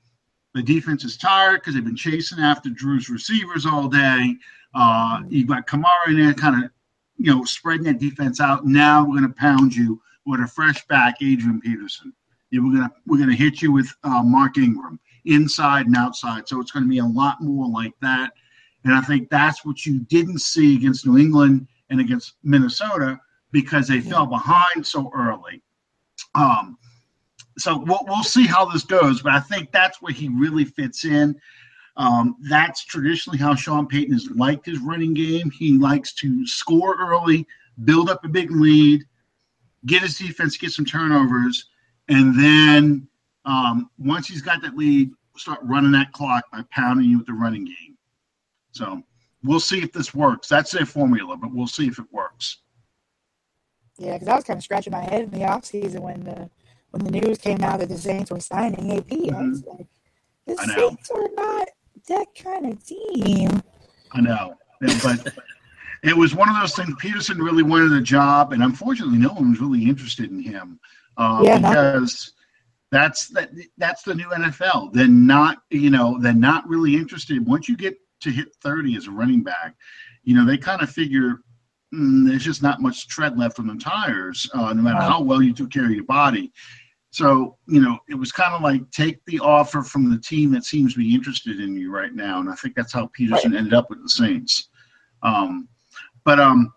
the 0.54 0.64
defense 0.64 1.04
is 1.04 1.18
tired 1.18 1.62
because 1.62 1.74
they've 1.74 1.84
been 1.84 1.96
chasing 1.96 2.40
after 2.40 2.70
Drew's 2.70 3.10
receivers 3.10 3.66
all 3.66 3.88
day. 3.88 4.36
Uh, 4.74 5.22
you've 5.30 5.48
got 5.48 5.68
Kamara 5.68 6.08
in 6.08 6.18
there 6.18 6.34
kind 6.34 6.64
of, 6.64 6.72
you 7.18 7.34
know, 7.34 7.44
spreading 7.44 7.86
that 7.86 8.00
defense 8.00 8.40
out. 8.40 8.66
Now 8.66 9.02
we're 9.02 9.20
going 9.20 9.30
to 9.30 9.36
pound 9.36 9.76
you 9.76 10.02
with 10.26 10.42
a 10.42 10.48
fresh 10.48 10.86
back, 10.88 11.16
Adrian 11.22 11.62
Peterson. 11.62 12.14
Yeah, 12.52 12.62
we're 12.62 12.74
gonna 12.74 12.92
we're 13.06 13.20
gonna 13.20 13.36
hit 13.36 13.62
you 13.62 13.72
with 13.72 13.94
uh, 14.04 14.24
Mark 14.24 14.58
Ingram 14.58 15.00
inside 15.26 15.88
and 15.88 15.96
outside. 15.98 16.48
So 16.48 16.62
it's 16.62 16.72
going 16.72 16.84
to 16.84 16.90
be 16.90 17.00
a 17.00 17.06
lot 17.06 17.42
more 17.42 17.68
like 17.68 17.94
that. 18.02 18.32
And 18.86 18.94
I 18.94 19.02
think 19.02 19.30
that's 19.30 19.66
what 19.66 19.86
you 19.86 20.00
didn't 20.00 20.40
see 20.40 20.76
against 20.76 21.06
New 21.06 21.18
England 21.18 21.68
and 21.90 22.00
against 22.00 22.36
Minnesota 22.44 23.20
because 23.52 23.88
they 23.88 24.00
fell 24.00 24.28
behind 24.28 24.86
so 24.86 25.12
early. 25.14 25.62
Um, 26.36 26.78
so 27.58 27.78
we'll, 27.78 28.02
we'll 28.08 28.24
see 28.24 28.46
how 28.46 28.66
this 28.66 28.84
goes, 28.84 29.22
but 29.22 29.34
I 29.34 29.40
think 29.40 29.72
that's 29.72 30.02
where 30.02 30.14
he 30.14 30.30
really 30.30 30.66
fits 30.66 31.04
in. 31.04 31.36
Um, 31.98 32.36
that's 32.50 32.84
traditionally 32.84 33.40
how 33.40 33.56
Sean 33.56 33.88
Payton 33.88 34.14
has 34.14 34.30
liked 34.32 34.66
his 34.66 34.80
running 34.80 35.14
game. 35.14 35.50
He 35.50 35.78
likes 35.78 36.14
to 36.16 36.46
score 36.46 36.96
early, 37.00 37.48
build 37.86 38.10
up 38.10 38.24
a 38.24 38.28
big 38.28 38.52
lead, 38.52 39.04
get 39.86 40.02
his 40.04 40.18
defense, 40.18 40.58
get 40.58 40.72
some 40.72 40.86
turnovers, 40.86 41.70
and 42.10 42.38
then 42.38 43.08
um, 43.46 43.90
once 43.98 44.28
he's 44.28 44.42
got 44.42 44.62
that 44.62 44.76
lead, 44.76 45.12
start 45.38 45.60
running 45.64 45.92
that 45.94 46.12
clock 46.12 46.44
by 46.52 46.64
pounding 46.72 47.10
you 47.10 47.18
with 47.18 47.28
the 47.28 47.34
running 47.34 47.66
game. 47.66 47.95
So 48.76 49.02
we'll 49.44 49.60
see 49.60 49.80
if 49.80 49.92
this 49.94 50.14
works. 50.14 50.48
That's 50.50 50.72
their 50.72 50.86
formula, 50.86 51.38
but 51.38 51.54
we'll 51.54 51.68
see 51.68 51.88
if 51.88 51.98
it 51.98 52.06
works. 52.12 52.58
Yeah, 53.98 54.14
because 54.14 54.28
I 54.28 54.36
was 54.36 54.44
kind 54.44 54.58
of 54.58 54.64
scratching 54.64 54.92
my 54.92 55.04
head 55.04 55.24
in 55.24 55.30
the 55.32 55.46
offseason 55.46 56.00
when 56.02 56.24
the 56.24 56.50
when 56.92 57.04
the 57.04 57.12
news 57.12 57.38
came 57.38 57.62
out 57.62 57.80
that 57.80 57.90
the 57.90 57.98
Saints 57.98 58.32
were 58.32 58.40
signing 58.40 58.92
AP. 58.98 59.34
I 59.34 59.42
was 59.42 59.64
like, 59.66 59.88
the 60.46 60.54
Mm-hmm. 60.54 60.72
I. 60.72 60.76
Saints 60.76 61.12
are 61.12 61.30
not 61.36 61.70
that 62.08 62.28
kind 62.36 62.72
of 62.72 62.86
team. 62.86 63.64
I 64.12 64.22
know, 64.22 64.56
but 65.04 65.34
it 66.04 66.16
was 66.16 66.36
one 66.36 66.50
of 66.50 66.60
those 66.60 66.76
things. 66.76 66.94
Peterson 67.00 67.38
really 67.38 67.64
wanted 67.64 67.90
the 67.90 68.02
job, 68.02 68.54
and 68.54 68.64
unfortunately, 68.64 69.18
no 69.18 69.30
one 69.30 69.52
was 69.52 69.62
really 69.62 69.84
interested 69.86 70.30
in 70.30 70.42
him 70.42 70.80
uh, 71.18 71.42
Yeah, 71.44 71.58
because 71.58 72.34
that's 72.92 73.30
that 73.30 73.52
that's 73.78 74.04
the 74.04 74.14
new 74.14 74.28
NFL. 74.28 74.94
They're 74.94 75.08
not, 75.08 75.64
you 75.70 75.90
know, 75.90 76.20
they're 76.20 76.34
not 76.34 76.68
really 76.68 76.96
interested. 76.96 77.46
Once 77.46 77.68
you 77.68 77.76
get 77.76 77.98
to 78.26 78.32
hit 78.32 78.54
thirty 78.62 78.96
as 78.98 79.08
a 79.08 79.12
running 79.12 79.42
back, 79.42 79.76
you 80.24 80.36
know, 80.36 80.46
they 80.46 80.58
kind 80.58 80.82
of 80.82 80.90
figure 80.90 81.42
mm, 81.94 82.28
there's 82.28 82.44
just 82.44 82.62
not 82.62 82.82
much 82.82 83.08
tread 83.08 83.38
left 83.40 83.60
on 83.60 83.68
the 83.68 83.76
tires, 83.76 84.50
uh, 84.54 84.74
no 84.74 84.82
matter 84.82 85.00
Right. 85.00 85.10
how 85.10 85.22
well 85.22 85.42
you 85.42 85.54
took 85.54 85.72
care 85.72 85.86
of 85.86 85.92
your 85.92 86.04
body. 86.04 86.52
So, 87.12 87.58
you 87.68 87.80
know, 87.82 87.98
it 88.10 88.16
was 88.16 88.34
kind 88.34 88.54
of 88.54 88.62
like 88.62 88.92
take 88.92 89.24
the 89.26 89.40
offer 89.40 89.82
from 89.84 90.10
the 90.12 90.18
team 90.18 90.52
that 90.52 90.66
seems 90.66 90.94
to 90.94 91.00
be 91.00 91.16
interested 91.16 91.62
in 91.62 91.78
you 91.78 91.90
right 91.90 92.14
now. 92.14 92.42
And 92.42 92.50
I 92.50 92.56
think 92.56 92.76
that's 92.76 92.92
how 92.92 93.10
Peterson 93.14 93.56
ended 93.56 93.74
up 93.74 93.90
with 93.90 94.04
the 94.04 94.10
Saints. 94.10 94.68
Um, 95.24 95.70
but 96.26 96.42
um, 96.42 96.74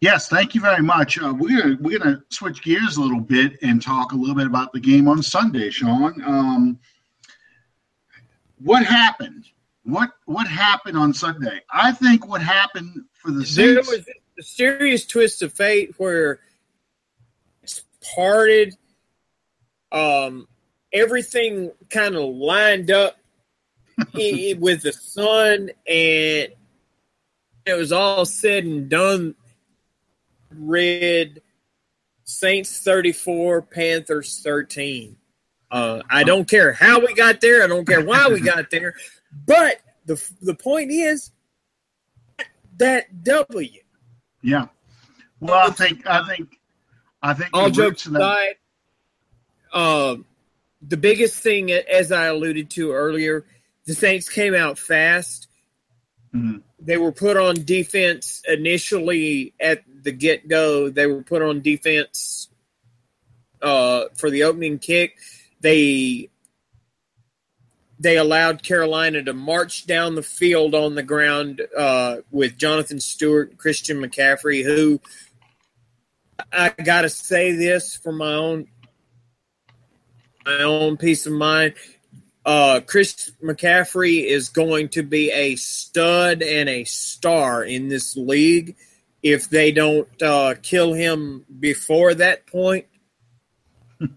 yes, 0.00 0.28
thank 0.28 0.56
you 0.56 0.60
very 0.60 0.82
much. 0.82 1.20
Uh, 1.22 1.32
we're 1.38 1.60
gonna, 1.62 1.76
we're 1.80 2.00
going 2.00 2.16
to 2.16 2.22
switch 2.30 2.62
gears 2.64 2.96
a 2.96 3.00
little 3.00 3.20
bit 3.20 3.58
and 3.62 3.80
talk 3.80 4.10
a 4.10 4.16
little 4.16 4.34
bit 4.34 4.48
about 4.48 4.72
the 4.72 4.80
game 4.80 5.06
on 5.06 5.22
Sunday, 5.22 5.70
Sean. 5.70 6.20
Um, 6.24 6.78
what 8.58 8.84
happened? 8.84 9.44
What 9.84 10.10
what 10.26 10.46
happened 10.46 10.96
on 10.96 11.14
Sunday? 11.14 11.60
I 11.72 11.92
think 11.92 12.26
what 12.28 12.42
happened 12.42 13.04
for 13.14 13.30
the 13.30 13.38
There 13.40 13.82
Saints. 13.82 13.88
was 13.88 14.08
a 14.38 14.42
serious 14.42 15.06
twist 15.06 15.42
of 15.42 15.52
fate 15.52 15.94
where 15.96 16.40
it's 17.62 17.82
parted. 18.14 18.74
Um, 19.90 20.46
everything 20.92 21.72
kind 21.88 22.14
of 22.14 22.34
lined 22.34 22.90
up 22.90 23.16
with 24.14 24.82
the 24.82 24.92
sun, 24.92 25.70
and 25.86 26.48
it 27.66 27.74
was 27.74 27.92
all 27.92 28.24
said 28.24 28.64
and 28.64 28.88
done. 28.88 29.34
Red 30.52 31.40
Saints 32.24 32.80
thirty 32.80 33.12
four, 33.12 33.62
Panthers 33.62 34.40
thirteen. 34.42 35.16
Uh, 35.70 36.02
I 36.10 36.24
don't 36.24 36.48
care 36.48 36.72
how 36.72 36.98
we 36.98 37.14
got 37.14 37.40
there. 37.40 37.62
I 37.62 37.66
don't 37.68 37.86
care 37.86 38.04
why 38.04 38.28
we 38.28 38.40
got 38.40 38.70
there. 38.70 38.94
But 39.32 39.80
the 40.06 40.22
the 40.42 40.54
point 40.54 40.90
is 40.90 41.30
that 42.78 43.22
W. 43.24 43.70
yeah. 44.42 44.66
Well, 45.40 45.68
I 45.68 45.70
think 45.70 46.06
I 46.06 46.26
think 46.28 46.58
I 47.22 47.34
think 47.34 47.50
All 47.52 47.70
jokes 47.70 47.78
roots 47.78 48.06
of 48.06 48.12
that- 48.14 48.20
aside, 48.22 48.56
um, 49.72 50.26
the 50.82 50.96
biggest 50.96 51.36
thing, 51.42 51.70
as 51.70 52.10
I 52.12 52.26
alluded 52.26 52.70
to 52.70 52.92
earlier, 52.92 53.44
the 53.84 53.94
Saints 53.94 54.28
came 54.28 54.54
out 54.54 54.78
fast. 54.78 55.48
Mhm. 56.34 56.62
They 56.78 56.96
were 56.96 57.12
put 57.12 57.36
on 57.36 57.64
defense 57.66 58.42
initially 58.48 59.52
at 59.60 59.84
the 60.02 60.12
get 60.12 60.48
go. 60.48 60.88
They 60.88 61.06
were 61.06 61.22
put 61.22 61.42
on 61.42 61.60
defense 61.60 62.48
uh, 63.62 64.04
for 64.14 64.30
the 64.30 64.44
opening 64.44 64.78
kick. 64.78 65.18
They 65.60 66.30
they 68.00 68.16
allowed 68.16 68.62
Carolina 68.62 69.22
to 69.22 69.34
march 69.34 69.86
down 69.86 70.14
the 70.14 70.22
field 70.22 70.74
on 70.74 70.94
the 70.94 71.02
ground 71.02 71.60
uh, 71.76 72.16
with 72.30 72.56
Jonathan 72.56 72.98
Stewart, 72.98 73.50
and 73.50 73.58
Christian 73.58 73.98
McCaffrey, 73.98 74.64
who 74.64 74.98
I 76.50 76.70
got 76.70 77.02
to 77.02 77.10
say 77.10 77.52
this 77.52 77.94
for 77.94 78.10
my 78.10 78.32
own 78.32 78.68
my 80.46 80.62
own 80.62 80.96
peace 80.96 81.26
of 81.26 81.34
mind. 81.34 81.74
Uh, 82.46 82.80
Chris 82.86 83.32
McCaffrey 83.44 84.24
is 84.24 84.48
going 84.48 84.88
to 84.88 85.02
be 85.02 85.30
a 85.30 85.56
stud 85.56 86.42
and 86.42 86.70
a 86.70 86.84
star 86.84 87.62
in 87.62 87.88
this 87.88 88.16
league. 88.16 88.76
If 89.22 89.50
they 89.50 89.72
don't 89.72 90.08
uh, 90.22 90.54
kill 90.62 90.94
him 90.94 91.44
before 91.60 92.14
that 92.14 92.46
point, 92.46 92.86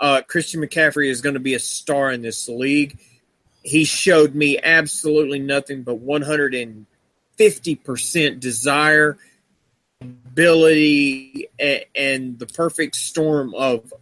uh, 0.00 0.22
Christian 0.26 0.60
McCaffrey 0.60 1.08
is 1.08 1.20
going 1.20 1.34
to 1.34 1.40
be 1.40 1.54
a 1.54 1.60
star 1.60 2.10
in 2.10 2.22
this 2.22 2.48
league. 2.48 2.98
He 3.62 3.84
showed 3.84 4.34
me 4.34 4.58
absolutely 4.58 5.38
nothing 5.38 5.82
but 5.82 6.04
150% 6.04 8.40
desire, 8.40 9.18
ability, 10.00 11.48
and, 11.58 11.84
and 11.94 12.38
the 12.38 12.46
perfect 12.46 12.96
storm 12.96 13.54
of 13.54 13.92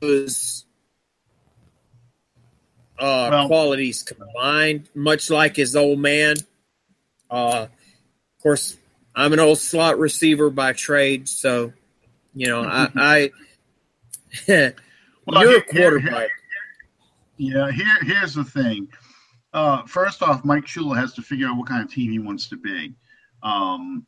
those 0.00 0.64
uh, 2.98 3.28
Well- 3.30 3.46
qualities 3.48 4.02
combined, 4.04 4.88
much 4.94 5.30
like 5.30 5.56
his 5.56 5.74
old 5.74 5.98
man. 5.98 6.36
Uh, 7.30 7.66
of 7.66 8.42
course, 8.42 8.76
I'm 9.16 9.32
an 9.32 9.40
old 9.40 9.58
slot 9.58 9.98
receiver 9.98 10.50
by 10.50 10.74
trade, 10.74 11.28
so 11.28 11.72
you 12.34 12.46
know 12.48 12.62
I. 12.62 12.90
I 14.46 14.46
Well, 15.26 15.42
you're 15.42 15.60
a 15.60 15.62
quarterback. 15.62 16.28
Yeah, 17.36 17.70
here 17.70 17.86
here's 18.02 18.34
the 18.34 18.44
thing. 18.44 18.88
Uh, 19.52 19.82
first 19.86 20.22
off, 20.22 20.44
Mike 20.44 20.66
Shula 20.66 20.96
has 20.96 21.12
to 21.14 21.22
figure 21.22 21.46
out 21.46 21.56
what 21.56 21.68
kind 21.68 21.82
of 21.82 21.90
team 21.90 22.10
he 22.10 22.18
wants 22.18 22.48
to 22.48 22.56
be. 22.56 22.94
Um, 23.42 24.06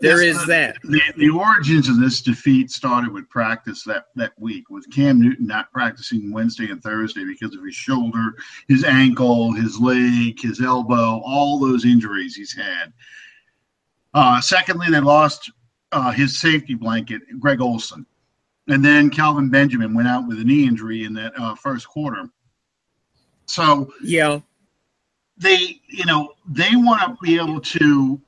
there 0.00 0.22
is 0.22 0.44
that. 0.46 0.76
The, 0.82 1.00
the 1.16 1.30
origins 1.30 1.88
of 1.88 2.00
this 2.00 2.20
defeat 2.20 2.70
started 2.70 3.12
with 3.12 3.28
practice 3.28 3.84
that, 3.84 4.06
that 4.16 4.32
week, 4.38 4.70
with 4.70 4.90
Cam 4.92 5.20
Newton 5.20 5.46
not 5.46 5.70
practicing 5.72 6.32
Wednesday 6.32 6.70
and 6.70 6.82
Thursday 6.82 7.24
because 7.24 7.54
of 7.54 7.64
his 7.64 7.74
shoulder, 7.74 8.34
his 8.66 8.84
ankle, 8.84 9.52
his 9.52 9.78
leg, 9.78 10.40
his 10.40 10.60
elbow, 10.60 11.20
all 11.24 11.58
those 11.58 11.84
injuries 11.84 12.34
he's 12.34 12.56
had. 12.56 12.92
Uh, 14.14 14.40
secondly, 14.40 14.88
they 14.90 15.00
lost 15.00 15.50
uh, 15.92 16.10
his 16.10 16.38
safety 16.38 16.74
blanket, 16.74 17.22
Greg 17.38 17.60
Olsen. 17.60 18.06
And 18.68 18.84
then 18.84 19.10
Kelvin 19.10 19.48
Benjamin 19.48 19.94
went 19.94 20.08
out 20.08 20.28
with 20.28 20.38
a 20.40 20.44
knee 20.44 20.66
injury 20.66 21.04
in 21.04 21.14
that 21.14 21.32
uh, 21.38 21.54
first 21.54 21.88
quarter. 21.88 22.28
So, 23.46 23.92
yeah, 24.02 24.40
they, 25.38 25.80
you 25.88 26.04
know, 26.04 26.34
they 26.46 26.76
want 26.76 27.00
to 27.00 27.16
be 27.22 27.36
able 27.38 27.60
to 27.60 28.20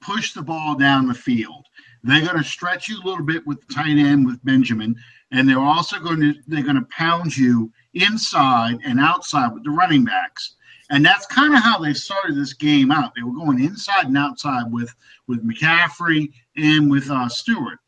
push 0.00 0.32
the 0.32 0.42
ball 0.42 0.74
down 0.74 1.08
the 1.08 1.14
field. 1.14 1.66
They're 2.02 2.24
going 2.24 2.36
to 2.36 2.44
stretch 2.44 2.88
you 2.88 3.00
a 3.02 3.04
little 3.06 3.24
bit 3.24 3.46
with 3.46 3.66
the 3.66 3.74
tight 3.74 3.96
end 3.98 4.26
with 4.26 4.44
Benjamin, 4.44 4.96
and 5.32 5.48
they're 5.48 5.58
also 5.58 5.98
going 5.98 6.20
to 6.20 6.34
they're 6.46 6.62
going 6.62 6.76
to 6.76 6.86
pound 6.90 7.36
you 7.36 7.72
inside 7.94 8.78
and 8.84 9.00
outside 9.00 9.52
with 9.52 9.64
the 9.64 9.70
running 9.70 10.04
backs. 10.04 10.54
And 10.90 11.04
that's 11.04 11.26
kind 11.26 11.54
of 11.54 11.62
how 11.62 11.78
they 11.78 11.92
started 11.92 12.36
this 12.36 12.54
game 12.54 12.90
out. 12.90 13.12
They 13.14 13.22
were 13.22 13.34
going 13.34 13.62
inside 13.62 14.06
and 14.06 14.16
outside 14.16 14.70
with 14.70 14.94
with 15.26 15.46
McCaffrey 15.46 16.32
and 16.56 16.90
with 16.90 17.10
uh, 17.10 17.28
Stewart. 17.28 17.78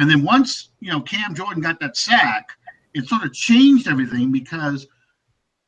And 0.00 0.10
then 0.10 0.22
once 0.22 0.70
you 0.80 0.90
know 0.90 1.00
Cam 1.02 1.34
Jordan 1.34 1.62
got 1.62 1.78
that 1.80 1.94
sack, 1.94 2.48
it 2.94 3.06
sort 3.06 3.22
of 3.22 3.34
changed 3.34 3.86
everything 3.86 4.32
because 4.32 4.86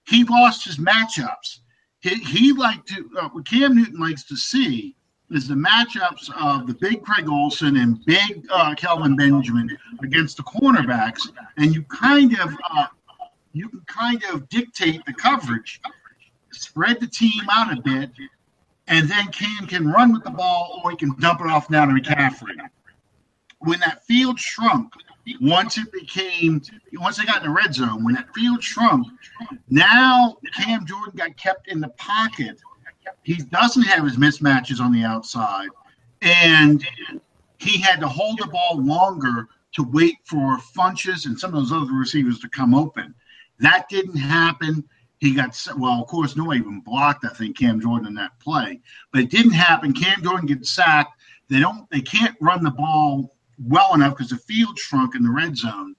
he 0.08 0.24
lost 0.24 0.64
his 0.64 0.78
matchups. 0.78 1.58
He, 2.00 2.14
he 2.14 2.52
liked 2.52 2.88
to 2.88 3.10
uh, 3.20 3.28
what 3.28 3.46
Cam 3.46 3.76
Newton 3.76 4.00
likes 4.00 4.24
to 4.24 4.36
see 4.36 4.96
is 5.30 5.48
the 5.48 5.54
matchups 5.54 6.30
of 6.40 6.66
the 6.66 6.72
big 6.72 7.02
Greg 7.02 7.28
Olsen 7.28 7.76
and 7.76 8.02
big 8.06 8.46
uh, 8.50 8.74
Kelvin 8.74 9.16
Benjamin 9.16 9.68
against 10.02 10.38
the 10.38 10.42
cornerbacks, 10.44 11.30
and 11.58 11.74
you 11.74 11.82
kind 11.82 12.32
of 12.40 12.54
uh, 12.70 12.86
you 13.52 13.68
can 13.68 13.82
kind 13.86 14.24
of 14.32 14.48
dictate 14.48 15.04
the 15.04 15.12
coverage, 15.12 15.78
spread 16.52 17.00
the 17.00 17.06
team 17.06 17.42
out 17.50 17.70
a 17.70 17.82
bit, 17.82 18.10
and 18.88 19.10
then 19.10 19.26
Cam 19.26 19.66
can 19.66 19.88
run 19.88 20.10
with 20.10 20.24
the 20.24 20.30
ball 20.30 20.80
or 20.82 20.90
he 20.90 20.96
can 20.96 21.14
dump 21.20 21.42
it 21.42 21.48
off 21.48 21.68
now 21.68 21.84
to 21.84 21.92
McCaffrey. 21.92 22.56
When 23.64 23.80
that 23.80 24.04
field 24.06 24.38
shrunk, 24.38 24.92
once 25.40 25.78
it 25.78 25.92
became 25.92 26.62
once 26.94 27.16
they 27.16 27.24
got 27.24 27.42
in 27.42 27.48
the 27.48 27.54
red 27.54 27.74
zone, 27.74 28.04
when 28.04 28.14
that 28.14 28.34
field 28.34 28.62
shrunk, 28.62 29.06
now 29.70 30.36
Cam 30.56 30.84
Jordan 30.84 31.14
got 31.16 31.36
kept 31.36 31.68
in 31.68 31.80
the 31.80 31.88
pocket 31.90 32.58
he 33.22 33.36
doesn't 33.36 33.84
have 33.84 34.04
his 34.04 34.16
mismatches 34.16 34.80
on 34.80 34.92
the 34.92 35.04
outside, 35.04 35.68
and 36.20 36.84
he 37.58 37.80
had 37.80 38.00
to 38.00 38.08
hold 38.08 38.38
the 38.38 38.46
ball 38.46 38.82
longer 38.82 39.48
to 39.72 39.82
wait 39.84 40.18
for 40.24 40.58
Funchess 40.58 41.26
and 41.26 41.38
some 41.38 41.54
of 41.54 41.60
those 41.60 41.72
other 41.72 41.92
receivers 41.92 42.38
to 42.40 42.48
come 42.48 42.74
open. 42.74 43.14
That 43.58 43.88
didn't 43.88 44.16
happen. 44.16 44.84
He 45.18 45.34
got 45.34 45.56
well, 45.76 46.02
of 46.02 46.08
course, 46.08 46.36
nobody 46.36 46.58
even 46.58 46.80
blocked. 46.80 47.24
I 47.24 47.28
think 47.28 47.56
Cam 47.56 47.80
Jordan 47.80 48.08
in 48.08 48.14
that 48.14 48.38
play, 48.40 48.80
but 49.12 49.22
it 49.22 49.30
didn't 49.30 49.52
happen. 49.52 49.92
Cam 49.92 50.22
Jordan 50.22 50.46
gets 50.46 50.70
sacked. 50.70 51.20
They 51.48 51.60
don't. 51.60 51.88
They 51.90 52.00
can't 52.00 52.36
run 52.40 52.64
the 52.64 52.70
ball 52.70 53.36
well 53.66 53.94
enough 53.94 54.16
because 54.16 54.30
the 54.30 54.36
field 54.36 54.78
shrunk 54.78 55.14
in 55.14 55.22
the 55.22 55.30
red 55.30 55.56
zone. 55.56 55.94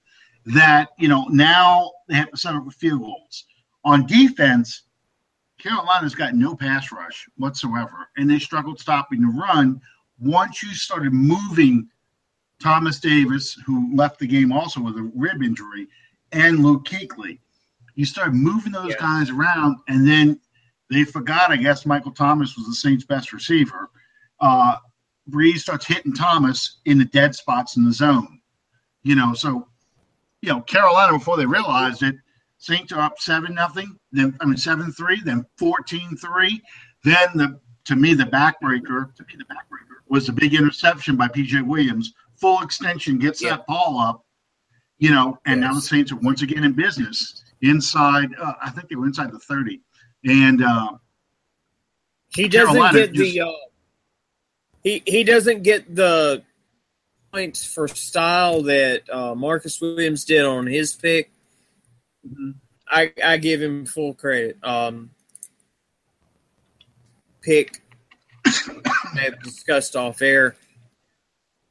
That 0.46 0.90
you 0.98 1.08
know 1.08 1.24
now 1.30 1.90
they 2.08 2.16
have 2.16 2.30
to 2.30 2.36
set 2.36 2.54
up 2.54 2.66
with 2.66 2.74
field 2.74 3.00
goals. 3.00 3.44
On 3.84 4.06
defense, 4.06 4.82
Carolina's 5.58 6.14
got 6.14 6.34
no 6.34 6.54
pass 6.54 6.92
rush 6.92 7.26
whatsoever, 7.36 8.08
and 8.18 8.30
they 8.30 8.38
struggled 8.38 8.78
stopping 8.78 9.22
the 9.22 9.28
run. 9.28 9.80
Once 10.18 10.62
you 10.62 10.74
started 10.74 11.12
moving 11.12 11.88
Thomas 12.62 13.00
Davis, 13.00 13.58
who 13.64 13.94
left 13.96 14.18
the 14.18 14.26
game 14.26 14.52
also 14.52 14.80
with 14.80 14.96
a 14.96 15.10
rib 15.14 15.42
injury, 15.42 15.88
and 16.32 16.62
Luke 16.62 16.84
Kuechly, 16.84 17.38
you 17.94 18.04
started 18.04 18.34
moving 18.34 18.72
those 18.72 18.90
yeah. 18.90 19.00
guys 19.00 19.30
around, 19.30 19.78
and 19.88 20.06
then 20.06 20.38
they 20.90 21.04
forgot. 21.04 21.50
I 21.50 21.56
guess 21.56 21.86
Michael 21.86 22.12
Thomas 22.12 22.56
was 22.56 22.66
the 22.66 22.74
Saints' 22.74 23.04
best 23.04 23.32
receiver. 23.32 23.88
Uh, 24.40 24.76
Brees 25.30 25.58
starts 25.58 25.86
hitting 25.86 26.12
Thomas 26.12 26.78
in 26.84 26.98
the 26.98 27.04
dead 27.06 27.34
spots 27.34 27.76
in 27.76 27.84
the 27.84 27.92
zone. 27.92 28.40
You 29.02 29.14
know, 29.14 29.34
so 29.34 29.68
you 30.42 30.50
know 30.50 30.60
Carolina 30.62 31.18
before 31.18 31.36
they 31.36 31.46
realized 31.46 32.02
it 32.02 32.16
Saints 32.64 32.92
are 32.92 33.00
up 33.00 33.18
seven 33.18 33.54
nothing. 33.54 33.98
Then 34.10 34.34
I 34.40 34.46
mean 34.46 34.56
seven 34.56 34.90
three. 34.90 35.20
Then 35.22 35.44
14-3. 35.60 36.60
Then 37.02 37.28
the 37.34 37.60
to 37.84 37.94
me 37.94 38.14
the 38.14 38.24
backbreaker 38.24 39.14
to 39.14 39.24
me 39.24 39.34
the 39.36 39.44
backbreaker 39.44 40.00
was 40.08 40.30
a 40.30 40.32
big 40.32 40.54
interception 40.54 41.16
by 41.16 41.28
PJ 41.28 41.66
Williams. 41.66 42.14
Full 42.36 42.62
extension 42.62 43.18
gets 43.18 43.42
yeah. 43.42 43.50
that 43.50 43.66
ball 43.66 43.98
up, 43.98 44.24
you 44.98 45.10
know, 45.10 45.38
and 45.44 45.60
yes. 45.60 45.68
now 45.68 45.74
the 45.74 45.82
Saints 45.82 46.10
are 46.10 46.16
once 46.16 46.40
again 46.40 46.64
in 46.64 46.72
business 46.72 47.44
inside. 47.60 48.30
Uh, 48.40 48.54
I 48.62 48.70
think 48.70 48.88
they 48.88 48.96
were 48.96 49.06
inside 49.06 49.30
the 49.30 49.38
thirty, 49.40 49.82
and 50.24 50.64
uh, 50.64 50.92
he 52.34 52.48
doesn't 52.48 52.68
Carolina 52.74 52.98
get 52.98 53.12
just, 53.12 53.34
the. 53.34 53.40
Uh, 53.42 53.52
he 54.84 55.02
he 55.04 55.24
doesn't 55.24 55.64
get 55.64 55.92
the 55.92 56.44
points 57.32 57.64
for 57.64 57.88
style 57.88 58.62
that 58.62 59.02
uh, 59.12 59.34
Marcus 59.34 59.80
Williams 59.80 60.24
did 60.24 60.44
on 60.44 60.68
his 60.68 60.92
pick 60.92 61.32
Mm-hmm. 62.26 62.50
I, 62.88 63.12
I 63.22 63.36
give 63.38 63.60
him 63.60 63.86
full 63.86 64.14
credit. 64.14 64.58
Um, 64.62 65.10
pick 67.42 67.82
have 68.44 69.42
discussed 69.42 69.96
off 69.96 70.22
air. 70.22 70.56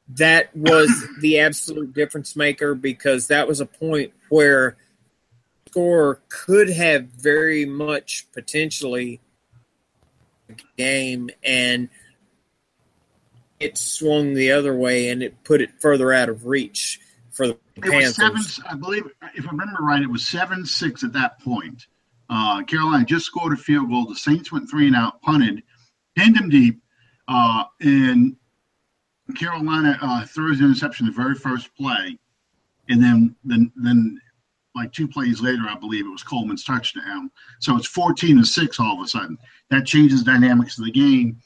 That 0.10 0.56
was 0.56 0.90
the 1.22 1.40
absolute 1.40 1.94
difference 1.94 2.36
maker 2.36 2.76
because 2.76 3.28
that 3.28 3.48
was 3.48 3.62
a 3.62 3.66
point 3.66 4.14
where 4.30 4.76
score 5.70 6.22
could 6.30 6.70
have 6.70 7.06
very 7.06 7.66
much 7.66 8.28
potentially 8.34 9.22
game 10.78 11.32
and 11.44 11.90
it 13.64 13.78
swung 13.78 14.34
the 14.34 14.52
other 14.52 14.76
way 14.76 15.10
and 15.10 15.24
it 15.24 15.44
put 15.44 15.62
it 15.62 15.72
further 15.80 16.14
out 16.14 16.30
of 16.30 16.46
reach 16.46 17.00
for 17.32 17.48
the 17.48 17.58
it 17.76 17.84
Panthers. 17.84 18.18
Was 18.18 18.56
seven, 18.56 18.70
I 18.70 18.76
believe, 18.76 19.04
if 19.36 19.48
I 19.48 19.52
remember 19.52 19.82
right, 19.82 20.02
it 20.02 20.10
was 20.10 20.28
seven 20.28 20.66
six 20.66 21.04
at 21.04 21.14
that 21.14 21.40
point. 21.40 21.88
Uh, 22.30 22.64
Carolina 22.64 23.06
just 23.06 23.26
scored 23.26 23.54
a 23.54 23.58
field 23.58 23.90
goal. 23.90 24.06
The 24.08 24.16
Saints 24.16 24.52
went 24.52 24.70
three 24.70 24.88
and 24.88 24.96
out, 24.96 25.22
punted, 25.22 25.64
pinned 26.16 26.38
him 26.38 26.50
deep, 26.50 26.82
uh, 27.28 27.66
and 27.82 28.36
Carolina 29.36 29.98
uh, 30.02 30.26
throws 30.26 30.60
an 30.60 30.66
interception 30.66 31.06
the 31.06 31.12
very 31.12 31.36
first 31.36 31.76
play, 31.76 32.18
and 32.90 33.02
then 33.02 33.36
then 33.44 33.72
then 33.76 34.20
like 34.76 34.92
two 34.92 35.08
plays 35.08 35.42
later, 35.42 35.64
I 35.70 35.76
believe 35.76 36.06
it 36.06 36.10
was 36.10 36.24
Coleman's 36.24 36.64
touchdown. 36.64 37.30
So 37.60 37.78
it's 37.78 37.88
fourteen 37.88 38.38
to 38.38 38.46
six 38.46 38.80
all 38.80 39.00
of 39.00 39.06
a 39.06 39.08
sudden. 39.08 39.38
That 39.70 39.86
changes 39.86 40.24
dynamics 40.24 40.78
of 40.78 40.86
the 40.86 40.92
game. 40.92 41.40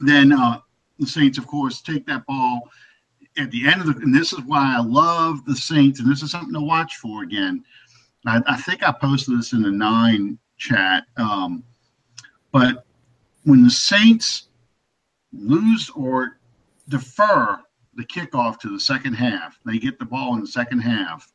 Then 0.00 0.32
uh, 0.32 0.60
the 0.98 1.06
Saints, 1.06 1.38
of 1.38 1.46
course, 1.46 1.80
take 1.80 2.06
that 2.06 2.26
ball 2.26 2.68
at 3.36 3.50
the 3.50 3.66
end 3.66 3.80
of 3.80 3.86
the, 3.86 3.92
and 4.02 4.14
this 4.14 4.32
is 4.32 4.40
why 4.42 4.76
I 4.76 4.80
love 4.80 5.44
the 5.44 5.56
Saints, 5.56 6.00
and 6.00 6.10
this 6.10 6.22
is 6.22 6.30
something 6.30 6.54
to 6.54 6.60
watch 6.60 6.96
for 6.96 7.22
again. 7.22 7.64
I, 8.26 8.42
I 8.46 8.56
think 8.56 8.82
I 8.82 8.92
posted 8.92 9.38
this 9.38 9.52
in 9.52 9.62
the 9.62 9.70
nine 9.70 10.38
chat, 10.56 11.04
um, 11.16 11.62
but 12.52 12.84
when 13.44 13.62
the 13.62 13.70
Saints 13.70 14.48
lose 15.32 15.90
or 15.90 16.38
defer 16.88 17.60
the 17.94 18.04
kickoff 18.04 18.58
to 18.60 18.70
the 18.70 18.80
second 18.80 19.14
half, 19.14 19.58
they 19.64 19.78
get 19.78 19.98
the 19.98 20.04
ball 20.04 20.34
in 20.34 20.40
the 20.40 20.46
second 20.46 20.80
half, 20.80 21.30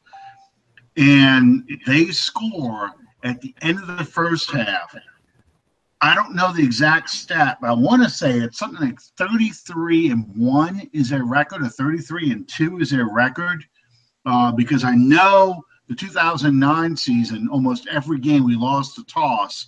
and 0.98 1.68
they 1.88 2.08
score 2.08 2.92
at 3.24 3.40
the 3.42 3.54
end 3.62 3.80
of 3.80 3.98
the 3.98 4.06
first 4.06 4.52
half 4.52 4.96
I 6.04 6.16
don't 6.16 6.36
know 6.36 6.52
the 6.52 6.62
exact 6.62 7.10
stat, 7.10 7.60
but 7.62 7.70
I 7.70 7.74
want 7.74 8.04
to 8.04 8.10
say 8.10 8.38
it's 8.38 8.60
something 8.60 8.86
like 8.86 9.00
33 9.18 10.12
and 10.12 10.26
1 10.36 10.90
is 10.92 11.10
their 11.10 11.24
record, 11.24 11.62
or 11.62 11.70
33 11.70 12.34
and 12.34 12.46
2 12.46 12.80
is 12.80 12.90
their 12.92 13.08
record. 13.08 13.64
Uh, 14.26 14.52
because 14.52 14.84
I 14.84 14.96
know 14.96 15.64
the 15.88 15.96
2009 15.96 16.98
season, 16.98 17.48
almost 17.48 17.88
every 17.88 18.20
game 18.20 18.44
we 18.44 18.58
lost 18.58 18.98
the 18.98 19.06
toss 19.06 19.68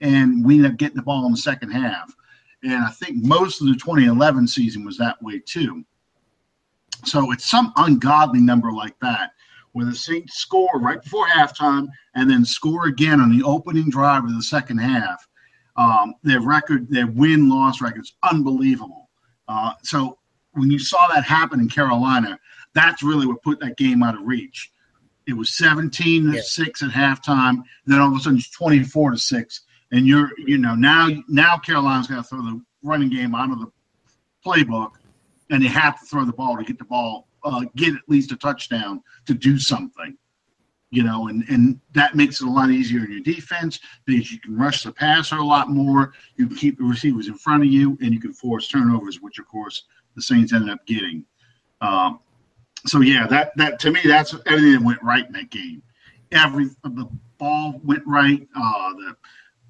and 0.00 0.42
we 0.42 0.54
ended 0.54 0.70
up 0.70 0.78
getting 0.78 0.96
the 0.96 1.02
ball 1.02 1.26
in 1.26 1.32
the 1.32 1.36
second 1.36 1.70
half. 1.70 2.14
And 2.62 2.82
I 2.82 2.88
think 2.88 3.22
most 3.22 3.60
of 3.60 3.66
the 3.66 3.74
2011 3.74 4.48
season 4.48 4.86
was 4.86 4.96
that 4.96 5.22
way 5.22 5.38
too. 5.38 5.84
So 7.04 7.30
it's 7.30 7.50
some 7.50 7.74
ungodly 7.76 8.40
number 8.40 8.72
like 8.72 8.98
that 9.00 9.32
where 9.72 9.84
the 9.84 9.94
Saints 9.94 10.38
score 10.38 10.80
right 10.80 11.02
before 11.02 11.26
halftime 11.28 11.88
and 12.14 12.30
then 12.30 12.46
score 12.46 12.86
again 12.86 13.20
on 13.20 13.36
the 13.36 13.44
opening 13.44 13.90
drive 13.90 14.24
of 14.24 14.34
the 14.34 14.42
second 14.42 14.78
half 14.78 15.28
um, 15.76 16.14
their 16.22 16.40
record, 16.40 16.88
their 16.88 17.06
win 17.06 17.48
loss 17.48 17.80
record 17.80 18.02
is 18.02 18.14
unbelievable. 18.22 19.10
Uh, 19.48 19.72
so 19.82 20.18
when 20.52 20.70
you 20.70 20.78
saw 20.78 21.06
that 21.08 21.24
happen 21.24 21.60
in 21.60 21.68
Carolina, 21.68 22.38
that's 22.74 23.02
really 23.02 23.26
what 23.26 23.42
put 23.42 23.60
that 23.60 23.76
game 23.76 24.02
out 24.02 24.14
of 24.14 24.22
reach. 24.24 24.70
It 25.26 25.32
was 25.32 25.56
17 25.56 26.30
to 26.30 26.36
yeah. 26.36 26.42
6 26.42 26.82
at 26.82 26.90
halftime. 26.90 27.62
Then 27.86 28.00
all 28.00 28.10
of 28.10 28.16
a 28.16 28.20
sudden 28.20 28.38
it's 28.38 28.50
24 28.50 29.12
to 29.12 29.18
6. 29.18 29.60
And 29.92 30.06
you're, 30.06 30.30
you 30.38 30.58
know, 30.58 30.74
now 30.74 31.08
now 31.28 31.56
Carolina's 31.56 32.08
got 32.08 32.16
to 32.16 32.22
throw 32.24 32.42
the 32.42 32.60
running 32.82 33.10
game 33.10 33.34
out 33.34 33.50
of 33.50 33.60
the 33.60 33.70
playbook, 34.44 34.92
and 35.50 35.62
you 35.62 35.68
have 35.68 35.98
to 36.00 36.06
throw 36.06 36.24
the 36.24 36.32
ball 36.32 36.56
to 36.56 36.64
get 36.64 36.78
the 36.78 36.84
ball, 36.84 37.28
uh, 37.44 37.64
get 37.76 37.94
at 37.94 38.00
least 38.08 38.32
a 38.32 38.36
touchdown 38.36 39.02
to 39.26 39.34
do 39.34 39.58
something. 39.58 40.16
You 40.94 41.02
know, 41.02 41.28
and, 41.28 41.44
and 41.48 41.80
that 41.94 42.14
makes 42.14 42.40
it 42.40 42.46
a 42.46 42.50
lot 42.50 42.70
easier 42.70 43.04
in 43.04 43.10
your 43.10 43.20
defense 43.20 43.80
because 44.04 44.30
you 44.30 44.38
can 44.38 44.56
rush 44.56 44.84
the 44.84 44.92
passer 44.92 45.36
a 45.36 45.44
lot 45.44 45.68
more. 45.68 46.12
You 46.36 46.48
keep 46.48 46.78
the 46.78 46.84
receivers 46.84 47.26
in 47.26 47.34
front 47.34 47.64
of 47.64 47.68
you, 47.68 47.98
and 48.00 48.14
you 48.14 48.20
can 48.20 48.32
force 48.32 48.68
turnovers, 48.68 49.20
which 49.20 49.38
of 49.38 49.48
course 49.48 49.84
the 50.14 50.22
Saints 50.22 50.52
ended 50.52 50.70
up 50.70 50.86
getting. 50.86 51.24
Um, 51.80 52.20
so 52.86 53.00
yeah, 53.00 53.26
that 53.26 53.56
that 53.56 53.78
to 53.80 53.90
me, 53.90 54.00
that's 54.04 54.34
everything 54.46 54.72
that 54.72 54.82
went 54.82 55.02
right 55.02 55.26
in 55.26 55.32
that 55.32 55.50
game. 55.50 55.82
Every 56.30 56.66
the 56.82 57.08
ball 57.38 57.80
went 57.82 58.02
right. 58.06 58.46
Uh, 58.54 58.92
the 58.94 59.16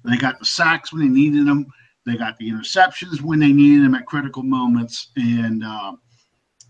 they 0.03 0.17
got 0.17 0.39
the 0.39 0.45
sacks 0.45 0.93
when 0.93 1.01
they 1.01 1.09
needed 1.09 1.47
them. 1.47 1.65
They 2.05 2.15
got 2.15 2.37
the 2.37 2.49
interceptions 2.49 3.21
when 3.21 3.39
they 3.39 3.51
needed 3.51 3.83
them 3.83 3.95
at 3.95 4.05
critical 4.05 4.43
moments. 4.43 5.09
And 5.15 5.63
uh, 5.63 5.93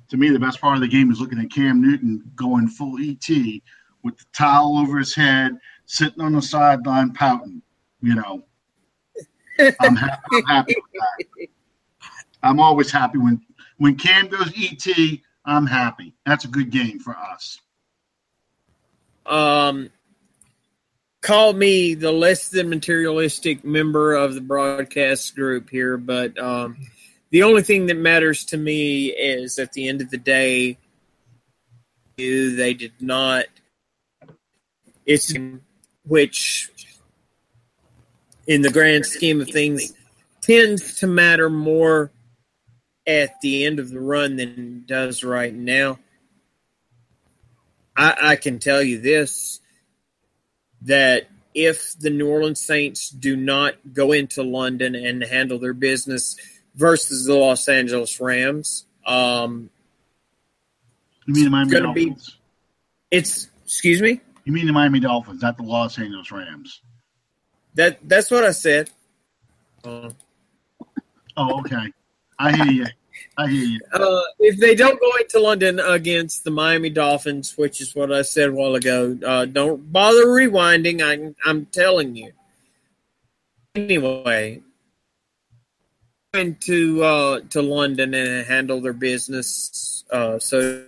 to 0.09 0.17
me, 0.17 0.29
the 0.29 0.39
best 0.39 0.61
part 0.61 0.75
of 0.75 0.81
the 0.81 0.87
game 0.87 1.11
is 1.11 1.19
looking 1.19 1.39
at 1.39 1.51
Cam 1.51 1.81
Newton 1.81 2.23
going 2.35 2.67
full 2.67 2.97
ET 2.99 3.29
with 4.05 4.17
the 4.19 4.25
towel 4.37 4.77
over 4.77 4.99
his 4.99 5.15
head, 5.15 5.57
sitting 5.85 6.21
on 6.21 6.33
the 6.33 6.41
sideline 6.41 7.11
pouting. 7.11 7.61
You 8.01 8.15
know, 8.15 8.45
I'm, 9.79 9.95
ha- 9.95 10.19
I'm 10.31 10.43
happy. 10.45 10.75
I'm 12.43 12.59
always 12.59 12.91
happy 12.91 13.17
when 13.17 13.41
when 13.77 13.95
Cam 13.95 14.27
goes 14.27 14.53
ET. 14.55 14.85
I'm 15.43 15.65
happy. 15.65 16.13
That's 16.25 16.45
a 16.45 16.47
good 16.47 16.69
game 16.69 16.99
for 16.99 17.17
us. 17.17 17.59
Um, 19.25 19.89
call 21.21 21.53
me 21.53 21.95
the 21.95 22.11
less 22.11 22.49
than 22.49 22.69
materialistic 22.69 23.65
member 23.65 24.13
of 24.13 24.35
the 24.35 24.41
broadcast 24.41 25.35
group 25.35 25.69
here, 25.69 25.97
but 25.97 26.37
um, 26.39 26.77
the 27.31 27.43
only 27.43 27.63
thing 27.63 27.87
that 27.87 27.97
matters 27.97 28.45
to 28.45 28.57
me 28.57 29.07
is 29.07 29.57
at 29.57 29.73
the 29.73 29.87
end 29.87 30.01
of 30.01 30.11
the 30.11 30.17
day, 30.17 30.77
they 32.17 32.75
did 32.75 32.93
not. 32.99 33.45
It's 35.05 35.33
which, 36.05 36.71
in 38.47 38.61
the 38.61 38.71
grand 38.71 39.05
scheme 39.05 39.41
of 39.41 39.49
things, 39.49 39.93
tends 40.41 40.99
to 40.99 41.07
matter 41.07 41.49
more 41.49 42.11
at 43.07 43.39
the 43.41 43.65
end 43.65 43.79
of 43.79 43.89
the 43.89 43.99
run 43.99 44.35
than 44.35 44.49
it 44.49 44.87
does 44.87 45.23
right 45.23 45.53
now. 45.53 45.99
I, 47.95 48.15
I 48.21 48.35
can 48.35 48.59
tell 48.59 48.81
you 48.81 48.99
this 48.99 49.59
that 50.81 51.27
if 51.53 51.97
the 51.97 52.09
New 52.09 52.27
Orleans 52.27 52.61
Saints 52.61 53.09
do 53.09 53.35
not 53.35 53.75
go 53.93 54.11
into 54.11 54.43
London 54.43 54.95
and 54.95 55.23
handle 55.23 55.57
their 55.57 55.73
business 55.73 56.35
versus 56.75 57.25
the 57.25 57.33
Los 57.33 57.69
Angeles 57.69 58.19
Rams, 58.19 58.85
um, 59.05 59.69
you 61.25 61.33
mean 61.33 61.43
the 61.45 61.49
Miami 61.49 61.71
Dolphins? 61.71 62.29
Be, 62.29 63.17
it's 63.17 63.47
excuse 63.63 64.01
me. 64.01 64.21
You 64.45 64.53
mean 64.53 64.67
the 64.67 64.73
Miami 64.73 64.99
Dolphins, 64.99 65.41
not 65.41 65.57
the 65.57 65.63
Los 65.63 65.97
Angeles 65.97 66.31
Rams? 66.31 66.81
That 67.73 67.97
that's 68.07 68.31
what 68.31 68.43
I 68.43 68.51
said. 68.51 68.89
Uh, 69.83 70.11
oh, 71.35 71.59
okay. 71.59 71.91
I 72.39 72.55
hear 72.55 72.71
you. 72.71 72.85
I 73.37 73.47
hear 73.47 73.65
you. 73.65 73.79
Uh, 73.91 74.21
if 74.39 74.59
they 74.59 74.75
don't 74.75 74.99
go 74.99 75.11
into 75.19 75.39
London 75.39 75.79
against 75.79 76.43
the 76.43 76.51
Miami 76.51 76.89
Dolphins, 76.89 77.57
which 77.57 77.81
is 77.81 77.95
what 77.95 78.11
I 78.11 78.21
said 78.21 78.49
a 78.49 78.53
while 78.53 78.75
ago, 78.75 79.17
uh, 79.25 79.45
don't 79.45 79.91
bother 79.91 80.27
rewinding. 80.27 81.01
I, 81.01 81.33
I'm 81.49 81.65
telling 81.65 82.15
you. 82.15 82.31
Anyway, 83.73 84.61
into 86.33 87.03
uh, 87.03 87.39
to 87.49 87.61
London 87.61 88.13
and 88.13 88.45
handle 88.45 88.79
their 88.79 88.93
business, 88.93 90.03
uh, 90.11 90.39
so 90.39 90.85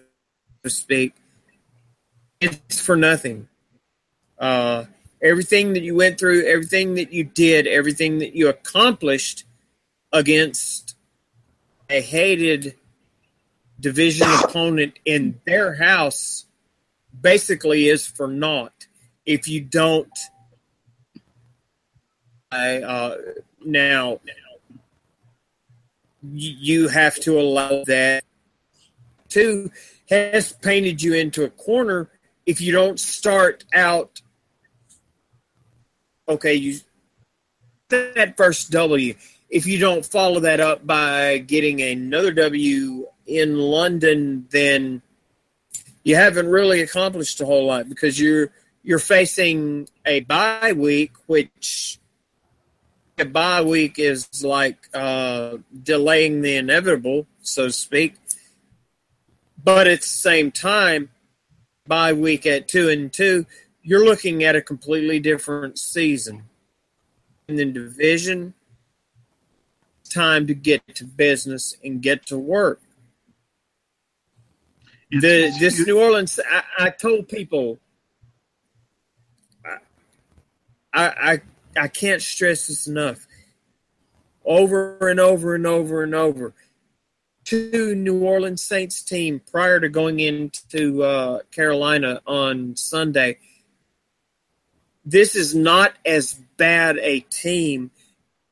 to 0.63 0.69
speak. 0.69 1.13
It's 2.39 2.79
for 2.79 2.95
nothing. 2.95 3.47
Uh, 4.37 4.85
everything 5.21 5.73
that 5.73 5.83
you 5.83 5.95
went 5.95 6.19
through, 6.19 6.45
everything 6.45 6.95
that 6.95 7.11
you 7.11 7.23
did, 7.23 7.67
everything 7.67 8.19
that 8.19 8.35
you 8.35 8.49
accomplished 8.49 9.45
against 10.11 10.95
a 11.89 12.01
hated 12.01 12.75
division 13.79 14.27
opponent 14.43 14.99
in 15.05 15.39
their 15.45 15.75
house 15.75 16.45
basically 17.19 17.87
is 17.87 18.05
for 18.05 18.27
naught 18.27 18.87
if 19.25 19.47
you 19.47 19.61
don't 19.61 20.17
I, 22.51 22.81
uh, 22.81 23.17
now 23.63 24.19
you 26.23 26.87
have 26.87 27.15
to 27.21 27.39
allow 27.39 27.83
that 27.85 28.23
two 29.27 29.69
has 30.09 30.53
painted 30.53 31.01
you 31.01 31.13
into 31.13 31.43
a 31.43 31.49
corner 31.49 32.09
if 32.47 32.59
you 32.59 32.71
don't 32.71 32.99
start 32.99 33.63
out 33.73 34.19
okay 36.27 36.55
you 36.55 36.79
that 37.89 38.35
first 38.35 38.71
w 38.71 39.13
if 39.49 39.65
you 39.65 39.79
don't 39.79 40.05
follow 40.05 40.41
that 40.41 40.59
up 40.59 40.85
by 40.85 41.37
getting 41.37 41.81
another 41.81 42.31
W 42.31 43.07
in 43.25 43.57
London, 43.57 44.47
then 44.51 45.01
you 46.03 46.15
haven't 46.15 46.47
really 46.47 46.81
accomplished 46.81 47.39
a 47.41 47.45
whole 47.45 47.65
lot 47.67 47.89
because 47.89 48.19
you're 48.19 48.49
you're 48.83 48.99
facing 48.99 49.87
a 50.05 50.21
bye 50.21 50.73
week, 50.73 51.11
which 51.27 51.99
a 53.17 53.25
bye 53.25 53.61
week 53.61 53.99
is 53.99 54.43
like 54.43 54.77
uh, 54.93 55.57
delaying 55.83 56.41
the 56.41 56.55
inevitable, 56.55 57.27
so 57.41 57.67
to 57.67 57.71
speak. 57.71 58.15
But 59.61 59.87
at 59.87 60.01
the 60.01 60.07
same 60.07 60.51
time, 60.51 61.09
bye 61.87 62.13
week 62.13 62.45
at 62.45 62.67
two 62.67 62.89
and 62.89 63.11
two, 63.11 63.45
you're 63.81 64.05
looking 64.05 64.43
at 64.43 64.55
a 64.55 64.61
completely 64.61 65.19
different 65.19 65.79
season. 65.79 66.43
In 67.47 67.55
the 67.55 67.65
division, 67.65 68.53
time 70.09 70.47
to 70.47 70.53
get 70.53 70.95
to 70.95 71.05
business 71.05 71.77
and 71.83 72.01
get 72.01 72.25
to 72.27 72.37
work. 72.37 72.81
The, 75.09 75.55
this 75.57 75.85
New 75.87 75.97
Orleans, 75.97 76.39
I, 76.49 76.63
I 76.77 76.89
told 76.89 77.29
people, 77.29 77.79
I, 79.65 79.79
I 80.93 81.41
I 81.79 81.87
can't 81.87 82.21
stress 82.21 82.67
this 82.67 82.87
enough. 82.87 83.27
Over 84.43 85.09
and 85.09 85.19
over 85.19 85.55
and 85.55 85.67
over 85.67 86.03
and 86.03 86.15
over, 86.15 86.53
to 87.47 87.95
New 87.95 88.25
Orleans 88.25 88.61
Saints 88.61 89.01
team 89.01 89.39
prior 89.51 89.79
to 89.79 89.87
going 89.87 90.19
into 90.19 91.01
uh, 91.01 91.39
Carolina 91.49 92.21
on 92.27 92.75
Sunday. 92.75 93.37
This 95.05 95.33
is 95.33 95.55
not 95.55 95.93
as 96.05 96.33
bad 96.57 96.97
a 96.97 97.21
team 97.21 97.91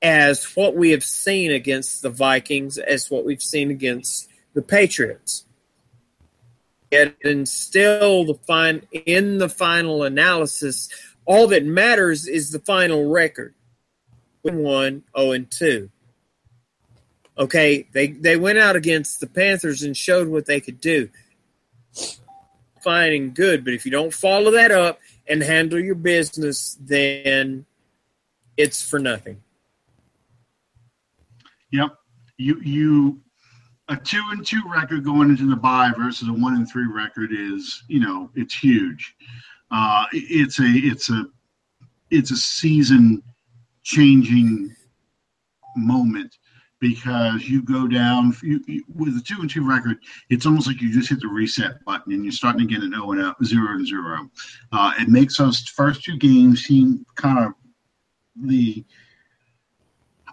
as 0.02 0.46
what 0.56 0.78
we 0.78 0.92
have 0.92 1.04
seen 1.04 1.52
against 1.52 2.04
the 2.04 2.10
Vikings, 2.10 2.78
as 2.78 3.12
what 3.12 3.26
we've 3.26 3.42
seen 3.42 3.70
against 3.70 4.30
the 4.54 4.62
Patriots. 4.62 5.46
Yet, 6.90 7.16
and 7.22 7.50
still, 7.50 8.24
the 8.24 8.36
fine 8.48 8.88
in 8.94 9.40
the 9.40 9.50
final 9.50 10.04
analysis, 10.04 10.88
all 11.26 11.48
that 11.48 11.66
matters 11.66 12.30
is 12.30 12.52
the 12.52 12.60
final 12.60 13.10
record: 13.10 13.56
one, 14.42 15.04
zero, 15.18 15.32
and 15.32 15.52
two. 15.52 15.90
Okay, 17.38 17.88
they 17.92 18.08
they 18.08 18.38
went 18.38 18.58
out 18.58 18.76
against 18.76 19.20
the 19.20 19.28
Panthers 19.28 19.84
and 19.84 19.96
showed 19.96 20.28
what 20.28 20.46
they 20.46 20.62
could 20.62 20.80
do. 20.80 21.10
Fine 22.82 23.14
and 23.14 23.34
good, 23.36 23.66
but 23.66 23.74
if 23.74 23.86
you 23.86 23.92
don't 23.92 24.14
follow 24.14 24.52
that 24.52 24.72
up 24.72 25.00
and 25.28 25.42
handle 25.42 25.80
your 25.80 25.96
business, 25.96 26.78
then 26.80 27.66
it's 28.56 28.88
for 28.88 29.00
nothing. 29.00 29.42
Yep. 31.72 31.98
You 32.38 32.62
you 32.62 33.22
a 33.90 33.98
two 33.98 34.22
and 34.32 34.46
two 34.46 34.62
record 34.68 35.04
going 35.04 35.30
into 35.30 35.50
the 35.50 35.56
bye 35.56 35.92
versus 35.98 36.28
a 36.30 36.34
one 36.34 36.56
and 36.56 36.70
three 36.70 36.88
record 36.88 37.32
is 37.34 37.84
you 37.88 38.00
know 38.00 38.30
it's 38.36 38.54
huge. 38.54 39.16
Uh, 39.72 40.06
it's 40.14 40.60
a 40.60 40.66
it's 40.66 41.10
a 41.10 41.26
it's 42.12 42.32
a 42.32 42.38
season 42.38 43.22
changing 43.84 44.74
moment 45.76 46.38
because 46.90 47.46
you 47.46 47.64
go 47.64 47.88
down 47.88 48.32
you, 48.44 48.64
you, 48.68 48.84
with 48.94 49.18
a 49.18 49.22
two 49.22 49.42
and 49.42 49.50
two 49.50 49.68
record. 49.68 49.98
It's 50.30 50.46
almost 50.46 50.68
like 50.68 50.82
you 50.82 50.94
just 50.94 51.10
hit 51.10 51.20
the 51.20 51.28
reset 51.28 51.84
button 51.84 52.14
and 52.14 52.24
you're 52.24 52.32
starting 52.32 52.68
to 52.68 52.72
get 52.72 52.84
an 52.84 52.92
zero 52.92 53.12
and 53.12 53.22
out, 53.22 53.44
zero 53.44 53.72
and 53.72 53.88
zero. 53.88 54.30
Uh, 54.72 54.94
it 55.00 55.10
makes 55.10 55.38
those 55.38 55.62
first 55.62 56.04
two 56.04 56.16
games 56.18 56.64
seem 56.64 57.04
kind 57.16 57.44
of 57.44 57.54
the 58.36 58.86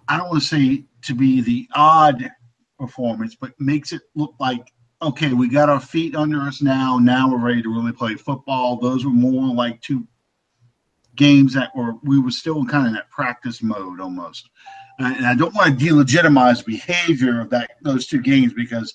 I 0.08 0.18
don't 0.18 0.28
want 0.28 0.42
to 0.42 0.48
say 0.48 0.84
to 1.04 1.14
be 1.14 1.40
the 1.40 1.66
odd 1.74 2.30
performance, 2.78 3.34
but 3.34 3.58
makes 3.58 3.92
it 3.92 4.02
look 4.14 4.34
like 4.38 4.72
okay, 5.00 5.32
we 5.32 5.48
got 5.48 5.70
our 5.70 5.80
feet 5.80 6.14
under 6.14 6.42
us 6.42 6.62
now. 6.62 6.98
Now 6.98 7.30
we're 7.30 7.38
ready 7.38 7.62
to 7.62 7.74
really 7.74 7.92
play 7.92 8.14
football. 8.14 8.76
Those 8.76 9.04
were 9.04 9.10
more 9.10 9.52
like 9.54 9.80
two 9.80 10.06
games 11.16 11.54
that 11.54 11.74
were 11.76 11.94
we 12.02 12.18
were 12.18 12.30
still 12.30 12.64
kind 12.64 12.86
of 12.86 12.88
in 12.88 12.94
that 12.94 13.10
practice 13.10 13.62
mode 13.62 14.00
almost. 14.00 14.48
And 14.98 15.26
I 15.26 15.34
don't 15.34 15.54
want 15.54 15.78
to 15.78 15.84
delegitimize 15.84 16.64
behavior 16.64 17.40
of 17.40 17.50
that 17.50 17.72
those 17.82 18.06
two 18.06 18.20
games 18.20 18.52
because 18.52 18.94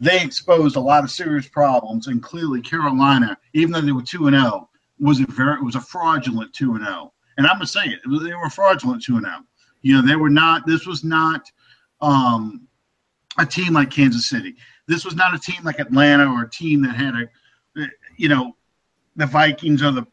they 0.00 0.22
exposed 0.22 0.76
a 0.76 0.80
lot 0.80 1.04
of 1.04 1.10
serious 1.10 1.48
problems, 1.48 2.06
and 2.06 2.22
clearly 2.22 2.60
Carolina, 2.60 3.36
even 3.54 3.72
though 3.72 3.80
they 3.80 3.92
were 3.92 4.02
two 4.02 4.26
and 4.26 4.36
zero, 4.36 4.50
oh, 4.52 4.68
was 5.00 5.20
a 5.20 5.26
very 5.26 5.54
it 5.54 5.64
was 5.64 5.76
a 5.76 5.80
fraudulent 5.80 6.52
two 6.52 6.74
and 6.74 6.84
zero. 6.84 6.96
Oh. 6.96 7.12
And 7.36 7.46
I'm 7.46 7.54
gonna 7.54 7.66
say 7.66 7.84
it, 7.84 8.00
they 8.04 8.34
were 8.34 8.50
fraudulent 8.50 9.02
two 9.02 9.16
and 9.16 9.24
zero. 9.24 9.36
Oh. 9.40 9.44
You 9.82 9.94
know, 9.94 10.06
they 10.06 10.16
were 10.16 10.30
not. 10.30 10.66
This 10.66 10.86
was 10.86 11.04
not 11.04 11.50
um, 12.00 12.66
a 13.38 13.46
team 13.46 13.74
like 13.74 13.90
Kansas 13.90 14.26
City. 14.26 14.56
This 14.86 15.04
was 15.04 15.14
not 15.14 15.34
a 15.34 15.38
team 15.38 15.62
like 15.64 15.78
Atlanta 15.78 16.26
or 16.26 16.42
a 16.42 16.50
team 16.50 16.82
that 16.82 16.96
had 16.96 17.14
a, 17.14 17.86
you 18.16 18.28
know, 18.28 18.56
the 19.16 19.26
Vikings 19.26 19.82
or 19.82 19.92
the 19.92 20.06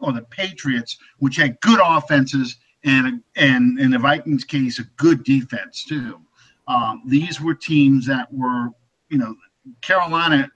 or 0.00 0.12
the 0.12 0.22
Patriots, 0.22 0.98
which 1.18 1.36
had 1.36 1.60
good 1.60 1.80
offenses 1.82 2.56
and 2.84 3.22
and 3.36 3.78
in 3.80 3.90
the 3.90 3.98
Vikings 3.98 4.44
case, 4.44 4.78
a 4.78 4.84
good 4.96 5.24
defense 5.24 5.84
too. 5.84 6.20
Um, 6.68 7.02
these 7.06 7.40
were 7.40 7.54
teams 7.54 8.06
that 8.06 8.32
were, 8.32 8.68
you 9.08 9.18
know, 9.18 9.34
Carolina 9.80 10.48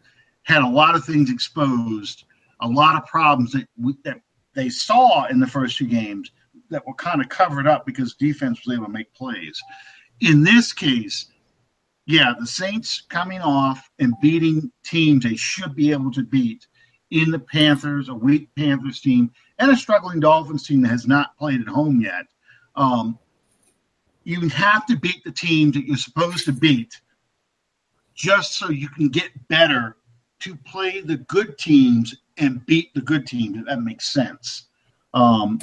had 0.45 0.63
a 0.63 0.69
lot 0.69 0.95
of 0.95 1.05
things 1.05 1.31
exposed, 1.31 2.25
a 2.61 2.69
lot 2.69 2.97
of 2.97 3.07
problems 3.07 3.53
that 3.53 3.67
we, 3.81 3.97
that 4.05 4.21
they 4.55 4.69
saw 4.69 5.27
in 5.27 5.41
the 5.41 5.47
first 5.47 5.79
two 5.79 5.87
games 5.87 6.31
that 6.71 6.87
were 6.87 6.95
kind 6.95 7.21
of 7.21 7.29
covered 7.29 7.67
up 7.67 7.87
because 7.87 8.15
defense 8.15 8.61
was 8.65 8.77
able 8.77 8.87
to 8.87 8.93
make 8.93 9.13
plays. 9.15 9.61
In 10.21 10.43
this 10.43 10.73
case, 10.73 11.27
yeah, 12.07 12.35
the 12.39 12.47
Saints 12.47 13.03
coming 13.09 13.41
off 13.41 13.89
and 13.99 14.15
beating 14.21 14.71
teams 14.85 15.25
they 15.25 15.37
should 15.37 15.75
be 15.75 15.93
able 15.93 16.11
to 16.13 16.23
beat 16.23 16.67
in 17.13 17.31
the 17.31 17.39
Panthers, 17.39 18.09
a 18.09 18.15
weak 18.15 18.49
Panthers 18.57 19.01
team, 19.01 19.31
and 19.59 19.71
a 19.71 19.77
struggling 19.77 20.19
Dolphins 20.19 20.67
team 20.67 20.83
that 20.83 20.89
has 20.89 21.07
not 21.07 21.37
played 21.37 21.61
at 21.61 21.69
home 21.69 22.01
yet. 22.01 22.25
Um, 22.75 23.19
you 24.25 24.49
have 24.49 24.87
to 24.87 24.97
beat 24.97 25.23
the 25.25 25.31
teams 25.31 25.75
that 25.75 25.87
you're 25.87 25.97
supposed 25.97 26.47
to 26.47 26.53
beat 26.53 27.01
just 28.15 28.55
so 28.55 28.71
you 28.71 28.89
can 28.89 29.09
get 29.09 29.31
better 29.49 29.97
to 30.41 30.57
play 30.57 31.01
the 31.01 31.19
good 31.19 31.59
teams 31.59 32.15
and 32.39 32.65
beat 32.67 32.95
the 32.95 33.01
good 33.01 33.27
teams, 33.27 33.59
if 33.59 33.67
that 33.67 33.83
makes 33.83 34.09
sense. 34.09 34.69
Um, 35.13 35.61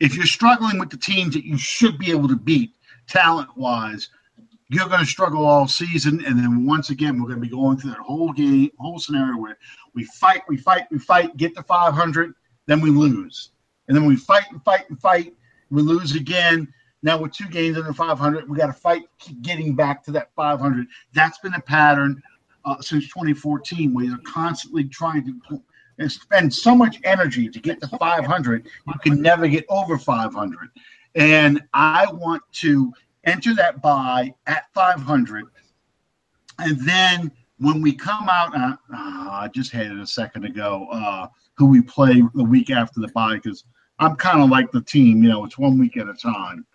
if 0.00 0.16
you're 0.16 0.26
struggling 0.26 0.78
with 0.78 0.90
the 0.90 0.96
teams 0.96 1.34
that 1.34 1.44
you 1.44 1.56
should 1.56 1.98
be 1.98 2.10
able 2.10 2.28
to 2.28 2.36
beat 2.36 2.72
talent 3.06 3.56
wise, 3.56 4.08
you're 4.68 4.88
going 4.88 5.00
to 5.00 5.06
struggle 5.06 5.44
all 5.44 5.66
season. 5.66 6.24
And 6.24 6.38
then 6.38 6.64
once 6.64 6.90
again, 6.90 7.20
we're 7.20 7.28
going 7.28 7.40
to 7.40 7.46
be 7.46 7.54
going 7.54 7.76
through 7.76 7.90
that 7.90 7.98
whole 7.98 8.32
game, 8.32 8.70
whole 8.78 8.98
scenario 8.98 9.36
where 9.36 9.58
we 9.94 10.04
fight, 10.04 10.42
we 10.48 10.56
fight, 10.56 10.86
we 10.90 10.98
fight, 10.98 11.36
get 11.36 11.54
to 11.56 11.62
500, 11.62 12.34
then 12.66 12.80
we 12.80 12.90
lose. 12.90 13.50
And 13.88 13.96
then 13.96 14.04
we 14.04 14.16
fight 14.16 14.44
and 14.50 14.62
fight 14.64 14.88
and 14.88 15.00
fight, 15.00 15.34
we 15.70 15.82
lose 15.82 16.14
again. 16.14 16.72
Now 17.02 17.18
we're 17.18 17.28
two 17.28 17.48
games 17.48 17.78
under 17.78 17.92
500. 17.92 18.48
We 18.48 18.56
got 18.56 18.66
to 18.66 18.72
fight, 18.72 19.02
keep 19.18 19.40
getting 19.42 19.74
back 19.74 20.04
to 20.04 20.12
that 20.12 20.30
500. 20.36 20.86
That's 21.12 21.38
been 21.38 21.54
a 21.54 21.60
pattern 21.60 22.22
uh, 22.64 22.80
since 22.80 23.04
2014, 23.08 23.94
where 23.94 24.04
you're 24.04 24.18
constantly 24.18 24.84
trying 24.84 25.40
to 25.48 26.08
spend 26.08 26.52
so 26.52 26.74
much 26.74 26.98
energy 27.04 27.48
to 27.48 27.58
get 27.58 27.80
to 27.80 27.88
500. 27.88 28.66
You 28.86 28.94
can 29.02 29.20
never 29.20 29.48
get 29.48 29.64
over 29.68 29.98
500. 29.98 30.68
And 31.14 31.62
I 31.72 32.06
want 32.12 32.42
to 32.52 32.92
enter 33.24 33.54
that 33.54 33.82
bye 33.82 34.34
at 34.46 34.64
500. 34.74 35.46
And 36.58 36.80
then 36.80 37.32
when 37.60 37.82
we 37.82 37.92
come 37.92 38.28
out, 38.28 38.56
uh, 38.56 38.76
uh, 38.92 39.30
I 39.30 39.50
just 39.54 39.70
had 39.70 39.86
it 39.86 39.98
a 39.98 40.06
second 40.06 40.44
ago, 40.46 40.88
uh, 40.90 41.28
who 41.54 41.66
we 41.66 41.82
play 41.82 42.22
the 42.34 42.44
week 42.44 42.70
after 42.70 43.00
the 43.00 43.08
bye, 43.08 43.34
because 43.34 43.64
I'm 43.98 44.16
kind 44.16 44.42
of 44.42 44.48
like 44.48 44.72
the 44.72 44.80
team, 44.80 45.22
you 45.22 45.28
know, 45.28 45.44
it's 45.44 45.58
one 45.58 45.78
week 45.78 45.98
at 45.98 46.08
a 46.08 46.14
time. 46.14 46.66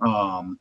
Um, 0.00 0.58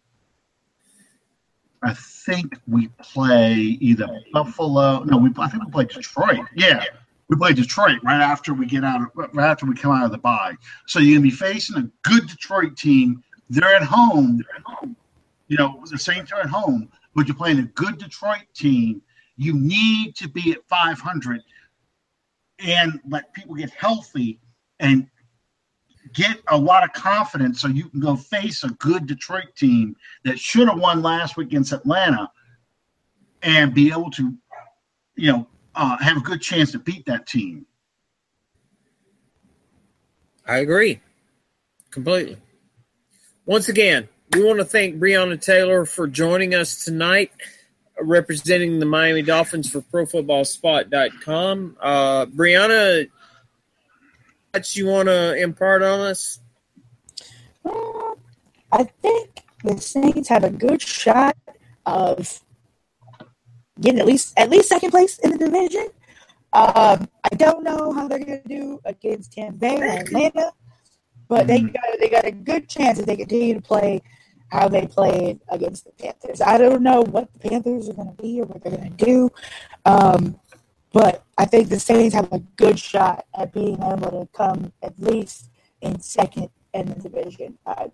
I 1.83 1.93
think 1.93 2.57
we 2.65 2.87
play 3.01 3.55
either 3.55 4.07
Buffalo. 4.31 5.03
No, 5.03 5.17
we 5.17 5.31
I 5.37 5.49
think 5.49 5.65
we 5.65 5.71
play 5.71 5.83
Detroit. 5.83 6.45
Yeah, 6.55 6.85
we 7.27 7.35
play 7.35 7.51
Detroit 7.51 7.97
right 8.03 8.21
after 8.21 8.53
we 8.53 8.65
get 8.65 8.85
out 8.85 9.01
of 9.01 9.07
right 9.33 9.49
after 9.49 9.65
we 9.65 9.75
come 9.75 9.91
out 9.91 10.05
of 10.05 10.11
the 10.11 10.17
bye. 10.17 10.55
So 10.87 10.99
you're 10.99 11.17
gonna 11.17 11.29
be 11.29 11.35
facing 11.35 11.77
a 11.77 11.89
good 12.07 12.25
Detroit 12.27 12.77
team. 12.77 13.21
They're 13.49 13.75
at 13.75 13.83
home. 13.83 14.37
They're 14.37 14.55
at 14.55 14.63
home. 14.63 14.95
You 15.49 15.57
know, 15.57 15.83
the 15.91 15.97
Saints 15.97 16.31
are 16.31 16.39
at 16.39 16.47
home, 16.47 16.89
but 17.15 17.27
you're 17.27 17.35
playing 17.35 17.59
a 17.59 17.63
good 17.63 17.97
Detroit 17.97 18.45
team 18.53 19.01
you 19.37 19.53
need 19.53 20.15
to 20.15 20.29
be 20.29 20.51
at 20.51 20.67
500 20.67 21.41
and 22.59 22.99
let 23.07 23.33
people 23.33 23.55
get 23.55 23.71
healthy 23.71 24.39
and 24.79 25.07
get 26.13 26.37
a 26.49 26.57
lot 26.57 26.83
of 26.83 26.93
confidence 26.93 27.61
so 27.61 27.67
you 27.67 27.89
can 27.89 27.99
go 27.99 28.15
face 28.15 28.63
a 28.63 28.69
good 28.69 29.07
Detroit 29.07 29.55
team 29.55 29.95
that 30.23 30.39
should 30.39 30.67
have 30.67 30.79
won 30.79 31.01
last 31.01 31.37
week 31.37 31.47
against 31.47 31.73
Atlanta 31.73 32.29
and 33.41 33.73
be 33.73 33.89
able 33.91 34.11
to, 34.11 34.33
you 35.15 35.31
know, 35.31 35.47
uh, 35.75 35.97
have 35.97 36.17
a 36.17 36.21
good 36.21 36.41
chance 36.41 36.71
to 36.71 36.79
beat 36.79 37.05
that 37.05 37.25
team. 37.25 37.65
I 40.45 40.57
agree 40.57 41.01
completely. 41.89 42.37
Once 43.45 43.69
again, 43.69 44.07
we 44.33 44.43
want 44.43 44.59
to 44.59 44.65
thank 44.65 44.95
Brianna 44.97 45.41
Taylor 45.41 45.85
for 45.85 46.07
joining 46.07 46.53
us 46.53 46.83
tonight 46.83 47.31
representing 47.99 48.79
the 48.79 48.85
Miami 48.85 49.21
Dolphins 49.21 49.69
for 49.69 49.81
ProFootballSpot.com. 49.81 51.77
Uh, 51.79 52.25
Brianna, 52.27 53.09
what 54.51 54.75
you 54.75 54.87
want 54.87 55.07
to 55.07 55.35
impart 55.35 55.83
on 55.83 55.99
us? 55.99 56.39
Uh, 57.65 58.15
I 58.71 58.83
think 59.01 59.41
the 59.63 59.79
Saints 59.79 60.29
have 60.29 60.43
a 60.43 60.49
good 60.49 60.81
shot 60.81 61.37
of 61.85 62.41
getting 63.79 63.99
at 63.99 64.05
least 64.05 64.33
at 64.37 64.49
least 64.49 64.69
second 64.69 64.91
place 64.91 65.19
in 65.19 65.31
the 65.31 65.37
division. 65.37 65.87
Um, 66.53 67.09
I 67.23 67.35
don't 67.35 67.63
know 67.63 67.91
how 67.93 68.07
they're 68.07 68.19
going 68.19 68.41
to 68.41 68.47
do 68.47 68.79
against 68.85 69.33
Tampa 69.33 69.57
Bay 69.57 69.79
or 69.79 69.85
Atlanta, 69.85 70.51
but 71.27 71.47
they 71.47 71.59
mm-hmm. 71.59 71.67
got 71.67 71.99
they 71.99 72.09
got 72.09 72.25
a 72.25 72.31
good 72.31 72.69
chance 72.69 72.99
if 72.99 73.05
they 73.05 73.15
continue 73.15 73.55
to 73.55 73.61
play 73.61 74.01
how 74.53 74.67
they 74.67 74.85
played 74.85 75.39
against 75.49 75.83
the 75.83 75.91
Panthers. 75.93 76.39
I 76.39 76.59
don't 76.59 76.83
know 76.83 77.01
what 77.01 77.33
the 77.33 77.49
Panthers 77.49 77.89
are 77.89 77.93
going 77.93 78.15
to 78.15 78.21
be 78.21 78.39
or 78.39 78.45
what 78.45 78.63
they're 78.63 78.77
going 78.77 78.95
to 78.95 79.05
do, 79.05 79.29
um, 79.83 80.39
but 80.91 81.23
I 81.39 81.45
think 81.45 81.69
the 81.69 81.79
Saints 81.79 82.13
have 82.13 82.31
a 82.31 82.37
good 82.37 82.77
shot 82.77 83.25
at 83.35 83.51
being 83.51 83.81
able 83.81 84.11
to 84.11 84.29
come 84.31 84.71
at 84.83 84.97
least 84.99 85.49
in 85.81 85.99
second 85.99 86.49
in 86.75 86.85
the 86.85 87.09
division. 87.09 87.57
Uh, 87.65 87.87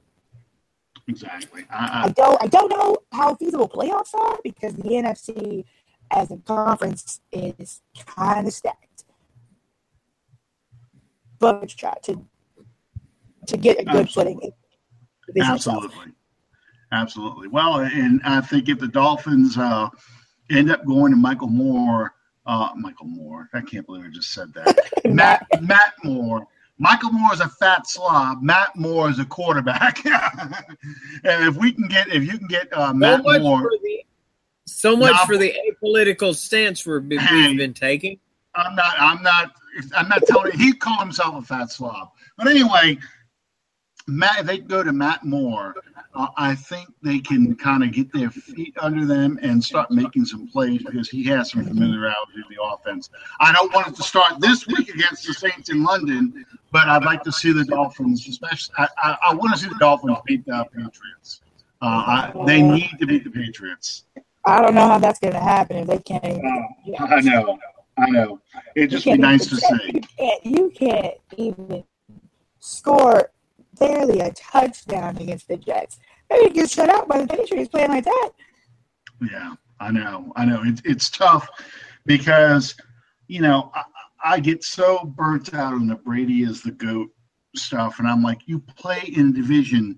exactly. 1.07 1.63
I, 1.71 2.07
I, 2.07 2.09
don't. 2.09 2.43
I 2.43 2.47
don't 2.47 2.69
know 2.69 2.97
how 3.13 3.35
feasible 3.35 3.69
playoffs 3.69 4.13
are 4.13 4.37
because 4.43 4.75
the 4.75 4.89
NFC 4.89 5.63
as 6.11 6.29
a 6.29 6.37
conference 6.37 7.21
is 7.31 7.81
kind 8.05 8.47
of 8.47 8.53
stacked. 8.53 9.05
But 11.39 11.69
try 11.69 11.95
to 12.03 12.25
to 13.47 13.57
get 13.57 13.79
a 13.79 13.85
good 13.85 14.07
Absolutely. 14.07 14.53
footing. 15.25 15.41
Absolutely. 15.41 16.13
Absolutely. 16.91 17.47
Well, 17.47 17.81
and 17.81 18.21
I 18.23 18.41
think 18.41 18.67
if 18.67 18.79
the 18.79 18.87
Dolphins 18.87 19.57
uh, 19.57 19.89
end 20.49 20.71
up 20.71 20.85
going 20.85 21.11
to 21.11 21.17
Michael 21.17 21.47
Moore, 21.47 22.13
uh, 22.45 22.69
Michael 22.75 23.05
Moore, 23.05 23.47
I 23.53 23.61
can't 23.61 23.85
believe 23.85 24.05
I 24.05 24.09
just 24.09 24.33
said 24.33 24.53
that. 24.55 24.77
Matt 25.05 25.45
Matt 25.61 25.93
Moore. 26.03 26.47
Michael 26.79 27.11
Moore 27.11 27.33
is 27.33 27.41
a 27.41 27.49
fat 27.49 27.87
slob. 27.87 28.41
Matt 28.41 28.75
Moore 28.75 29.09
is 29.09 29.19
a 29.19 29.25
quarterback. 29.25 30.03
and 30.05 30.55
if 31.23 31.57
we 31.57 31.73
can 31.73 31.87
get, 31.89 32.07
if 32.07 32.23
you 32.23 32.37
can 32.37 32.47
get 32.47 32.69
uh, 32.75 32.93
Matt 32.93 33.23
so 33.23 33.39
Moore, 33.39 33.69
the, 33.83 34.05
so 34.65 34.95
much 34.95 35.15
for 35.25 35.37
the 35.37 35.53
apolitical 35.69 36.33
stance 36.33 36.85
we've 36.85 37.07
been, 37.07 37.19
hey, 37.19 37.49
we've 37.49 37.57
been 37.57 37.73
taking. 37.73 38.17
I'm 38.55 38.75
not. 38.75 38.95
I'm 38.97 39.21
not. 39.21 39.51
I'm 39.95 40.07
not 40.09 40.23
telling. 40.25 40.57
He 40.57 40.73
called 40.73 41.01
himself 41.01 41.35
a 41.35 41.41
fat 41.45 41.71
slob. 41.71 42.11
But 42.37 42.47
anyway, 42.47 42.97
Matt, 44.07 44.39
if 44.39 44.45
they 44.45 44.57
go 44.57 44.83
to 44.83 44.93
Matt 44.93 45.23
Moore, 45.23 45.75
uh, 46.15 46.27
I 46.37 46.55
think 46.55 46.89
they 47.03 47.19
can 47.19 47.55
kind 47.55 47.83
of 47.83 47.91
get 47.91 48.11
their 48.11 48.31
feet 48.31 48.75
under 48.79 49.05
them 49.05 49.39
and 49.41 49.63
start 49.63 49.91
making 49.91 50.25
some 50.25 50.47
plays 50.47 50.81
because 50.83 51.09
he 51.09 51.23
has 51.25 51.51
some 51.51 51.63
familiarity 51.63 52.17
with 52.35 52.47
the 52.49 52.63
offense. 52.63 53.09
I 53.39 53.53
don't 53.53 53.73
want 53.73 53.87
it 53.87 53.95
to 53.95 54.03
start 54.03 54.39
this 54.39 54.65
week 54.67 54.89
against 54.89 55.27
the 55.27 55.33
Saints 55.33 55.69
in 55.69 55.83
London, 55.83 56.45
but 56.71 56.87
I'd 56.87 57.03
like 57.03 57.23
to 57.23 57.31
see 57.31 57.51
the 57.51 57.63
Dolphins, 57.63 58.27
especially. 58.27 58.73
I, 58.77 58.87
I, 59.03 59.17
I 59.29 59.33
want 59.35 59.53
to 59.53 59.59
see 59.59 59.69
the 59.69 59.77
Dolphins 59.79 60.17
beat 60.25 60.45
the 60.45 60.65
Patriots. 60.73 61.41
Uh, 61.81 61.85
I, 61.85 62.33
they 62.45 62.61
need 62.61 62.91
to 62.99 63.05
beat 63.05 63.23
the 63.23 63.29
Patriots. 63.29 64.05
I 64.45 64.61
don't 64.61 64.73
know 64.73 64.87
how 64.87 64.97
that's 64.97 65.19
going 65.19 65.33
to 65.33 65.39
happen 65.39 65.77
if 65.77 65.87
they 65.87 65.99
can't. 65.99 66.43
Uh, 66.43 67.05
I 67.05 67.21
know. 67.21 67.59
I 67.97 68.09
know. 68.09 68.39
It'd 68.75 68.89
just 68.89 69.05
be 69.05 69.17
nice 69.17 69.45
to 69.47 69.57
see. 69.57 70.01
You 70.43 70.71
can't 70.71 71.15
even 71.37 71.83
score 72.59 73.31
barely 73.79 74.19
a 74.19 74.31
touchdown 74.33 75.17
against 75.17 75.47
the 75.47 75.57
Jets. 75.57 75.99
They 76.29 76.37
didn't 76.37 76.53
get 76.53 76.69
shut 76.69 76.89
out 76.89 77.07
by 77.07 77.21
the 77.21 77.27
Patriots 77.27 77.69
playing 77.69 77.89
like 77.89 78.05
that. 78.05 78.31
Yeah, 79.31 79.55
I 79.79 79.91
know. 79.91 80.31
I 80.35 80.45
know. 80.45 80.61
It's 80.63 80.81
it's 80.85 81.09
tough 81.09 81.47
because, 82.05 82.75
you 83.27 83.41
know, 83.41 83.71
I, 83.73 83.83
I 84.23 84.39
get 84.39 84.63
so 84.63 85.05
burnt 85.05 85.53
out 85.53 85.73
on 85.73 85.87
the 85.87 85.95
Brady 85.95 86.43
as 86.43 86.61
the 86.61 86.71
GOAT 86.71 87.09
stuff, 87.55 87.99
and 87.99 88.07
I'm 88.07 88.21
like, 88.21 88.41
you 88.45 88.59
play 88.59 89.01
in 89.15 89.33
division 89.33 89.97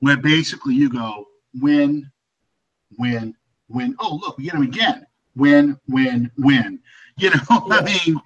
where 0.00 0.16
basically 0.16 0.74
you 0.74 0.90
go 0.90 1.26
win, 1.60 2.10
win, 2.98 3.34
win. 3.68 3.96
Oh, 3.98 4.20
look, 4.22 4.38
we 4.38 4.44
get 4.44 4.54
them 4.54 4.62
again. 4.62 5.06
Win, 5.36 5.78
win, 5.88 6.30
win. 6.38 6.78
You 7.16 7.30
know, 7.30 7.40
I 7.50 7.82
mean, 7.82 8.20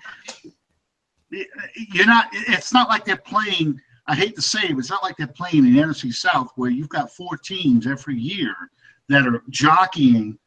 you're 1.92 2.06
not. 2.06 2.28
It's 2.32 2.72
not 2.72 2.88
like 2.88 3.04
they're 3.04 3.16
playing. 3.16 3.80
I 4.08 4.14
hate 4.14 4.34
to 4.36 4.42
say 4.42 4.64
it, 4.64 4.78
it's 4.78 4.90
not 4.90 5.02
like 5.02 5.16
they're 5.16 5.26
playing 5.26 5.66
in 5.66 5.74
NFC 5.74 6.12
South 6.12 6.50
where 6.56 6.70
you've 6.70 6.88
got 6.88 7.14
four 7.14 7.36
teams 7.36 7.86
every 7.86 8.16
year 8.16 8.54
that 9.08 9.26
are 9.26 9.42
jockeying 9.50 10.38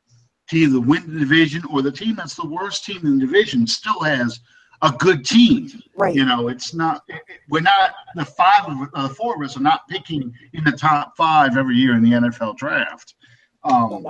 to 0.49 0.57
either 0.57 0.81
win 0.81 1.13
the 1.13 1.19
division 1.19 1.63
or 1.71 1.81
the 1.81 1.91
team 1.91 2.15
that's 2.15 2.35
the 2.35 2.45
worst 2.45 2.85
team 2.85 2.99
in 3.03 3.19
the 3.19 3.25
division 3.25 3.65
still 3.67 4.01
has 4.01 4.39
a 4.81 4.91
good 4.97 5.23
team. 5.23 5.69
Right. 5.95 6.15
You 6.15 6.25
know, 6.25 6.47
it's 6.47 6.73
not. 6.73 7.03
We're 7.49 7.61
not 7.61 7.93
the 8.15 8.25
five 8.25 8.67
of 8.67 8.89
uh, 8.93 9.09
four 9.09 9.35
of 9.35 9.41
us 9.43 9.55
are 9.57 9.61
not 9.61 9.87
picking 9.87 10.33
in 10.53 10.63
the 10.63 10.71
top 10.71 11.15
five 11.15 11.55
every 11.55 11.75
year 11.75 11.95
in 11.95 12.01
the 12.01 12.11
NFL 12.11 12.57
draft. 12.57 13.15
Um, 13.63 14.03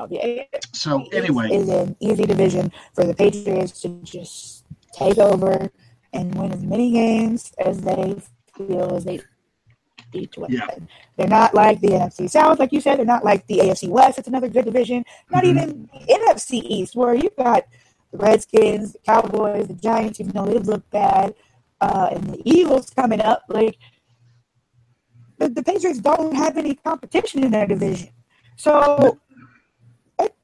so 0.74 1.06
anyway, 1.12 1.49
is 1.52 1.68
an 1.68 1.95
easy 1.99 2.26
division 2.26 2.72
for 2.93 3.04
the 3.04 3.14
Patriots 3.14 3.82
to 3.82 3.89
just 4.04 4.66
take 4.93 5.18
over 5.18 5.70
and 6.14 6.34
win 6.36 6.54
as 6.54 6.64
many 6.64 6.91
games 6.91 7.52
as 7.58 7.82
they 7.82 8.16
feel 8.56 8.95
as 8.95 9.04
they 9.04 9.20
to. 10.11 10.45
Yeah. 10.49 10.67
They're 11.17 11.27
not 11.27 11.53
like 11.53 11.79
the 11.81 11.89
NFC 11.89 12.29
South, 12.29 12.59
like 12.59 12.71
you 12.71 12.81
said. 12.81 12.97
They're 12.97 13.05
not 13.05 13.23
like 13.23 13.45
the 13.47 13.59
AFC 13.59 13.89
West. 13.89 14.17
It's 14.19 14.27
another 14.27 14.49
good 14.49 14.65
division. 14.65 15.05
Not 15.29 15.43
Mhm. 15.43 15.49
even 15.49 15.89
the 15.93 16.13
NFC 16.13 16.59
East, 16.59 16.95
where 16.95 17.13
you've 17.13 17.35
got 17.35 17.65
the 18.11 18.17
Redskins, 18.17 18.93
the 18.93 18.99
Cowboys, 18.99 19.67
the 19.67 19.73
Giants, 19.73 20.19
even 20.19 20.33
though 20.33 20.45
they 20.45 20.57
look 20.59 20.89
bad, 20.89 21.33
uh, 21.79 22.09
and 22.11 22.23
the 22.33 22.41
Eagles 22.45 22.89
coming 22.89 23.21
up. 23.21 23.43
Like 23.47 23.77
the, 25.37 25.49
the 25.49 25.63
Patriots 25.63 25.99
don't 25.99 26.35
have 26.35 26.57
any 26.57 26.75
competition 26.75 27.43
in 27.43 27.51
their 27.51 27.65
division. 27.67 28.09
So, 28.57 29.17
it, 30.19 30.35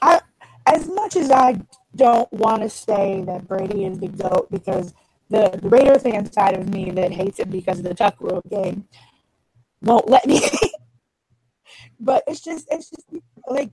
I, 0.00 0.20
as 0.66 0.88
much 0.88 1.16
as 1.16 1.30
I 1.30 1.60
don't 1.94 2.30
want 2.32 2.62
to 2.62 2.70
say 2.70 3.22
that 3.26 3.46
Brady 3.46 3.84
is 3.84 3.98
the 3.98 4.08
GOAT 4.08 4.48
because 4.50 4.94
the, 5.28 5.58
the 5.60 5.68
Raider 5.68 5.98
fan 5.98 6.30
side 6.32 6.56
of 6.56 6.68
me 6.68 6.90
that 6.90 7.12
hates 7.12 7.38
him 7.38 7.50
because 7.50 7.78
of 7.78 7.84
the 7.84 7.94
Tuck 7.94 8.16
Rule 8.20 8.42
game 8.48 8.86
won't 9.82 10.08
let 10.08 10.26
me. 10.26 10.40
but 12.00 12.22
it's 12.26 12.40
just, 12.40 12.66
it's 12.70 12.90
just 12.90 13.06
like 13.48 13.70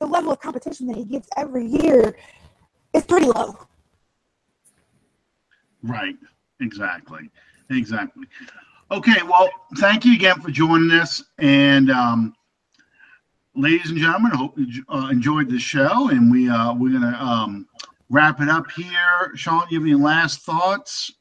the 0.00 0.06
level 0.06 0.32
of 0.32 0.40
competition 0.40 0.86
that 0.88 0.96
he 0.96 1.04
gets 1.04 1.28
every 1.36 1.66
year 1.66 2.16
is 2.92 3.04
pretty 3.04 3.26
low. 3.26 3.56
Right. 5.82 6.16
Exactly. 6.60 7.30
Exactly. 7.70 8.26
Okay. 8.90 9.22
Well, 9.22 9.48
thank 9.78 10.04
you 10.04 10.14
again 10.14 10.40
for 10.40 10.50
joining 10.50 10.90
us. 10.92 11.22
And 11.38 11.90
um, 11.90 12.34
ladies 13.54 13.90
and 13.90 13.98
gentlemen, 13.98 14.32
I 14.32 14.36
hope 14.36 14.54
you 14.56 14.84
uh, 14.88 15.08
enjoyed 15.10 15.50
the 15.50 15.58
show. 15.58 16.08
And 16.08 16.30
we 16.30 16.48
uh, 16.48 16.74
we're 16.74 16.92
gonna 16.92 17.16
um, 17.20 17.66
wrap 18.10 18.40
it 18.40 18.48
up 18.48 18.70
here. 18.70 19.32
Sean, 19.34 19.64
you 19.70 19.78
have 19.78 19.86
any 19.86 19.94
last 19.94 20.42
thoughts? 20.42 21.12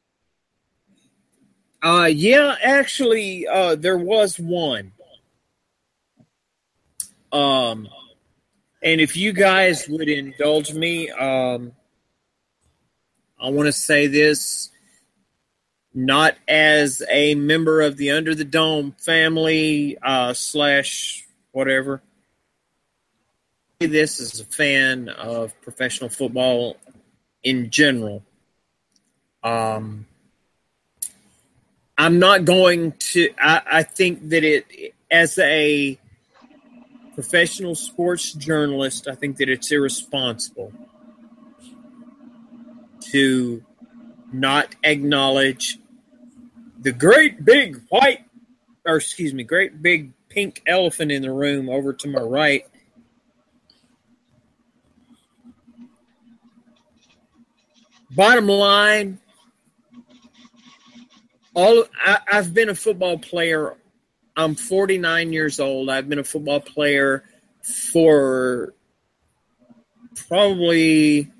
Uh, 1.82 2.10
yeah, 2.12 2.56
actually, 2.64 3.48
uh, 3.48 3.76
there 3.76 3.98
was 3.98 4.40
one. 4.40 4.92
Um, 7.32 7.88
and 8.82 9.02
if 9.02 9.18
you 9.18 9.34
guys 9.34 9.88
would 9.90 10.10
indulge 10.10 10.74
me, 10.74 11.10
um, 11.12 11.74
I 13.40 13.50
want 13.50 13.68
to 13.68 13.74
say 13.74 14.08
this 14.08 14.72
not 15.94 16.36
as 16.48 17.02
a 17.10 17.36
member 17.36 17.82
of 17.82 17.98
the 17.98 18.12
Under 18.12 18.36
the 18.36 18.44
Dome 18.44 18.96
family 19.00 19.98
uh, 20.02 20.34
slash 20.34 21.26
whatever. 21.52 22.02
This 23.80 24.22
is 24.22 24.40
a 24.40 24.46
fan 24.46 25.10
of 25.10 25.60
professional 25.62 26.10
football 26.10 26.78
in 27.44 27.70
general. 27.70 28.24
Um, 29.44 30.06
I'm 31.98 32.20
not 32.20 32.46
going 32.46 32.94
to. 32.94 33.30
I, 33.38 33.62
I 33.70 33.84
think 33.84 34.30
that 34.30 34.46
it, 34.46 34.94
as 35.12 35.38
a 35.40 36.00
professional 37.16 37.76
sports 37.76 38.32
journalist, 38.32 39.10
I 39.10 39.16
think 39.16 39.38
that 39.38 39.50
it's 39.50 39.70
irresponsible 39.72 40.72
to 43.12 43.64
not 44.32 44.74
acknowledge 44.84 45.80
the 46.80 46.94
great 46.94 47.44
big 47.44 47.82
white, 47.90 48.26
or 48.86 48.96
excuse 48.98 49.34
me, 49.34 49.44
great 49.44 49.82
big 49.82 50.14
pink 50.30 50.62
elephant 50.66 51.12
in 51.12 51.22
the 51.22 51.32
room 51.32 51.70
over 51.70 51.92
to 51.92 52.08
my 52.08 52.22
right. 52.22 52.66
Bottom 58.16 58.48
line, 58.48 59.20
all 61.54 61.84
I, 62.02 62.20
I've 62.32 62.54
been 62.54 62.70
a 62.70 62.76
football 62.76 63.18
player. 63.18 63.76
I'm 64.38 64.56
49 64.56 65.34
years 65.34 65.60
old. 65.60 65.90
I've 65.90 66.08
been 66.08 66.20
a 66.20 66.24
football 66.24 66.62
player 66.62 67.24
for 67.62 68.74
probably 70.28 71.32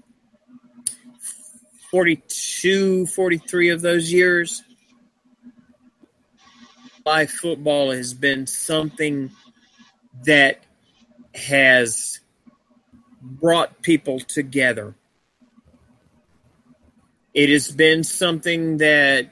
42, 1.92 3.06
43 3.06 3.70
of 3.70 3.82
those 3.82 4.12
years. 4.12 4.62
Live 7.06 7.32
football 7.32 7.92
has 7.92 8.14
been 8.14 8.48
something 8.48 9.32
that 10.26 10.62
has 11.34 12.20
brought 13.22 13.82
people 13.82 14.20
together. 14.20 14.94
It 17.36 17.50
has 17.50 17.70
been 17.70 18.04
something 18.06 18.78
that 18.78 19.30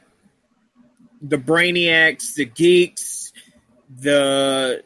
the 1.21 1.37
brainiacs, 1.37 2.35
the 2.35 2.43
geeks, 2.43 3.31
the 3.89 4.83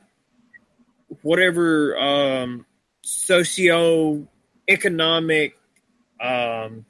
whatever 1.23 1.98
um, 1.98 2.68
socio-economic 3.02 5.57
um, 6.22 6.85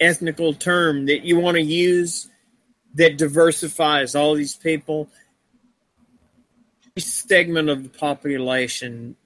ethnical 0.00 0.54
term 0.54 1.06
that 1.06 1.24
you 1.24 1.40
want 1.40 1.56
to 1.56 1.62
use 1.62 2.28
that 2.94 3.18
diversifies 3.18 4.14
all 4.14 4.34
these 4.34 4.54
people. 4.54 5.08
Segment 6.96 7.68
of 7.68 7.82
the 7.82 7.88
population 7.88 9.16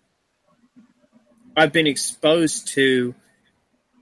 I've 1.56 1.72
been 1.72 1.86
exposed 1.86 2.68
to 2.74 3.14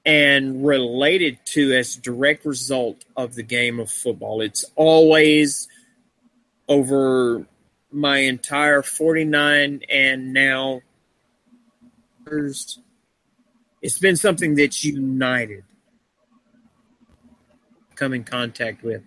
and 0.04 0.66
related 0.66 1.38
to 1.46 1.72
as 1.72 1.96
direct 1.96 2.44
result 2.44 3.04
of 3.16 3.34
the 3.34 3.42
game 3.42 3.80
of 3.80 3.90
football. 3.90 4.40
It's 4.40 4.64
always 4.76 5.68
over 6.68 7.46
my 7.90 8.18
entire 8.18 8.82
49 8.82 9.82
and 9.88 10.32
now 10.32 10.82
it's 12.26 13.98
been 14.00 14.16
something 14.16 14.54
that's 14.54 14.84
united 14.84 15.64
come 17.94 18.12
in 18.12 18.24
contact 18.24 18.82
with. 18.82 19.02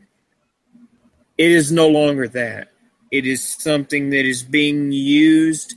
It 1.37 1.51
is 1.51 1.71
no 1.71 1.87
longer 1.87 2.27
that. 2.29 2.69
It 3.11 3.25
is 3.25 3.43
something 3.43 4.09
that 4.09 4.25
is 4.25 4.43
being 4.43 4.91
used 4.91 5.75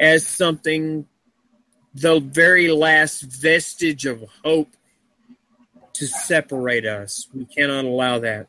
as 0.00 0.26
something 0.26 1.06
the 1.96 2.20
very 2.20 2.68
last 2.70 3.22
vestige 3.22 4.04
of 4.04 4.22
hope 4.44 4.68
to 5.94 6.06
separate 6.06 6.84
us. 6.84 7.26
We 7.34 7.46
cannot 7.46 7.86
allow 7.86 8.18
that. 8.18 8.48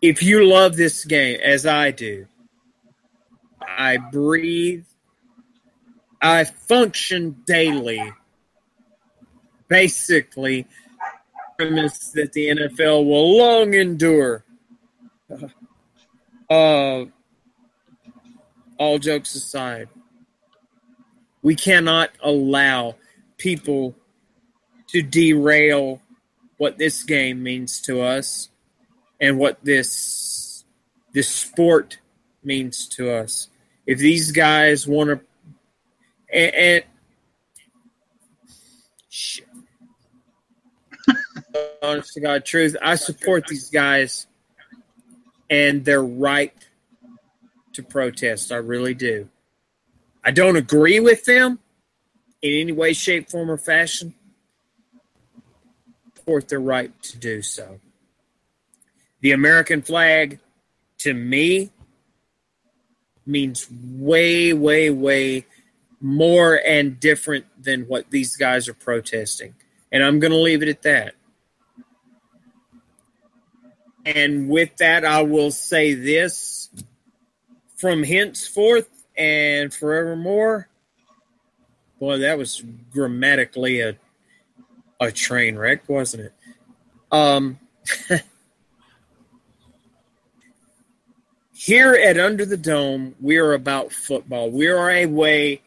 If 0.00 0.22
you 0.22 0.46
love 0.46 0.76
this 0.76 1.04
game 1.04 1.38
as 1.42 1.66
I 1.66 1.90
do, 1.90 2.26
I 3.60 3.98
breathe, 3.98 4.86
I 6.20 6.44
function 6.44 7.42
daily. 7.46 8.12
Basically, 9.68 10.66
premise 11.58 12.12
that 12.14 12.32
the 12.32 12.48
NFL 12.48 13.04
will 13.06 13.36
long 13.38 13.74
endure. 13.74 14.44
Uh, 16.50 17.04
all 18.78 18.98
jokes 18.98 19.34
aside, 19.34 19.88
we 21.42 21.54
cannot 21.54 22.10
allow 22.22 22.96
people 23.36 23.94
to 24.88 25.02
derail 25.02 26.00
what 26.56 26.78
this 26.78 27.02
game 27.02 27.42
means 27.42 27.80
to 27.80 28.00
us 28.00 28.48
and 29.20 29.38
what 29.38 29.58
this 29.64 30.64
this 31.12 31.28
sport 31.28 31.98
means 32.42 32.88
to 32.88 33.10
us. 33.10 33.48
If 33.86 33.98
these 33.98 34.32
guys 34.32 34.86
want 34.86 35.10
to, 35.10 35.20
and, 36.32 36.54
and 36.54 36.84
shit. 39.08 39.46
honest 41.82 42.14
to 42.14 42.20
God 42.20 42.44
truth. 42.44 42.76
I 42.80 42.94
support 42.94 43.46
these 43.46 43.70
guys 43.70 44.26
and 45.50 45.84
their 45.84 46.02
right 46.02 46.54
to 47.74 47.82
protest. 47.82 48.52
I 48.52 48.56
really 48.56 48.94
do. 48.94 49.28
I 50.24 50.30
don't 50.30 50.56
agree 50.56 51.00
with 51.00 51.24
them 51.24 51.58
in 52.40 52.60
any 52.60 52.72
way, 52.72 52.92
shape, 52.92 53.30
form, 53.30 53.50
or 53.50 53.58
fashion. 53.58 54.14
Support 56.16 56.48
their 56.48 56.60
right 56.60 56.90
to 57.02 57.18
do 57.18 57.42
so. 57.42 57.80
The 59.20 59.32
American 59.32 59.82
flag, 59.82 60.38
to 60.98 61.12
me, 61.14 61.70
means 63.26 63.68
way, 63.70 64.52
way, 64.52 64.90
way 64.90 65.46
more 66.00 66.60
and 66.66 66.98
different 66.98 67.46
than 67.60 67.82
what 67.82 68.10
these 68.10 68.36
guys 68.36 68.68
are 68.68 68.74
protesting. 68.74 69.54
And 69.90 70.02
I'm 70.02 70.18
going 70.18 70.32
to 70.32 70.38
leave 70.38 70.62
it 70.62 70.68
at 70.68 70.82
that. 70.82 71.14
And 74.04 74.48
with 74.48 74.76
that, 74.78 75.04
I 75.04 75.22
will 75.22 75.52
say 75.52 75.94
this 75.94 76.68
from 77.76 78.02
henceforth 78.02 78.88
and 79.16 79.72
forevermore. 79.72 80.68
Boy, 81.98 82.18
that 82.18 82.38
was 82.38 82.62
grammatically 82.92 83.80
a 83.80 83.96
a 85.00 85.10
train 85.10 85.56
wreck, 85.56 85.88
wasn't 85.88 86.24
it? 86.24 86.32
Um, 87.10 87.58
here 91.52 91.94
at 91.94 92.18
Under 92.18 92.46
the 92.46 92.56
Dome, 92.56 93.14
we 93.20 93.36
are 93.38 93.52
about 93.52 93.92
football. 93.92 94.50
We 94.50 94.68
are 94.68 94.90
a 94.90 95.06
way 95.06 95.60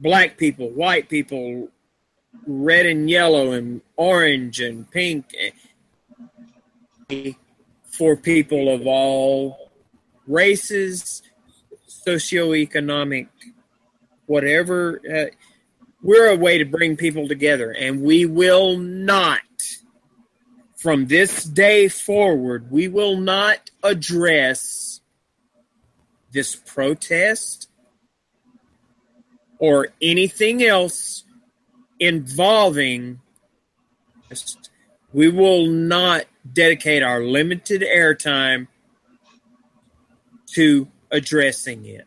black 0.00 0.38
people, 0.38 0.70
white 0.70 1.08
people, 1.08 1.68
red 2.46 2.86
and 2.86 3.08
yellow 3.08 3.52
and 3.52 3.82
orange 3.96 4.60
and 4.60 4.90
pink 4.90 5.26
for 7.90 8.16
people 8.16 8.74
of 8.74 8.86
all 8.86 9.70
races, 10.26 11.22
socioeconomic, 12.06 13.28
whatever. 14.26 15.00
Uh, 15.08 15.24
we're 16.02 16.28
a 16.30 16.36
way 16.36 16.58
to 16.58 16.64
bring 16.64 16.96
people 16.96 17.26
together, 17.26 17.72
and 17.72 18.02
we 18.02 18.26
will 18.26 18.76
not, 18.78 19.40
from 20.76 21.06
this 21.06 21.42
day 21.42 21.88
forward, 21.88 22.70
we 22.70 22.86
will 22.88 23.16
not 23.16 23.70
address 23.82 25.00
this 26.32 26.54
protest 26.54 27.68
or 29.58 29.88
anything 30.00 30.62
else 30.62 31.24
involving. 31.98 33.20
We 35.12 35.28
will 35.28 35.66
not 35.66 36.26
dedicate 36.52 37.02
our 37.02 37.22
limited 37.22 37.80
airtime 37.82 38.68
to 40.52 40.88
addressing 41.10 41.84
it. 41.86 42.06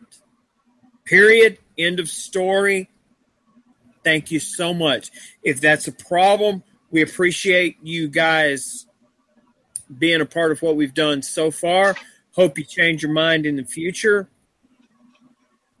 Period. 1.04 1.58
End 1.76 2.00
of 2.00 2.08
story. 2.08 2.90
Thank 4.04 4.30
you 4.30 4.40
so 4.40 4.72
much. 4.72 5.10
If 5.42 5.60
that's 5.60 5.88
a 5.88 5.92
problem, 5.92 6.62
we 6.90 7.02
appreciate 7.02 7.76
you 7.82 8.08
guys 8.08 8.86
being 9.98 10.20
a 10.20 10.26
part 10.26 10.52
of 10.52 10.62
what 10.62 10.76
we've 10.76 10.94
done 10.94 11.22
so 11.22 11.50
far. 11.50 11.96
Hope 12.32 12.58
you 12.58 12.64
change 12.64 13.02
your 13.02 13.12
mind 13.12 13.44
in 13.44 13.56
the 13.56 13.64
future. 13.64 14.28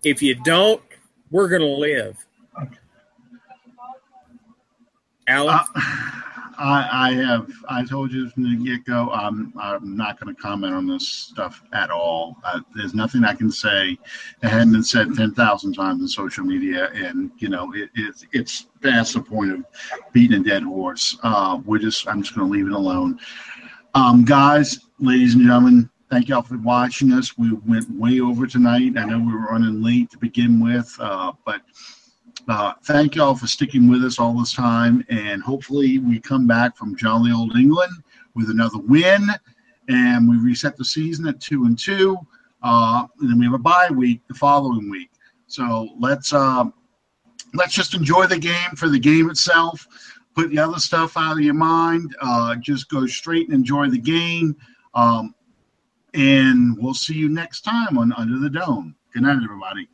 If 0.02 0.22
you 0.22 0.34
don't, 0.34 0.82
we're 1.30 1.48
going 1.48 1.60
to 1.60 1.66
live. 1.66 2.26
Allen? 5.26 5.58
Uh, 5.76 6.20
I, 6.60 7.08
I 7.08 7.12
have. 7.14 7.50
I 7.70 7.84
told 7.84 8.12
you 8.12 8.28
from 8.28 8.42
the 8.42 8.64
get 8.64 8.84
go. 8.84 9.10
I'm. 9.10 9.52
I'm 9.58 9.96
not 9.96 10.20
going 10.20 10.34
to 10.34 10.40
comment 10.40 10.74
on 10.74 10.86
this 10.86 11.08
stuff 11.08 11.62
at 11.72 11.90
all. 11.90 12.36
Uh, 12.44 12.60
there's 12.74 12.92
nothing 12.92 13.24
I 13.24 13.34
can 13.34 13.50
say 13.50 13.98
that 14.40 14.50
hadn't 14.50 14.72
been 14.72 14.84
said 14.84 15.14
ten 15.16 15.32
thousand 15.32 15.72
times 15.72 16.02
in 16.02 16.08
social 16.08 16.44
media, 16.44 16.90
and 16.94 17.30
you 17.38 17.48
know, 17.48 17.72
it, 17.74 17.88
it, 17.94 18.26
it's 18.32 18.66
past 18.82 19.14
the 19.14 19.22
point 19.22 19.52
of 19.52 19.64
beating 20.12 20.42
a 20.42 20.44
dead 20.44 20.62
horse. 20.62 21.16
Uh, 21.22 21.60
we're 21.64 21.78
just. 21.78 22.06
I'm 22.06 22.22
just 22.22 22.36
going 22.36 22.46
to 22.46 22.52
leave 22.52 22.66
it 22.66 22.72
alone. 22.72 23.18
Um, 23.94 24.24
guys, 24.24 24.80
ladies 24.98 25.34
and 25.34 25.44
gentlemen, 25.44 25.88
thank 26.10 26.28
y'all 26.28 26.42
for 26.42 26.58
watching 26.58 27.12
us. 27.12 27.38
We 27.38 27.52
went 27.66 27.90
way 27.90 28.20
over 28.20 28.46
tonight. 28.46 28.98
I 28.98 29.06
know 29.06 29.18
we 29.18 29.32
were 29.32 29.46
running 29.46 29.82
late 29.82 30.10
to 30.10 30.18
begin 30.18 30.60
with, 30.60 30.94
uh, 31.00 31.32
but 31.46 31.62
uh, 32.50 32.72
thank 32.82 33.14
y'all 33.14 33.36
for 33.36 33.46
sticking 33.46 33.88
with 33.88 34.04
us 34.04 34.18
all 34.18 34.36
this 34.36 34.52
time, 34.52 35.04
and 35.08 35.40
hopefully 35.40 35.98
we 35.98 36.18
come 36.18 36.48
back 36.48 36.76
from 36.76 36.96
jolly 36.96 37.30
old 37.30 37.54
England 37.56 37.92
with 38.34 38.50
another 38.50 38.78
win, 38.78 39.24
and 39.88 40.28
we 40.28 40.36
reset 40.36 40.76
the 40.76 40.84
season 40.84 41.28
at 41.28 41.40
two 41.40 41.66
and 41.66 41.78
two, 41.78 42.18
uh, 42.64 43.06
and 43.20 43.30
then 43.30 43.38
we 43.38 43.44
have 43.44 43.54
a 43.54 43.58
bye 43.58 43.88
week 43.94 44.20
the 44.26 44.34
following 44.34 44.90
week. 44.90 45.10
So 45.46 45.90
let's 46.00 46.32
uh, 46.32 46.64
let's 47.54 47.72
just 47.72 47.94
enjoy 47.94 48.26
the 48.26 48.38
game 48.38 48.70
for 48.74 48.88
the 48.88 48.98
game 48.98 49.30
itself. 49.30 49.86
Put 50.34 50.50
the 50.50 50.58
other 50.58 50.80
stuff 50.80 51.16
out 51.16 51.34
of 51.34 51.44
your 51.44 51.54
mind. 51.54 52.16
Uh, 52.20 52.56
just 52.56 52.88
go 52.88 53.06
straight 53.06 53.46
and 53.46 53.54
enjoy 53.54 53.90
the 53.90 53.98
game. 53.98 54.56
Um, 54.94 55.36
and 56.14 56.76
we'll 56.80 56.94
see 56.94 57.14
you 57.14 57.28
next 57.28 57.60
time 57.60 57.96
on 57.96 58.12
Under 58.14 58.40
the 58.40 58.50
Dome. 58.50 58.96
Good 59.14 59.22
night, 59.22 59.38
everybody. 59.40 59.88